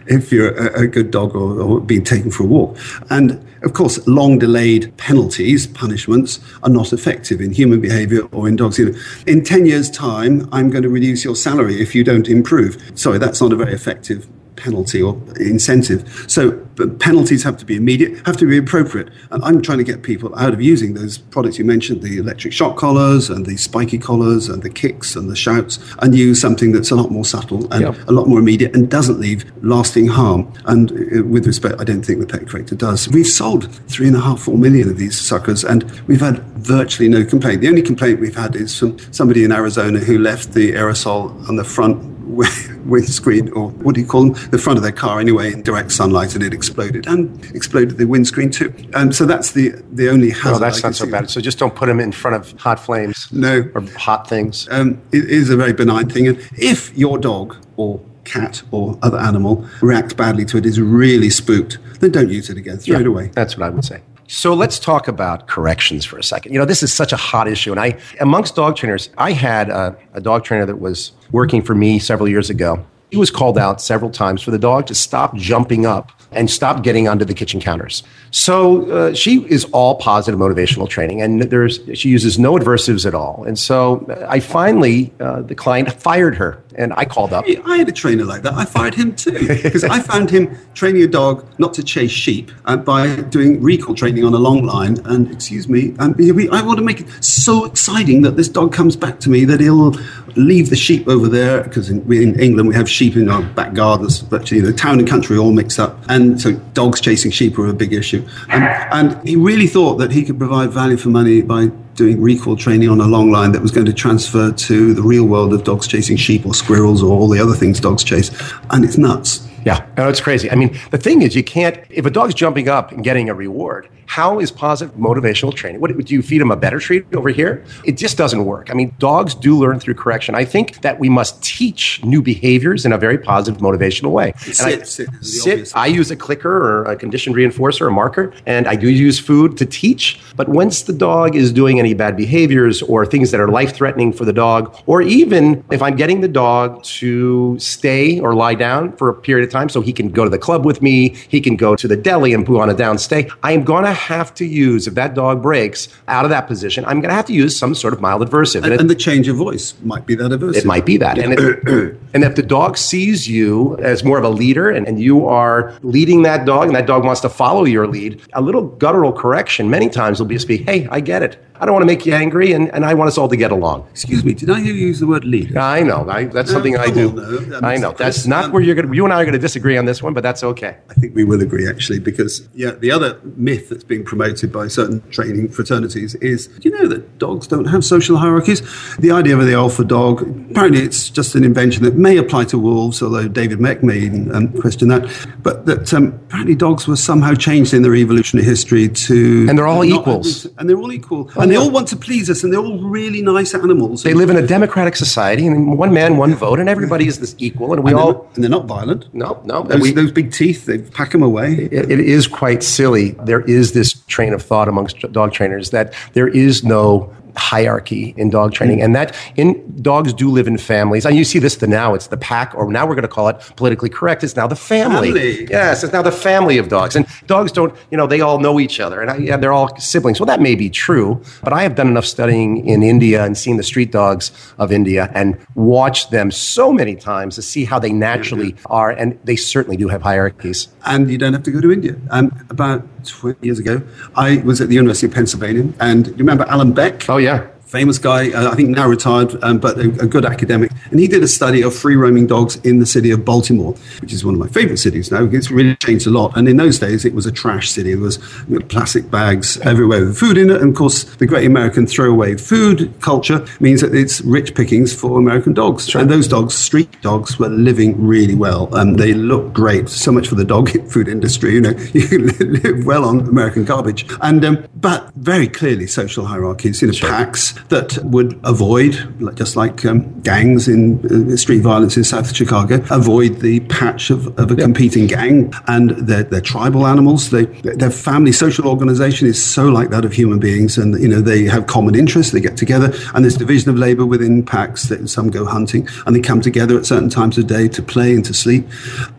If 0.06 0.32
you're 0.32 0.54
a, 0.54 0.82
a 0.82 0.86
good 0.86 1.10
dog 1.10 1.34
or, 1.34 1.60
or 1.60 1.80
being 1.80 2.04
taken 2.04 2.30
for 2.30 2.44
a 2.44 2.46
walk. 2.46 2.76
And 3.10 3.44
of 3.62 3.72
course, 3.72 4.06
long 4.06 4.38
delayed 4.38 4.96
penalties, 4.96 5.66
punishments, 5.66 6.40
are 6.62 6.70
not 6.70 6.92
effective 6.92 7.40
in 7.40 7.52
human 7.52 7.80
behavior 7.80 8.22
or 8.32 8.48
in 8.48 8.56
dogs. 8.56 8.78
You 8.78 8.92
know, 8.92 8.98
in 9.26 9.42
10 9.42 9.66
years' 9.66 9.90
time, 9.90 10.48
I'm 10.52 10.70
going 10.70 10.82
to 10.82 10.88
reduce 10.88 11.24
your 11.24 11.34
salary 11.34 11.80
if 11.80 11.94
you 11.94 12.04
don't 12.04 12.28
improve. 12.28 12.80
Sorry, 12.94 13.18
that's 13.18 13.40
not 13.40 13.52
a 13.52 13.56
very 13.56 13.72
effective 13.72 14.26
penalty 14.56 15.02
or 15.02 15.20
incentive. 15.38 16.24
So 16.28 16.52
penalties 16.98 17.42
have 17.42 17.56
to 17.58 17.64
be 17.64 17.76
immediate, 17.76 18.24
have 18.26 18.36
to 18.38 18.46
be 18.46 18.58
appropriate. 18.58 19.08
And 19.30 19.42
I'm 19.44 19.62
trying 19.62 19.78
to 19.78 19.84
get 19.84 20.02
people 20.02 20.34
out 20.38 20.52
of 20.52 20.60
using 20.60 20.94
those 20.94 21.18
products 21.18 21.58
you 21.58 21.64
mentioned, 21.64 22.02
the 22.02 22.18
electric 22.18 22.52
shock 22.52 22.76
collars 22.76 23.30
and 23.30 23.46
the 23.46 23.56
spiky 23.56 23.98
collars 23.98 24.48
and 24.48 24.62
the 24.62 24.70
kicks 24.70 25.16
and 25.16 25.30
the 25.30 25.36
shouts, 25.36 25.78
and 26.00 26.14
use 26.14 26.40
something 26.40 26.72
that's 26.72 26.90
a 26.90 26.96
lot 26.96 27.10
more 27.10 27.24
subtle 27.24 27.70
and 27.72 27.82
Yeah. 27.82 27.94
a 28.08 28.12
lot 28.12 28.28
more 28.28 28.38
immediate 28.38 28.74
and 28.74 28.90
doesn't 28.90 29.20
leave 29.20 29.44
lasting 29.62 30.08
harm. 30.08 30.52
And 30.66 30.90
uh, 30.92 31.22
with 31.24 31.46
respect, 31.46 31.80
I 31.80 31.84
don't 31.84 32.04
think 32.04 32.20
the 32.20 32.26
Pet 32.26 32.48
Corrector 32.48 32.74
does. 32.74 33.08
We've 33.08 33.26
sold 33.26 33.72
three 33.88 34.06
and 34.06 34.16
a 34.16 34.20
half, 34.20 34.40
four 34.40 34.58
million 34.58 34.88
of 34.88 34.98
these 34.98 35.18
suckers, 35.18 35.64
and 35.64 35.84
we've 36.06 36.20
had 36.20 36.42
virtually 36.56 37.08
no 37.08 37.24
complaint. 37.24 37.60
The 37.60 37.68
only 37.68 37.82
complaint 37.82 38.20
we've 38.20 38.36
had 38.36 38.56
is 38.56 38.76
from 38.78 38.98
somebody 39.12 39.44
in 39.44 39.52
Arizona 39.52 39.98
who 40.00 40.18
left 40.18 40.52
the 40.52 40.72
aerosol 40.72 41.48
on 41.48 41.56
the 41.56 41.64
front 41.64 42.15
windscreen, 42.26 43.50
or 43.52 43.70
what 43.70 43.94
do 43.94 44.00
you 44.00 44.06
call 44.06 44.30
them? 44.30 44.50
The 44.50 44.58
front 44.58 44.76
of 44.76 44.82
their 44.82 44.92
car 44.92 45.20
anyway, 45.20 45.52
in 45.52 45.62
direct 45.62 45.92
sunlight, 45.92 46.34
and 46.34 46.42
it 46.44 46.52
exploded 46.52 47.06
and 47.06 47.44
exploded 47.54 47.98
the 47.98 48.06
windscreen 48.06 48.50
too. 48.50 48.74
Um, 48.94 49.12
so 49.12 49.24
that's 49.26 49.52
the 49.52 49.70
the 49.92 50.08
only 50.08 50.30
hazard. 50.30 50.56
Oh, 50.56 50.58
that's 50.58 50.82
not 50.82 50.94
so 50.94 51.10
bad. 51.10 51.30
So 51.30 51.40
just 51.40 51.58
don't 51.58 51.74
put 51.74 51.86
them 51.86 52.00
in 52.00 52.12
front 52.12 52.36
of 52.36 52.58
hot 52.60 52.80
flames. 52.80 53.28
No. 53.32 53.70
Or 53.74 53.82
hot 53.96 54.28
things. 54.28 54.68
um, 54.70 55.00
it 55.12 55.24
is 55.24 55.50
a 55.50 55.56
very 55.56 55.72
benign 55.72 56.08
thing. 56.08 56.28
And 56.28 56.38
if 56.56 56.96
your 56.96 57.18
dog 57.18 57.56
or 57.76 58.00
cat 58.24 58.62
or 58.70 58.98
other 59.02 59.18
animal 59.18 59.64
reacts 59.80 60.14
badly 60.14 60.44
to 60.46 60.56
it, 60.58 60.66
is 60.66 60.80
really 60.80 61.30
spooked, 61.30 61.78
then 62.00 62.10
don't 62.10 62.28
use 62.28 62.50
it 62.50 62.56
again. 62.56 62.78
Throw 62.78 63.00
it 63.00 63.06
away. 63.06 63.28
That's 63.34 63.56
what 63.56 63.66
I 63.66 63.70
would 63.70 63.84
say. 63.84 64.02
So 64.28 64.54
let's 64.54 64.78
talk 64.78 65.08
about 65.08 65.46
corrections 65.46 66.04
for 66.04 66.18
a 66.18 66.22
second. 66.22 66.52
You 66.52 66.58
know, 66.58 66.64
this 66.64 66.82
is 66.82 66.92
such 66.92 67.12
a 67.12 67.16
hot 67.16 67.48
issue. 67.48 67.70
And 67.70 67.80
I, 67.80 67.98
amongst 68.20 68.56
dog 68.56 68.76
trainers, 68.76 69.10
I 69.18 69.32
had 69.32 69.70
a, 69.70 69.96
a 70.14 70.20
dog 70.20 70.44
trainer 70.44 70.66
that 70.66 70.80
was 70.80 71.12
working 71.30 71.62
for 71.62 71.74
me 71.74 71.98
several 71.98 72.28
years 72.28 72.50
ago. 72.50 72.84
He 73.10 73.16
was 73.16 73.30
called 73.30 73.56
out 73.56 73.80
several 73.80 74.10
times 74.10 74.42
for 74.42 74.50
the 74.50 74.58
dog 74.58 74.86
to 74.86 74.94
stop 74.94 75.36
jumping 75.36 75.86
up 75.86 76.10
and 76.32 76.50
stop 76.50 76.82
getting 76.82 77.08
onto 77.08 77.24
the 77.24 77.34
kitchen 77.34 77.60
counters. 77.60 78.02
So 78.30 78.90
uh, 78.90 79.14
she 79.14 79.44
is 79.46 79.64
all 79.66 79.96
positive 79.96 80.38
motivational 80.38 80.88
training, 80.88 81.22
and 81.22 81.42
there's 81.42 81.80
she 81.94 82.08
uses 82.08 82.38
no 82.38 82.56
adversives 82.56 83.06
at 83.06 83.14
all. 83.14 83.44
And 83.44 83.58
so 83.58 84.04
uh, 84.08 84.26
I 84.28 84.40
finally, 84.40 85.12
uh, 85.20 85.42
the 85.42 85.54
client 85.54 85.92
fired 85.92 86.34
her, 86.36 86.62
and 86.74 86.92
I 86.96 87.04
called 87.04 87.32
up. 87.32 87.44
I 87.64 87.76
had 87.78 87.88
a 87.88 87.92
trainer 87.92 88.24
like 88.24 88.42
that. 88.42 88.54
I 88.54 88.64
fired 88.64 88.94
him 88.94 89.14
too 89.14 89.46
because 89.46 89.84
I 89.84 90.00
found 90.00 90.30
him 90.30 90.56
training 90.74 91.02
a 91.02 91.06
dog 91.06 91.46
not 91.58 91.74
to 91.74 91.82
chase 91.82 92.10
sheep 92.10 92.50
uh, 92.66 92.76
by 92.76 93.16
doing 93.16 93.62
recall 93.62 93.94
training 93.94 94.24
on 94.24 94.34
a 94.34 94.38
long 94.38 94.64
line. 94.64 94.98
And 95.06 95.30
excuse 95.32 95.68
me, 95.68 95.94
I 95.98 96.62
want 96.62 96.78
to 96.78 96.84
make 96.84 97.00
it 97.00 97.24
so 97.24 97.64
exciting 97.64 98.22
that 98.22 98.36
this 98.36 98.48
dog 98.48 98.72
comes 98.72 98.96
back 98.96 99.20
to 99.20 99.30
me 99.30 99.44
that 99.46 99.60
he'll 99.60 99.94
leave 100.36 100.70
the 100.70 100.76
sheep 100.76 101.08
over 101.08 101.28
there 101.28 101.62
because 101.62 101.88
in, 101.90 102.00
in 102.12 102.38
England 102.38 102.68
we 102.68 102.74
have 102.74 102.88
sheep 102.88 103.16
in 103.16 103.28
our 103.30 103.42
back 103.54 103.72
gardens, 103.74 104.20
but 104.20 104.50
you 104.50 104.62
know, 104.62 104.72
town 104.72 104.98
and 104.98 105.08
country 105.08 105.38
all 105.38 105.52
mixed 105.52 105.78
up, 105.78 105.98
and 106.08 106.15
so 106.40 106.52
dogs 106.74 107.00
chasing 107.00 107.30
sheep 107.30 107.58
are 107.58 107.66
a 107.66 107.72
big 107.72 107.92
issue. 107.92 108.26
And, 108.48 108.64
and 108.92 109.28
he 109.28 109.36
really 109.36 109.66
thought 109.66 109.96
that 109.96 110.10
he 110.12 110.24
could 110.24 110.38
provide 110.38 110.70
value 110.70 110.96
for 110.96 111.08
money 111.08 111.42
by 111.42 111.66
doing 111.94 112.20
recall 112.20 112.56
training 112.56 112.88
on 112.88 113.00
a 113.00 113.06
long 113.06 113.30
line 113.30 113.52
that 113.52 113.62
was 113.62 113.70
going 113.70 113.86
to 113.86 113.92
transfer 113.92 114.52
to 114.52 114.94
the 114.94 115.02
real 115.02 115.24
world 115.24 115.52
of 115.52 115.64
dogs 115.64 115.86
chasing 115.86 116.16
sheep 116.16 116.44
or 116.46 116.54
squirrels 116.54 117.02
or 117.02 117.10
all 117.18 117.28
the 117.28 117.40
other 117.40 117.54
things 117.54 117.80
dogs 117.80 118.04
chase. 118.04 118.30
And 118.70 118.84
it's 118.84 118.98
nuts. 118.98 119.48
Yeah, 119.64 119.84
no, 119.96 120.08
it's 120.08 120.20
crazy. 120.20 120.48
I 120.48 120.54
mean, 120.54 120.78
the 120.92 120.98
thing 120.98 121.22
is, 121.22 121.34
you 121.34 121.42
can't, 121.42 121.76
if 121.90 122.06
a 122.06 122.10
dog's 122.10 122.34
jumping 122.34 122.68
up 122.68 122.92
and 122.92 123.02
getting 123.02 123.28
a 123.28 123.34
reward, 123.34 123.88
how 124.06 124.40
is 124.40 124.50
positive 124.50 124.94
motivational 124.96 125.54
training? 125.54 125.80
What, 125.80 125.96
do 125.96 126.14
you 126.14 126.22
feed 126.22 126.40
them 126.40 126.50
a 126.50 126.56
better 126.56 126.78
treat 126.78 127.04
over 127.14 127.28
here? 127.28 127.64
It 127.84 127.96
just 127.96 128.16
doesn't 128.16 128.44
work. 128.44 128.70
I 128.70 128.74
mean, 128.74 128.94
dogs 128.98 129.34
do 129.34 129.58
learn 129.58 129.80
through 129.80 129.94
correction. 129.94 130.34
I 130.34 130.44
think 130.44 130.80
that 130.82 130.98
we 130.98 131.08
must 131.08 131.42
teach 131.42 132.02
new 132.04 132.22
behaviors 132.22 132.86
in 132.86 132.92
a 132.92 132.98
very 132.98 133.18
positive 133.18 133.60
motivational 133.60 134.10
way. 134.10 134.32
And 134.46 134.60
I, 134.60 134.70
Sit, 134.76 134.86
sit 134.86 135.08
is 135.20 135.20
the 135.20 135.24
sit, 135.24 135.52
obvious 135.52 135.74
I 135.74 135.86
use 135.86 136.10
a 136.10 136.16
clicker 136.16 136.50
or 136.50 136.84
a 136.84 136.96
conditioned 136.96 137.36
reinforcer, 137.36 137.88
a 137.88 137.90
marker, 137.90 138.32
and 138.46 138.66
I 138.66 138.76
do 138.76 138.88
use 138.88 139.18
food 139.18 139.56
to 139.58 139.66
teach. 139.66 140.20
But 140.36 140.48
once 140.48 140.82
the 140.82 140.92
dog 140.92 141.34
is 141.34 141.52
doing 141.52 141.78
any 141.78 141.94
bad 141.94 142.16
behaviors 142.16 142.82
or 142.82 143.06
things 143.06 143.30
that 143.30 143.40
are 143.40 143.48
life 143.48 143.74
threatening 143.74 144.12
for 144.12 144.24
the 144.24 144.32
dog, 144.32 144.76
or 144.86 145.02
even 145.02 145.64
if 145.70 145.82
I'm 145.82 145.96
getting 145.96 146.20
the 146.20 146.28
dog 146.28 146.82
to 146.84 147.58
stay 147.58 148.20
or 148.20 148.34
lie 148.34 148.54
down 148.54 148.96
for 148.96 149.08
a 149.08 149.14
period 149.14 149.46
of 149.46 149.52
time 149.52 149.68
so 149.68 149.80
he 149.80 149.92
can 149.92 150.08
go 150.10 150.24
to 150.24 150.30
the 150.30 150.38
club 150.38 150.64
with 150.64 150.82
me, 150.82 151.10
he 151.28 151.40
can 151.40 151.56
go 151.56 151.74
to 151.76 151.88
the 151.88 151.96
deli 151.96 152.32
and 152.32 152.46
poo 152.46 152.58
on 152.58 152.70
a 152.70 152.74
down 152.74 152.98
stay, 152.98 153.28
I'm 153.42 153.64
going 153.64 153.84
to 153.84 153.95
have 153.96 154.32
to 154.34 154.44
use, 154.46 154.86
if 154.86 154.94
that 154.94 155.14
dog 155.14 155.42
breaks 155.42 155.88
out 156.08 156.24
of 156.24 156.30
that 156.30 156.46
position, 156.46 156.84
I'm 156.84 157.00
going 157.00 157.08
to 157.10 157.14
have 157.16 157.26
to 157.26 157.32
use 157.32 157.58
some 157.58 157.74
sort 157.74 157.92
of 157.92 158.00
mild 158.00 158.22
adversive. 158.22 158.62
And, 158.64 158.72
it- 158.72 158.80
and 158.80 158.88
the 158.88 158.94
change 158.94 159.26
of 159.28 159.36
voice 159.36 159.74
might 159.82 160.06
be 160.06 160.14
that 160.14 160.30
aversive. 160.30 160.56
it 160.56 160.64
might 160.64 160.86
be 160.86 160.96
that. 160.98 161.18
And, 161.18 161.32
it, 161.32 161.96
and 162.14 162.22
if 162.24 162.36
the 162.36 162.42
dog 162.42 162.76
sees 162.78 163.28
you 163.28 163.76
as 163.78 164.04
more 164.04 164.18
of 164.18 164.24
a 164.24 164.28
leader 164.28 164.70
and, 164.70 164.86
and 164.86 165.00
you 165.00 165.26
are 165.26 165.74
leading 165.82 166.22
that 166.22 166.46
dog 166.46 166.66
and 166.68 166.76
that 166.76 166.86
dog 166.86 167.04
wants 167.04 167.20
to 167.22 167.28
follow 167.28 167.64
your 167.64 167.86
lead, 167.86 168.22
a 168.34 168.40
little 168.40 168.62
guttural 168.62 169.12
correction 169.12 169.68
many 169.70 169.88
times 169.88 170.18
will 170.20 170.26
be 170.26 170.34
just 170.36 170.46
be, 170.48 170.58
hey, 170.58 170.86
I 170.90 171.00
get 171.00 171.22
it. 171.22 171.42
I 171.58 171.64
don't 171.64 171.72
want 171.72 171.82
to 171.82 171.86
make 171.86 172.04
you 172.04 172.12
angry 172.12 172.52
and, 172.52 172.70
and 172.74 172.84
I 172.84 172.92
want 172.92 173.08
us 173.08 173.16
all 173.16 173.28
to 173.30 173.36
get 173.36 173.50
along. 173.50 173.86
Excuse 173.90 174.22
me, 174.24 174.34
did 174.34 174.50
I 174.50 174.60
hear 174.60 174.74
you 174.74 174.88
use 174.88 175.00
the 175.00 175.06
word 175.06 175.24
leader? 175.24 175.58
I 175.58 175.80
know. 175.82 176.06
I, 176.08 176.24
that's 176.24 176.50
something 176.50 176.76
I 176.76 176.90
do. 176.90 177.18
Um, 177.18 177.64
I 177.64 177.78
know. 177.78 177.92
That's 177.92 178.26
not 178.26 178.52
where 178.52 178.60
you're 178.62 178.74
going 178.74 178.86
to, 178.88 178.94
you 178.94 179.04
and 179.04 179.12
I 179.14 179.22
are 179.22 179.24
going 179.24 179.32
to 179.32 179.38
disagree 179.38 179.78
on 179.78 179.86
this 179.86 180.02
one, 180.02 180.12
but 180.12 180.22
that's 180.22 180.44
okay. 180.44 180.76
I 180.90 180.94
think 180.94 181.14
we 181.14 181.24
will 181.24 181.40
agree 181.40 181.66
actually, 181.66 181.98
because 181.98 182.46
yeah, 182.54 182.72
the 182.72 182.90
other 182.90 183.18
myth 183.24 183.70
that's 183.70 183.84
being 183.86 184.04
promoted 184.04 184.52
by 184.52 184.68
certain 184.68 185.00
training 185.10 185.48
fraternities 185.48 186.14
is, 186.16 186.46
do 186.48 186.68
you 186.68 186.76
know 186.76 186.86
that 186.88 187.18
dogs 187.18 187.46
don't 187.46 187.66
have 187.66 187.84
social 187.84 188.16
hierarchies? 188.16 188.60
The 188.98 189.10
idea 189.10 189.36
of 189.38 189.46
the 189.46 189.54
alpha 189.54 189.84
dog, 189.84 190.22
apparently 190.50 190.80
it's 190.82 191.08
just 191.10 191.34
an 191.34 191.44
invention 191.44 191.82
that 191.84 191.96
may 191.96 192.16
apply 192.16 192.44
to 192.46 192.58
wolves, 192.58 193.02
although 193.02 193.28
David 193.28 193.60
Mech 193.60 193.82
may 193.82 194.08
um, 194.30 194.48
question 194.60 194.88
that, 194.88 195.08
but 195.42 195.66
that 195.66 195.92
um, 195.94 196.08
apparently 196.26 196.54
dogs 196.54 196.86
were 196.88 196.96
somehow 196.96 197.34
changed 197.34 197.72
in 197.74 197.82
their 197.82 197.94
evolutionary 197.94 198.44
history 198.46 198.88
to 198.88 199.46
And 199.48 199.58
they're 199.58 199.66
all 199.66 199.84
not 199.84 200.00
equals. 200.00 200.46
and 200.58 200.68
they're 200.68 200.76
all 200.78 200.92
equal, 200.92 201.30
and 201.36 201.50
they 201.50 201.56
all 201.56 201.70
want 201.70 201.88
to 201.88 201.96
please 201.96 202.28
us, 202.30 202.42
and 202.44 202.52
they're 202.52 202.60
all 202.60 202.80
really 202.82 203.22
nice 203.22 203.54
animals. 203.54 204.02
They 204.02 204.14
live 204.14 204.30
in 204.30 204.36
a 204.36 204.46
democratic 204.46 204.96
society 204.96 205.46
and 205.46 205.78
one 205.78 205.92
man, 205.92 206.16
one 206.16 206.34
vote, 206.34 206.58
and 206.58 206.68
everybody 206.68 207.06
is 207.06 207.20
this 207.20 207.34
equal. 207.38 207.72
And 207.72 207.84
we 207.84 207.90
and 207.92 208.00
all, 208.00 208.12
not, 208.12 208.34
and 208.34 208.44
they're 208.44 208.50
not 208.50 208.66
violent. 208.66 209.12
no, 209.14 209.40
no. 209.44 209.62
and 209.62 209.70
Those, 209.70 209.80
we- 209.80 209.92
those 209.92 210.10
big 210.12 210.32
teeth, 210.32 210.66
they 210.66 210.78
pack 210.78 211.12
them 211.12 211.22
away. 211.22 211.54
it, 211.70 211.90
it 211.90 212.00
is 212.00 212.26
quite 212.26 212.62
silly. 212.62 213.10
There 213.24 213.40
is 213.42 213.72
this 213.76 213.92
train 214.06 214.32
of 214.32 214.42
thought 214.42 214.68
amongst 214.68 215.00
dog 215.12 215.32
trainers 215.32 215.70
that 215.70 215.94
there 216.14 216.28
is 216.28 216.64
no 216.64 217.14
hierarchy 217.36 218.14
in 218.16 218.30
dog 218.30 218.52
training. 218.52 218.80
And 218.80 218.96
that 218.96 219.14
in 219.36 219.82
dogs 219.82 220.12
do 220.12 220.30
live 220.30 220.46
in 220.48 220.58
families. 220.58 221.04
And 221.04 221.16
you 221.16 221.24
see 221.24 221.38
this 221.38 221.56
the 221.56 221.66
now 221.66 221.94
it's 221.94 222.06
the 222.08 222.16
pack 222.16 222.54
or 222.54 222.70
now 222.72 222.86
we're 222.86 222.94
going 222.94 223.02
to 223.02 223.08
call 223.08 223.28
it 223.28 223.38
politically 223.56 223.88
correct 223.88 224.24
it's 224.24 224.36
now 224.36 224.46
the 224.46 224.56
family, 224.56 225.12
Family. 225.12 225.46
yes 225.50 225.84
it's 225.84 225.92
now 225.92 226.02
the 226.02 226.12
family 226.12 226.58
of 226.58 226.68
dogs. 226.68 226.96
And 226.96 227.06
dogs 227.26 227.52
don't 227.52 227.74
you 227.90 227.96
know 227.98 228.06
they 228.06 228.20
all 228.20 228.38
know 228.38 228.58
each 228.58 228.80
other 228.80 229.00
and 229.02 229.10
I, 229.10 229.16
yeah, 229.18 229.36
they're 229.36 229.52
all 229.52 229.76
siblings. 229.78 230.18
Well 230.18 230.26
that 230.26 230.40
may 230.40 230.54
be 230.54 230.70
true 230.70 231.22
but 231.42 231.52
i 231.52 231.62
have 231.62 231.74
done 231.74 231.88
enough 231.88 232.06
studying 232.06 232.66
in 232.66 232.82
india 232.82 233.24
and 233.24 233.36
seen 233.36 233.56
the 233.56 233.62
street 233.62 233.92
dogs 233.92 234.32
of 234.58 234.72
india 234.72 235.10
and 235.14 235.38
watched 235.54 236.10
them 236.10 236.30
so 236.30 236.72
many 236.72 236.94
times 236.94 237.34
to 237.34 237.42
see 237.42 237.64
how 237.64 237.78
they 237.78 237.92
naturally 237.92 238.54
are 238.66 238.90
and 238.90 239.18
they 239.24 239.36
certainly 239.36 239.76
do 239.76 239.88
have 239.88 240.02
hierarchies. 240.02 240.68
And 240.84 241.10
you 241.10 241.18
don't 241.18 241.32
have 241.32 241.42
to 241.44 241.50
go 241.50 241.60
to 241.60 241.72
India. 241.72 241.96
Um, 242.10 242.32
about 242.50 242.86
20 243.06 243.44
years 243.46 243.58
ago, 243.58 243.82
I 244.14 244.38
was 244.38 244.60
at 244.60 244.68
the 244.68 244.74
University 244.74 245.06
of 245.06 245.14
Pennsylvania, 245.14 245.72
and 245.80 246.08
you 246.08 246.16
remember 246.16 246.44
Alan 246.48 246.72
Beck? 246.72 247.08
oh 247.08 247.18
yeah 247.18 247.46
famous 247.66 247.98
guy, 247.98 248.30
uh, 248.30 248.52
I 248.52 248.54
think 248.54 248.70
now 248.70 248.88
retired, 248.88 249.42
um, 249.42 249.58
but 249.58 249.76
a, 249.78 249.88
a, 250.00 250.06
good 250.06 250.24
academic. 250.24 250.70
And 250.90 251.00
he 251.00 251.08
did 251.08 251.22
a 251.22 251.28
study 251.28 251.62
of 251.62 251.74
free 251.74 251.96
roaming 251.96 252.26
dogs 252.26 252.56
in 252.64 252.78
the 252.78 252.86
city 252.86 253.10
of 253.10 253.24
Baltimore, 253.24 253.74
which 254.00 254.12
is 254.12 254.24
one 254.24 254.34
of 254.34 254.40
my 254.40 254.46
favorite 254.46 254.78
cities 254.78 255.10
now. 255.10 255.24
It's 255.24 255.50
really 255.50 255.74
changed 255.76 256.06
a 256.06 256.10
lot. 256.10 256.36
And 256.36 256.48
in 256.48 256.56
those 256.56 256.78
days, 256.78 257.04
it 257.04 257.12
was 257.12 257.26
a 257.26 257.32
trash 257.32 257.70
city. 257.70 257.94
There 257.94 258.02
was 258.02 258.18
you 258.48 258.58
know, 258.58 258.66
plastic 258.66 259.10
bags 259.10 259.58
everywhere 259.60 260.06
with 260.06 260.16
food 260.16 260.38
in 260.38 260.50
it. 260.50 260.62
And 260.62 260.70
of 260.70 260.76
course, 260.76 261.04
the 261.16 261.26
great 261.26 261.44
American 261.44 261.86
throwaway 261.86 262.36
food 262.36 262.94
culture 263.00 263.44
means 263.58 263.80
that 263.80 263.94
it's 263.94 264.20
rich 264.20 264.54
pickings 264.54 264.94
for 264.94 265.18
American 265.18 265.52
dogs. 265.52 265.92
And 265.94 266.08
those 266.08 266.28
dogs, 266.28 266.54
street 266.54 267.00
dogs, 267.02 267.38
were 267.38 267.48
living 267.48 268.00
really 268.00 268.36
well. 268.36 268.66
And 268.76 268.90
um, 268.90 268.94
they 268.94 269.12
look 269.12 269.52
great. 269.52 269.88
So 269.88 270.12
much 270.12 270.28
for 270.28 270.36
the 270.36 270.44
dog 270.44 270.70
food 270.90 271.08
industry. 271.08 271.54
You 271.54 271.62
know, 271.62 271.70
you 271.92 272.18
live 272.18 272.86
well 272.86 273.04
on 273.04 273.20
American 273.20 273.64
garbage. 273.64 274.06
And 274.22 274.44
um, 274.44 274.66
but 274.76 275.12
very 275.14 275.48
clearly 275.48 275.88
social 275.88 276.24
hierarchies, 276.24 276.80
you 276.80 276.88
know, 276.88 276.92
sure. 276.92 277.08
packs 277.08 277.55
that 277.68 277.98
would 278.04 278.38
avoid, 278.44 278.92
just 279.36 279.56
like 279.56 279.84
um, 279.84 280.20
gangs 280.20 280.68
in 280.68 281.32
uh, 281.32 281.36
street 281.36 281.60
violence 281.60 281.96
in 281.96 282.04
South 282.04 282.34
Chicago, 282.34 282.84
avoid 282.90 283.40
the 283.40 283.60
patch 283.60 284.10
of, 284.10 284.38
of 284.38 284.50
a 284.50 284.56
competing 284.56 285.06
gang. 285.06 285.52
And 285.66 285.90
they're, 285.90 286.24
they're 286.24 286.40
tribal 286.40 286.86
animals. 286.86 287.30
They, 287.30 287.44
their 287.44 287.90
family 287.90 288.32
social 288.32 288.68
organization 288.68 289.26
is 289.26 289.42
so 289.42 289.68
like 289.68 289.90
that 289.90 290.04
of 290.04 290.12
human 290.12 290.38
beings. 290.38 290.76
And, 290.78 291.00
you 291.00 291.08
know, 291.08 291.20
they 291.20 291.44
have 291.44 291.66
common 291.66 291.94
interests. 291.94 292.32
They 292.32 292.40
get 292.40 292.56
together. 292.56 292.92
And 293.14 293.24
there's 293.24 293.36
division 293.36 293.70
of 293.70 293.76
labor 293.76 294.04
within 294.04 294.44
packs. 294.44 294.84
That 294.88 295.06
some 295.08 295.30
go 295.30 295.44
hunting 295.44 295.88
and 296.06 296.14
they 296.14 296.20
come 296.20 296.40
together 296.40 296.78
at 296.78 296.86
certain 296.86 297.08
times 297.08 297.38
of 297.38 297.46
day 297.46 297.68
to 297.68 297.82
play 297.82 298.14
and 298.14 298.24
to 298.24 298.34
sleep. 298.34 298.68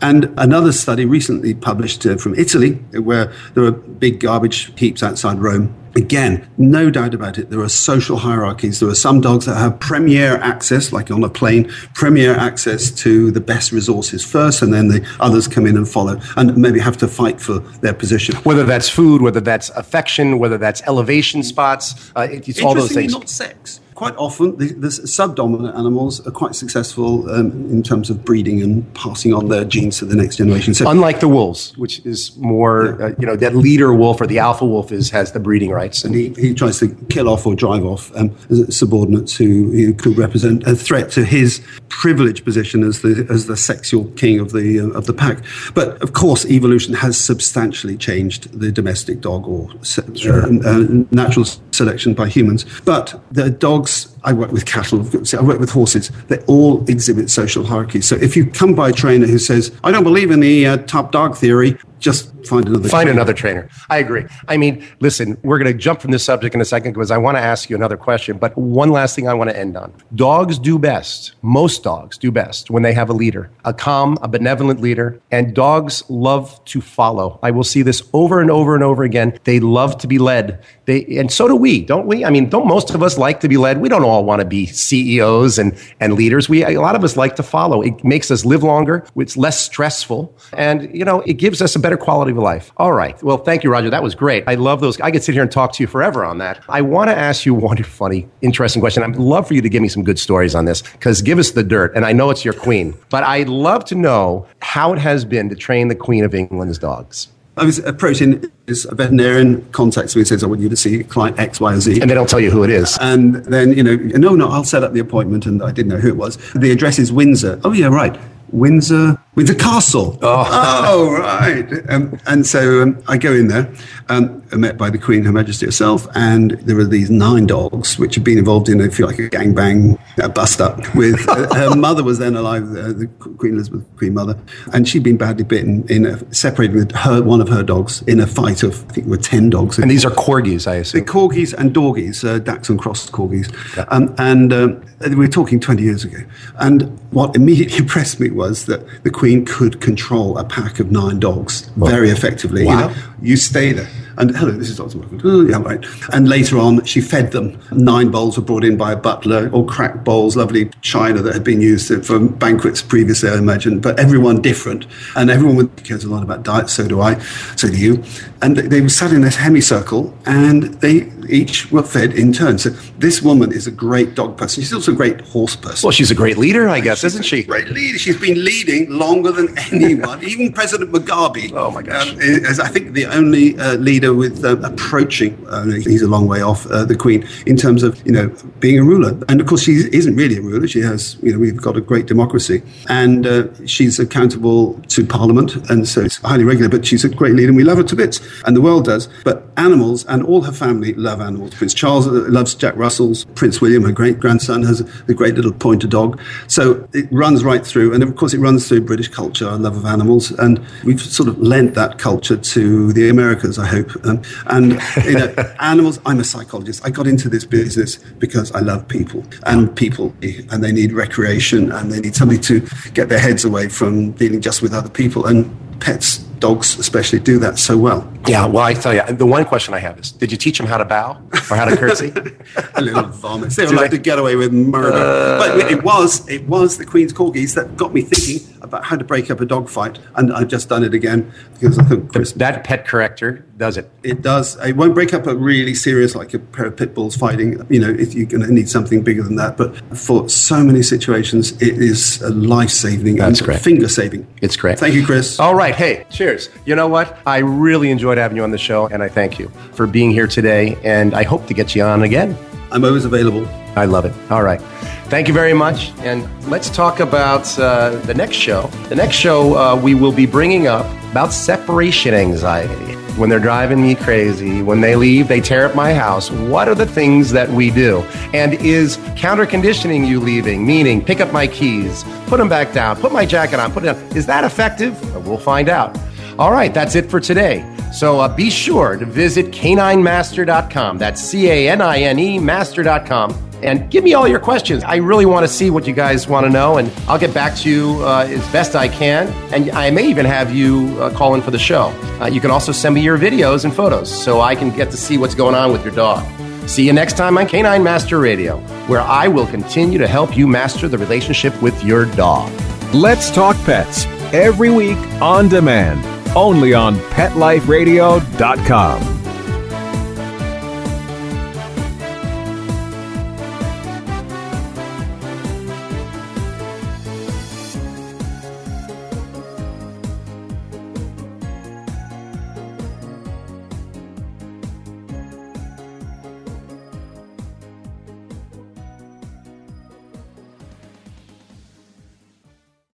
And 0.02 0.34
another 0.38 0.72
study 0.72 1.06
recently 1.06 1.54
published 1.54 2.06
uh, 2.06 2.18
from 2.18 2.36
Italy, 2.36 2.74
where 2.94 3.34
there 3.54 3.64
are 3.64 3.72
big 3.72 4.20
garbage 4.20 4.78
heaps 4.78 5.04
outside 5.04 5.40
Rome 5.40 5.76
Again, 5.98 6.48
no 6.60 6.92
doubt 6.92 7.16
about 7.16 7.40
it, 7.40 7.50
there 7.50 7.60
are 7.60 7.70
social 7.70 8.18
hierarchies. 8.18 8.80
There 8.80 8.88
are 8.88 8.94
some 8.94 9.20
dogs 9.20 9.48
that 9.48 9.56
have 9.56 9.80
premier 9.80 10.38
access, 10.38 10.94
like 10.94 11.10
on 11.10 11.24
a 11.24 11.30
plane, 11.30 11.72
premier 11.96 12.36
access 12.36 12.92
to 13.02 13.32
the 13.32 13.42
best 13.42 13.72
resources 13.72 14.24
first, 14.24 14.62
and 14.62 14.72
then 14.72 14.90
the 14.90 15.04
others 15.20 15.48
come 15.48 15.66
in 15.66 15.76
and 15.76 15.90
follow, 15.90 16.22
and 16.36 16.56
maybe 16.56 16.80
have 16.80 16.98
to 16.98 17.08
fight 17.08 17.42
for 17.42 17.62
their 17.82 17.96
position. 17.96 18.36
Whether 18.44 18.64
that's 18.64 18.88
food, 18.88 19.24
whether 19.24 19.42
that's 19.42 19.72
affection, 19.72 20.38
whether 20.38 20.60
that's 20.60 20.84
elevation 20.84 21.42
spots, 21.42 22.12
uh, 22.16 22.28
it's 22.30 22.62
all 22.62 22.76
those 22.76 22.92
things. 22.92 23.14
not 23.14 23.28
sex 23.28 23.80
quite 23.98 24.16
often 24.18 24.56
the, 24.58 24.68
the 24.74 24.92
subdominant 24.92 25.76
animals 25.76 26.26
are 26.28 26.32
quite 26.32 26.54
successful 26.54 27.28
um, 27.32 27.68
in 27.72 27.82
terms 27.82 28.12
of 28.12 28.24
breeding 28.24 28.62
and 28.62 28.94
passing 28.94 29.34
on 29.34 29.48
their 29.48 29.66
genes 29.66 29.98
to 29.98 30.06
the 30.06 30.16
next 30.16 30.36
generation. 30.36 30.76
So, 30.76 30.88
unlike 30.88 31.20
the 31.20 31.28
wolves, 31.28 31.76
which 31.78 32.06
is 32.06 32.38
more, 32.38 32.96
yeah. 33.00 33.06
uh, 33.08 33.16
you 33.18 33.26
know, 33.26 33.36
that 33.36 33.56
leader 33.56 33.92
wolf 33.96 34.22
or 34.22 34.28
the 34.28 34.38
alpha 34.38 34.66
wolf 34.66 34.92
is 34.92 35.10
has 35.10 35.32
the 35.32 35.40
breeding 35.40 35.72
rights, 35.72 36.04
and 36.04 36.14
he, 36.14 36.30
he 36.38 36.54
tries 36.54 36.78
to 36.78 36.90
kill 37.10 37.28
off 37.28 37.48
or 37.48 37.56
drive 37.56 37.84
off 37.84 38.16
um, 38.16 38.30
subordinates 38.70 39.36
who, 39.36 39.72
who, 39.72 39.96
could 39.96 40.16
represent 40.16 40.68
a 40.68 40.76
threat 40.76 41.10
to 41.10 41.26
his 41.26 41.60
privileged 41.90 42.46
position 42.46 42.84
as 42.84 43.02
the 43.02 43.26
as 43.32 43.48
the 43.48 43.58
sexual 43.58 44.06
king 44.12 44.40
of 44.40 44.52
the 44.52 44.80
uh, 44.80 44.90
of 44.90 45.08
the 45.08 45.14
pack. 45.14 45.44
But 45.74 46.00
of 46.04 46.14
course, 46.14 46.46
evolution 46.46 46.94
has 46.94 47.20
substantially 47.20 47.98
changed 47.98 48.60
the 48.60 48.72
domestic 48.72 49.22
dog 49.22 49.48
or 49.48 49.72
sure. 50.14 50.44
uh, 50.44 50.60
uh 50.64 50.88
natural 51.10 51.46
selection 51.72 52.14
by 52.14 52.28
humans. 52.28 52.64
But 52.86 53.20
the 53.32 53.50
dogs, 53.88 54.16
I 54.24 54.34
work 54.34 54.52
with 54.52 54.66
cattle, 54.66 55.00
I 55.38 55.42
work 55.42 55.60
with 55.60 55.70
horses, 55.70 56.12
they 56.28 56.40
all 56.46 56.84
exhibit 56.90 57.30
social 57.30 57.66
hierarchy. 57.66 58.02
So 58.02 58.16
if 58.16 58.36
you 58.36 58.46
come 58.46 58.76
by 58.76 58.90
a 58.90 58.94
trainer 58.94 59.28
who 59.28 59.40
says, 59.40 59.72
I 59.84 59.92
don't 59.92 60.04
believe 60.04 60.32
in 60.32 60.40
the 60.40 60.68
uh, 60.68 60.78
top 60.78 61.12
dog 61.12 61.38
theory, 61.38 61.78
just 62.00 62.32
find 62.46 62.68
another 62.68 62.90
find 62.90 63.08
trainer. 63.08 63.12
another 63.12 63.34
trainer. 63.34 63.70
I 63.90 63.98
agree. 63.98 64.26
I 64.48 64.58
mean 64.58 64.86
listen 65.00 65.38
we're 65.44 65.58
going 65.58 65.72
to 65.72 65.78
jump 65.78 66.02
from 66.02 66.12
this 66.12 66.24
subject 66.24 66.56
in 66.56 66.62
a 66.62 66.66
second 66.66 66.94
because 66.94 67.12
i 67.12 67.18
want 67.18 67.38
to 67.38 67.42
ask 67.42 67.70
you 67.70 67.76
another 67.76 67.98
question 67.98 68.38
but 68.38 68.58
one 68.58 68.90
last 68.90 69.16
thing 69.16 69.28
i 69.28 69.34
want 69.34 69.50
to 69.50 69.58
end 69.58 69.76
on. 69.78 69.94
Dogs 70.16 70.60
do 70.60 70.78
best 70.80 71.34
most 71.42 71.84
dogs 71.84 72.18
do 72.18 72.32
best 72.32 72.70
when 72.70 72.84
they 72.84 72.94
have 72.94 73.10
a 73.10 73.14
leader 73.14 73.50
a 73.66 73.74
calm 73.74 74.18
a 74.22 74.28
benevolent 74.28 74.80
leader 74.82 75.20
and 75.32 75.54
dogs 75.54 76.04
love 76.10 76.64
to 76.66 76.82
follow. 76.82 77.40
I 77.44 77.52
will 77.52 77.64
see 77.64 77.82
this 77.82 78.02
over 78.14 78.42
and 78.42 78.50
over 78.52 78.76
and 78.76 78.84
over 78.84 79.04
again. 79.04 79.38
They 79.44 79.60
love 79.60 79.98
to 80.00 80.08
be 80.08 80.20
led. 80.20 80.64
They 80.86 81.06
and 81.18 81.32
so 81.32 81.48
do 81.48 81.56
we 81.56 81.84
don't 81.84 82.08
we? 82.08 82.24
I 82.26 82.30
mean 82.30 82.50
don't 82.50 82.68
most 82.68 82.92
of 82.92 83.04
us 83.04 83.18
like 83.18 83.40
to 83.42 83.50
be 83.50 83.58
led? 83.58 83.82
We 83.82 83.90
don't 83.90 84.04
all 84.04 84.24
want 84.24 84.40
to 84.42 84.46
be 84.46 84.66
ceos 84.68 85.58
and 85.58 85.78
and 86.00 86.14
leaders. 86.14 86.50
We 86.50 86.64
a 86.64 86.80
lot 86.82 86.96
of 86.96 87.04
us 87.04 87.18
like 87.18 87.36
to 87.38 87.44
follow. 87.44 87.82
It 87.82 88.04
makes 88.04 88.32
us 88.32 88.46
live 88.46 88.64
longer. 88.64 89.06
It's 89.16 89.38
less 89.38 89.60
stressful. 89.60 90.36
And 90.54 90.94
you 90.96 91.06
know 91.06 91.22
it 91.22 91.34
gives 91.34 91.62
us 91.62 91.76
a 91.76 91.80
better 91.88 91.96
quality 91.96 92.32
of 92.32 92.38
life. 92.38 92.74
All 92.76 92.92
right. 92.92 93.22
Well, 93.24 93.38
thank 93.38 93.64
you, 93.64 93.72
Roger. 93.72 93.90
That 93.90 94.04
was 94.04 94.14
great. 94.14 94.44
I 94.46 94.56
love 94.56 94.82
those. 94.82 95.00
I 95.00 95.10
could 95.10 95.24
sit 95.24 95.32
here 95.32 95.42
and 95.42 95.50
talk 95.50 95.72
to 95.74 95.84
you 95.84 95.88
forever 95.88 96.26
on 96.26 96.38
that. 96.40 96.62
I 96.68 96.82
want 96.82 97.10
to 97.10 97.18
ask 97.18 97.46
you 97.46 97.54
one 97.54 97.82
funny, 97.82 98.28
interesting 98.42 98.82
question. 98.82 99.04
I'd 99.04 99.16
love 99.16 99.48
for 99.48 99.54
you 99.54 99.62
to 99.62 99.70
give 99.70 99.82
me 99.82 99.88
some 99.88 100.04
good 100.04 100.20
stories 100.20 100.54
on 100.54 100.66
this 100.66 100.82
because 100.82 101.22
give 101.22 101.40
us 101.40 101.52
the 101.52 101.64
dirt. 101.64 101.96
And 101.96 102.04
I 102.04 102.12
know 102.12 102.30
it's 102.30 102.44
your 102.44 102.54
queen, 102.54 102.94
but 103.10 103.24
I'd 103.24 103.48
love 103.48 103.86
to 103.86 103.96
know 103.96 104.48
how 104.62 104.92
it 104.92 105.00
has 105.00 105.24
been 105.24 105.48
to 105.48 105.56
train 105.56 105.88
the 105.88 105.96
Queen 105.96 106.26
of 106.26 106.36
England's 106.36 106.78
dogs. 106.78 107.30
I 107.56 107.64
was 107.64 107.80
approaching 107.80 108.52
this 108.66 108.84
veterinarian 108.84 109.64
contacts 109.72 110.14
me 110.14 110.22
and 110.22 110.28
says, 110.28 110.44
I 110.44 110.48
want 110.48 110.60
you 110.60 110.68
to 110.68 110.76
see 110.76 111.06
client 111.06 111.40
X, 111.40 111.62
Y, 111.62 111.74
or 111.74 111.80
Z. 111.80 112.02
And 112.02 112.10
they 112.10 112.16
don't 112.16 112.30
tell 112.30 112.42
you 112.42 112.52
who 112.52 112.64
it 112.64 112.70
is. 112.70 112.98
And 113.00 113.36
then, 113.46 113.72
you 113.72 113.82
know, 113.82 113.96
no, 113.96 114.36
no, 114.36 114.50
I'll 114.50 114.66
set 114.66 114.84
up 114.84 114.92
the 114.92 115.00
appointment. 115.00 115.46
And 115.46 115.64
I 115.64 115.72
didn't 115.72 115.90
know 115.90 115.98
who 115.98 116.10
it 116.10 116.18
was. 116.18 116.38
The 116.54 116.72
address 116.72 117.00
is 117.00 117.14
Windsor. 117.14 117.62
Oh, 117.64 117.72
yeah, 117.72 117.88
right. 117.88 118.20
Windsor, 118.52 119.18
Windsor 119.38 119.54
Castle. 119.54 120.18
Oh, 120.24 120.46
oh 120.88 121.12
right. 121.14 121.72
Um, 121.92 122.20
and 122.26 122.44
so 122.44 122.82
um, 122.82 123.04
I 123.08 123.20
go 123.20 123.32
in 123.34 123.50
there, 123.50 123.72
um, 124.10 124.42
met 124.52 124.80
by 124.80 124.90
the 124.90 124.98
Queen, 124.98 125.24
Her 125.26 125.32
Majesty 125.32 125.68
herself, 125.68 126.08
and 126.16 126.52
there 126.62 126.76
were 126.76 126.86
these 126.86 127.12
nine 127.12 127.46
dogs 127.46 128.00
which 128.00 128.16
had 128.16 128.24
been 128.24 128.40
involved 128.40 128.68
in, 128.68 128.82
if 128.82 128.98
you 128.98 129.06
like, 129.06 129.20
a 129.20 129.30
gangbang, 129.30 130.00
a 130.18 130.28
bust 130.28 130.60
up. 130.60 130.80
With 130.96 131.30
uh, 131.30 131.54
her 131.54 131.76
mother 131.78 132.04
was 132.04 132.18
then 132.18 132.36
alive, 132.36 132.64
uh, 132.72 132.94
the 132.94 133.08
Queen 133.38 133.54
Elizabeth, 133.54 133.86
Queen 133.98 134.16
Mother, 134.16 134.40
and 134.74 134.88
she'd 134.88 135.04
been 135.04 135.18
badly 135.18 135.44
bitten 135.44 135.88
in 135.88 136.08
a, 136.08 136.34
separating 136.34 136.90
her 136.96 137.22
one 137.22 137.40
of 137.40 137.48
her 137.48 137.62
dogs 137.62 138.02
in 138.08 138.20
a 138.20 138.26
fight 138.26 138.64
of 138.64 138.90
I 138.90 138.94
think 138.94 139.06
were 139.06 139.18
ten 139.18 139.52
dogs. 139.52 139.78
And 139.78 139.92
these 139.92 140.04
are 140.04 140.10
corgis, 140.10 140.66
I 140.66 140.78
assume. 140.78 141.06
The 141.06 141.12
corgis 141.12 141.54
and 141.54 141.76
dorgies, 141.76 142.28
uh, 142.28 142.40
Dachshund 142.40 142.80
cross 142.80 143.08
corgis, 143.08 143.54
yeah. 143.78 143.86
Um, 143.90 144.16
and 144.18 144.52
um, 144.52 144.84
we 145.02 145.16
were 145.16 145.28
talking 145.28 145.60
twenty 145.60 145.84
years 145.84 146.04
ago. 146.04 146.18
And 146.56 147.00
what 147.12 147.36
immediately 147.36 147.78
impressed 147.84 148.20
me 148.20 148.32
was 148.32 148.66
that 148.66 149.04
the 149.04 149.12
Queen 149.12 149.27
could 149.36 149.82
control 149.82 150.38
a 150.38 150.44
pack 150.44 150.80
of 150.80 150.92
nine 150.92 151.20
dogs 151.20 151.62
very 151.76 152.10
effectively. 152.10 152.66
Wow. 152.66 152.90
You, 152.90 152.96
know, 152.96 153.02
you 153.22 153.38
stay 153.38 153.74
there. 153.74 153.90
And 154.18 154.36
hello, 154.36 154.52
this 154.52 154.70
is 154.70 154.78
Dr. 154.78 154.98
Michael. 154.98 155.20
Oh, 155.24 155.46
yeah, 155.46 155.62
right. 155.62 155.86
And 156.12 156.28
later 156.28 156.58
on, 156.58 156.84
she 156.86 157.02
fed 157.02 157.32
them. 157.32 157.60
Nine 157.72 158.10
bowls 158.10 158.36
were 158.38 158.44
brought 158.44 158.64
in 158.64 158.76
by 158.76 158.94
a 158.94 158.96
butler, 158.96 159.50
all 159.52 159.66
cracked 159.66 160.04
bowls, 160.04 160.36
lovely 160.36 160.72
china 160.82 161.22
that 161.22 161.34
had 161.34 161.44
been 161.44 161.62
used 161.62 161.94
for 162.04 162.20
banquets 162.20 162.82
previously, 162.82 163.30
I 163.30 163.38
imagine, 163.38 163.80
but 163.80 164.00
everyone 164.00 164.42
different. 164.42 164.88
And 165.16 165.30
everyone 165.30 165.70
cares 165.70 166.04
a 166.04 166.10
lot 166.10 166.24
about 166.24 166.44
diet, 166.44 166.70
so 166.70 166.88
do 166.88 167.00
I, 167.00 167.20
so 167.56 167.70
do 167.70 167.78
you. 167.78 168.04
And 168.42 168.58
they 168.58 168.82
were 168.82 168.90
sat 168.90 169.12
in 169.12 169.24
a 169.24 169.32
semicircle 169.32 170.16
and 170.26 170.64
they 170.82 171.12
each 171.30 171.72
were 171.72 171.84
fed 171.84 172.14
in 172.14 172.34
turn. 172.34 172.58
So 172.58 172.70
this 172.98 173.22
woman 173.22 173.52
is 173.52 173.68
a 173.68 173.72
great 173.72 174.16
dog 174.16 174.38
person. 174.38 174.64
She's 174.64 174.74
also 174.74 174.94
a 174.94 174.96
great 174.96 175.22
horse 175.22 175.56
person. 175.56 175.88
Well, 175.88 175.92
she's 175.92 176.12
a 176.12 176.16
great 176.16 176.38
leader, 176.38 176.70
I 176.70 176.80
guess, 176.80 177.00
she's 177.00 177.14
isn't 177.14 177.24
she? 177.24 177.44
Great 177.44 177.70
leader. 177.70 177.98
She's 177.98 178.20
been 178.20 178.44
leading 178.44 178.90
longer 178.90 179.32
than 179.32 179.58
anyone. 179.72 180.24
Even 180.24 180.54
President 180.54 180.92
Mugabe. 180.92 181.52
Oh 181.54 181.72
my 181.72 181.82
gosh! 181.82 182.12
Um, 182.12 182.20
is 182.20 182.60
I 182.60 182.68
think 182.68 182.94
the 182.94 183.06
only 183.06 183.58
uh, 183.58 183.76
leader 183.76 184.07
with 184.14 184.44
uh, 184.44 184.58
approaching. 184.60 185.38
Uh, 185.48 185.66
he's 185.66 186.02
a 186.02 186.08
long 186.08 186.28
way 186.28 186.42
off 186.42 186.66
uh, 186.68 186.86
the 186.86 186.96
Queen 186.96 187.28
in 187.46 187.58
terms 187.58 187.84
of 187.84 188.04
you 188.06 188.12
know 188.12 188.34
being 188.60 188.80
a 188.80 188.84
ruler. 188.84 189.18
And 189.30 189.42
of 189.42 189.48
course, 189.48 189.64
she 189.64 189.74
isn't 189.92 190.16
really 190.16 190.38
a 190.38 190.42
ruler. 190.42 190.68
She 190.68 190.82
has 190.82 191.18
you 191.22 191.32
know 191.32 191.40
we've 191.40 191.62
got 191.62 191.78
a 191.78 191.82
great 191.82 192.06
democracy, 192.06 192.64
and 192.90 193.26
uh, 193.26 193.48
she's 193.66 194.00
accountable 194.00 194.80
to 194.90 195.06
Parliament, 195.06 195.56
and 195.70 195.88
so 195.88 196.02
it's 196.02 196.18
highly 196.18 196.44
regular. 196.44 196.70
But 196.70 196.86
she's 196.86 197.04
a 197.04 197.10
great 197.10 197.34
leader, 197.34 197.50
and 197.50 197.58
we 197.58 197.64
love 197.64 197.78
her 197.78 197.84
to 197.84 197.96
bits, 197.96 198.20
and 198.46 198.56
the 198.56 198.62
world 198.62 198.86
does. 198.86 199.10
But 199.24 199.44
animals 199.58 200.06
and 200.06 200.24
all 200.24 200.42
her 200.42 200.52
family 200.52 200.94
love 200.94 201.22
animals. 201.22 201.54
Prince 201.56 201.74
Charles 201.74 202.08
loves 202.08 202.56
Jack 202.56 202.76
Russells. 202.76 203.26
Prince 203.36 203.62
William, 203.62 203.84
her 203.84 203.92
great 203.92 204.20
grandson, 204.20 204.64
has 204.64 204.82
a 205.08 205.14
great 205.14 205.36
little 205.36 205.54
pointer 205.54 205.88
dog. 205.88 206.20
So 206.48 206.88
it 206.94 207.08
runs 207.12 207.44
right 207.44 207.66
through, 207.66 207.94
and 207.94 208.04
of 208.04 208.16
course, 208.16 208.34
it 208.34 208.40
runs 208.40 208.68
through 208.68 208.82
British 208.82 209.08
culture, 209.08 209.48
our 209.48 209.58
love 209.58 209.76
of 209.78 209.86
animals, 209.86 210.32
and 210.32 210.64
we've 210.84 211.02
sort 211.02 211.30
of 211.30 211.38
lent 211.40 211.74
that 211.76 211.98
culture 211.98 212.38
to 212.38 212.94
the 212.94 213.10
Americans, 213.10 213.58
I 213.60 213.66
hope. 213.66 213.97
Um, 214.06 214.22
and 214.48 214.82
you 215.06 215.14
know, 215.14 215.34
animals. 215.60 216.00
I'm 216.06 216.20
a 216.20 216.24
psychologist. 216.24 216.86
I 216.86 216.90
got 216.90 217.08
into 217.08 217.30
this 217.30 217.46
business 217.46 217.98
because 218.20 218.52
I 218.52 218.60
love 218.60 218.88
people, 218.88 219.24
and 219.46 219.76
people, 219.76 220.14
and 220.22 220.64
they 220.64 220.72
need 220.72 220.94
recreation, 220.94 221.72
and 221.72 221.92
they 221.92 222.00
need 222.00 222.16
something 222.16 222.42
to 222.42 222.68
get 222.94 223.10
their 223.10 223.20
heads 223.20 223.46
away 223.46 223.70
from 223.70 224.12
dealing 224.12 224.42
just 224.42 224.62
with 224.62 224.74
other 224.74 224.90
people. 224.90 225.26
And 225.26 225.56
pets 225.80 226.28
dogs 226.40 226.78
especially 226.80 227.20
do 227.20 227.40
that 227.40 227.58
so 227.58 227.78
well. 227.78 228.12
Yeah, 228.28 228.46
well, 228.46 228.64
I 228.64 228.74
tell 228.74 228.94
you, 228.94 229.04
the 229.14 229.26
one 229.26 229.46
question 229.46 229.74
I 229.74 229.80
have 229.80 230.00
is, 230.00 230.12
did 230.12 230.32
you 230.32 230.38
teach 230.38 230.58
them 230.58 230.68
how 230.68 230.78
to 230.78 230.86
bow 230.86 231.22
or 231.50 231.56
how 231.56 231.66
to 231.66 231.76
curtsy? 231.76 232.14
a 232.76 232.82
little 232.82 233.04
vomit. 233.04 233.48
They 233.58 233.66
would 233.66 233.76
like 233.76 233.92
to 233.92 233.98
get 233.98 234.20
away 234.20 234.36
with 234.36 234.54
murder. 234.54 234.98
Uh, 234.98 235.38
but 235.40 235.72
it 235.72 235.84
was, 235.84 236.28
it 236.30 236.48
was 236.48 236.78
the 236.78 236.86
Queen's 236.86 237.14
Corgis 237.14 237.56
that 237.56 237.76
got 237.76 237.94
me 237.94 238.02
thinking 238.02 238.57
about 238.62 238.86
how 238.86 238.96
to 238.96 239.04
break 239.04 239.30
up 239.32 239.42
a 239.42 239.46
dog 239.46 239.70
fight, 239.70 240.00
and 240.16 240.34
I've 240.34 240.48
just 240.48 240.70
done 240.70 240.84
it 240.84 240.94
again 240.94 241.32
because 241.54 241.78
I 241.80 241.84
think 241.84 242.12
that 242.14 242.64
pet 242.64 242.88
corrector 242.88 243.46
does 243.58 243.78
it? 243.78 243.90
It 244.04 244.22
does. 244.22 244.56
It 244.64 244.76
won't 244.76 244.94
break 244.94 245.14
up 245.14 245.26
a 245.26 245.36
really 245.36 245.74
serious, 245.74 246.16
like 246.16 246.34
a 246.34 246.40
pair 246.40 246.68
of 246.68 246.78
pit 246.78 246.94
bulls 246.94 247.16
fighting. 247.16 247.66
You 247.70 247.80
know, 247.80 247.90
if 247.90 248.14
you're 248.14 248.28
going 248.28 248.44
to 248.44 248.54
need 248.54 248.70
something 248.70 249.04
bigger 249.04 249.24
than 249.24 249.36
that. 249.38 249.58
But 249.58 249.76
for 249.98 250.30
so 250.30 250.64
many 250.64 250.84
situations, 250.84 251.54
it 251.62 251.78
is 251.82 252.22
a 252.22 252.30
life 252.30 252.70
saving 252.70 253.16
That's 253.18 253.40
and 253.40 253.46
great. 253.46 253.62
finger 253.62 253.88
saving. 253.88 254.28
It's 254.42 254.56
great. 254.56 254.80
Thank 254.80 254.94
you, 254.94 255.06
Chris. 255.06 255.40
All 255.40 255.56
right. 255.56 255.76
Hey, 255.76 256.06
cheers. 256.10 256.50
You 256.66 256.76
know 256.76 256.88
what? 256.88 257.18
I 257.26 257.40
really 257.40 257.90
enjoyed 257.90 258.18
having 258.18 258.38
you 258.38 258.44
on 258.44 258.52
the 258.52 258.58
show, 258.58 258.88
and 258.88 259.02
I 259.02 259.08
thank 259.10 259.40
you 259.40 259.50
for 259.74 259.88
being 259.88 260.12
here 260.12 260.28
today. 260.28 260.78
And 260.84 261.14
I 261.14 261.24
hope 261.24 261.48
to 261.48 261.54
get 261.54 261.76
you 261.76 261.84
on 261.84 262.04
again. 262.04 262.38
I'm 262.72 262.86
always 262.86 263.06
available. 263.06 263.48
I 263.78 263.86
love 263.86 264.06
it. 264.06 264.14
All 264.32 264.44
right. 264.44 264.62
Thank 265.10 265.30
you 265.30 265.34
very 265.34 265.54
much. 265.54 265.92
And 266.00 266.28
let's 266.50 266.70
talk 266.70 267.00
about 267.00 267.58
uh, 267.58 267.92
the 268.06 268.14
next 268.14 268.36
show. 268.36 268.68
The 268.90 268.96
next 268.96 269.16
show, 269.16 269.56
uh, 269.58 269.80
we 269.80 269.96
will 269.96 270.12
be 270.12 270.26
bringing 270.26 270.68
up 270.68 270.86
about 271.12 271.32
separation 271.32 272.14
anxiety. 272.14 272.96
When 273.18 273.30
they're 273.30 273.40
driving 273.40 273.82
me 273.82 273.96
crazy, 273.96 274.62
when 274.62 274.82
they 274.82 274.96
leave, 274.96 275.28
they 275.28 275.40
tear 275.42 275.66
up 275.66 275.76
my 275.76 275.94
house. 275.94 276.30
What 276.30 276.68
are 276.68 276.76
the 276.76 276.86
things 276.86 277.32
that 277.32 277.50
we 277.50 277.72
do? 277.72 278.02
And 278.34 278.54
is 278.56 278.98
counter 279.16 279.46
conditioning 279.46 280.06
you 280.06 280.20
leaving, 280.20 280.68
meaning 280.68 281.04
pick 281.04 281.22
up 281.22 281.32
my 281.32 281.48
keys, 281.48 282.04
put 282.28 282.38
them 282.38 282.50
back 282.50 282.74
down, 282.74 282.98
put 282.98 283.12
my 283.12 283.26
jacket 283.26 283.60
on, 283.60 283.72
put 283.72 283.84
it 283.84 283.94
down? 283.94 284.18
Is 284.18 284.26
that 284.28 284.44
effective? 284.44 285.26
We'll 285.26 285.38
find 285.40 285.70
out. 285.70 285.98
All 286.38 286.52
right, 286.52 286.72
that's 286.72 286.94
it 286.96 287.10
for 287.10 287.20
today. 287.20 287.66
So 287.92 288.20
uh, 288.20 288.28
be 288.36 288.52
sure 288.52 288.98
to 288.98 289.06
visit 289.06 289.48
caninemaster.com. 289.48 290.98
That's 290.98 291.22
C 291.22 291.50
A 291.50 291.70
N 291.70 291.82
I 291.82 292.00
N 292.02 292.20
E 292.20 292.38
master.com. 292.38 293.47
And 293.64 293.90
give 293.90 294.04
me 294.04 294.14
all 294.14 294.28
your 294.28 294.40
questions. 294.40 294.84
I 294.84 294.98
really 294.98 295.26
want 295.26 295.46
to 295.46 295.52
see 295.52 295.70
what 295.70 295.88
you 295.88 295.94
guys 295.94 296.28
want 296.28 296.46
to 296.46 296.50
know, 296.50 296.78
and 296.78 296.92
I'll 297.08 297.18
get 297.18 297.34
back 297.34 297.56
to 297.58 297.70
you 297.70 298.00
uh, 298.04 298.28
as 298.30 298.46
best 298.52 298.76
I 298.76 298.88
can. 298.88 299.28
And 299.54 299.72
I 299.72 299.90
may 299.90 300.08
even 300.08 300.26
have 300.26 300.54
you 300.54 300.96
uh, 301.00 301.10
call 301.16 301.34
in 301.34 301.42
for 301.42 301.52
the 301.52 301.60
show. 301.60 301.88
Uh, 302.22 302.28
you 302.28 302.40
can 302.40 302.52
also 302.52 302.72
send 302.72 302.96
me 302.96 303.02
your 303.02 303.18
videos 303.18 303.66
and 303.66 303.74
photos 303.74 304.24
so 304.24 304.42
I 304.42 304.56
can 304.56 304.70
get 304.70 304.92
to 304.92 304.98
see 304.98 305.18
what's 305.18 305.36
going 305.36 305.56
on 305.56 305.72
with 305.72 305.84
your 305.84 305.96
dog. 305.96 306.24
See 306.68 306.86
you 306.86 306.94
next 306.94 307.18
time 307.18 307.38
on 307.38 307.48
Canine 307.48 307.84
Master 307.84 308.20
Radio, 308.20 308.58
where 308.88 309.02
I 309.02 309.30
will 309.30 309.48
continue 309.48 309.98
to 309.98 310.08
help 310.08 310.38
you 310.38 310.48
master 310.48 310.88
the 310.90 310.98
relationship 310.98 311.60
with 311.62 311.82
your 311.84 312.06
dog. 312.16 312.52
Let's 312.94 313.32
Talk 313.32 313.56
Pets 313.64 314.06
every 314.34 314.70
week 314.70 314.98
on 315.22 315.48
demand, 315.48 316.06
only 316.36 316.74
on 316.74 316.96
PetLifeRadio.com. 316.96 319.27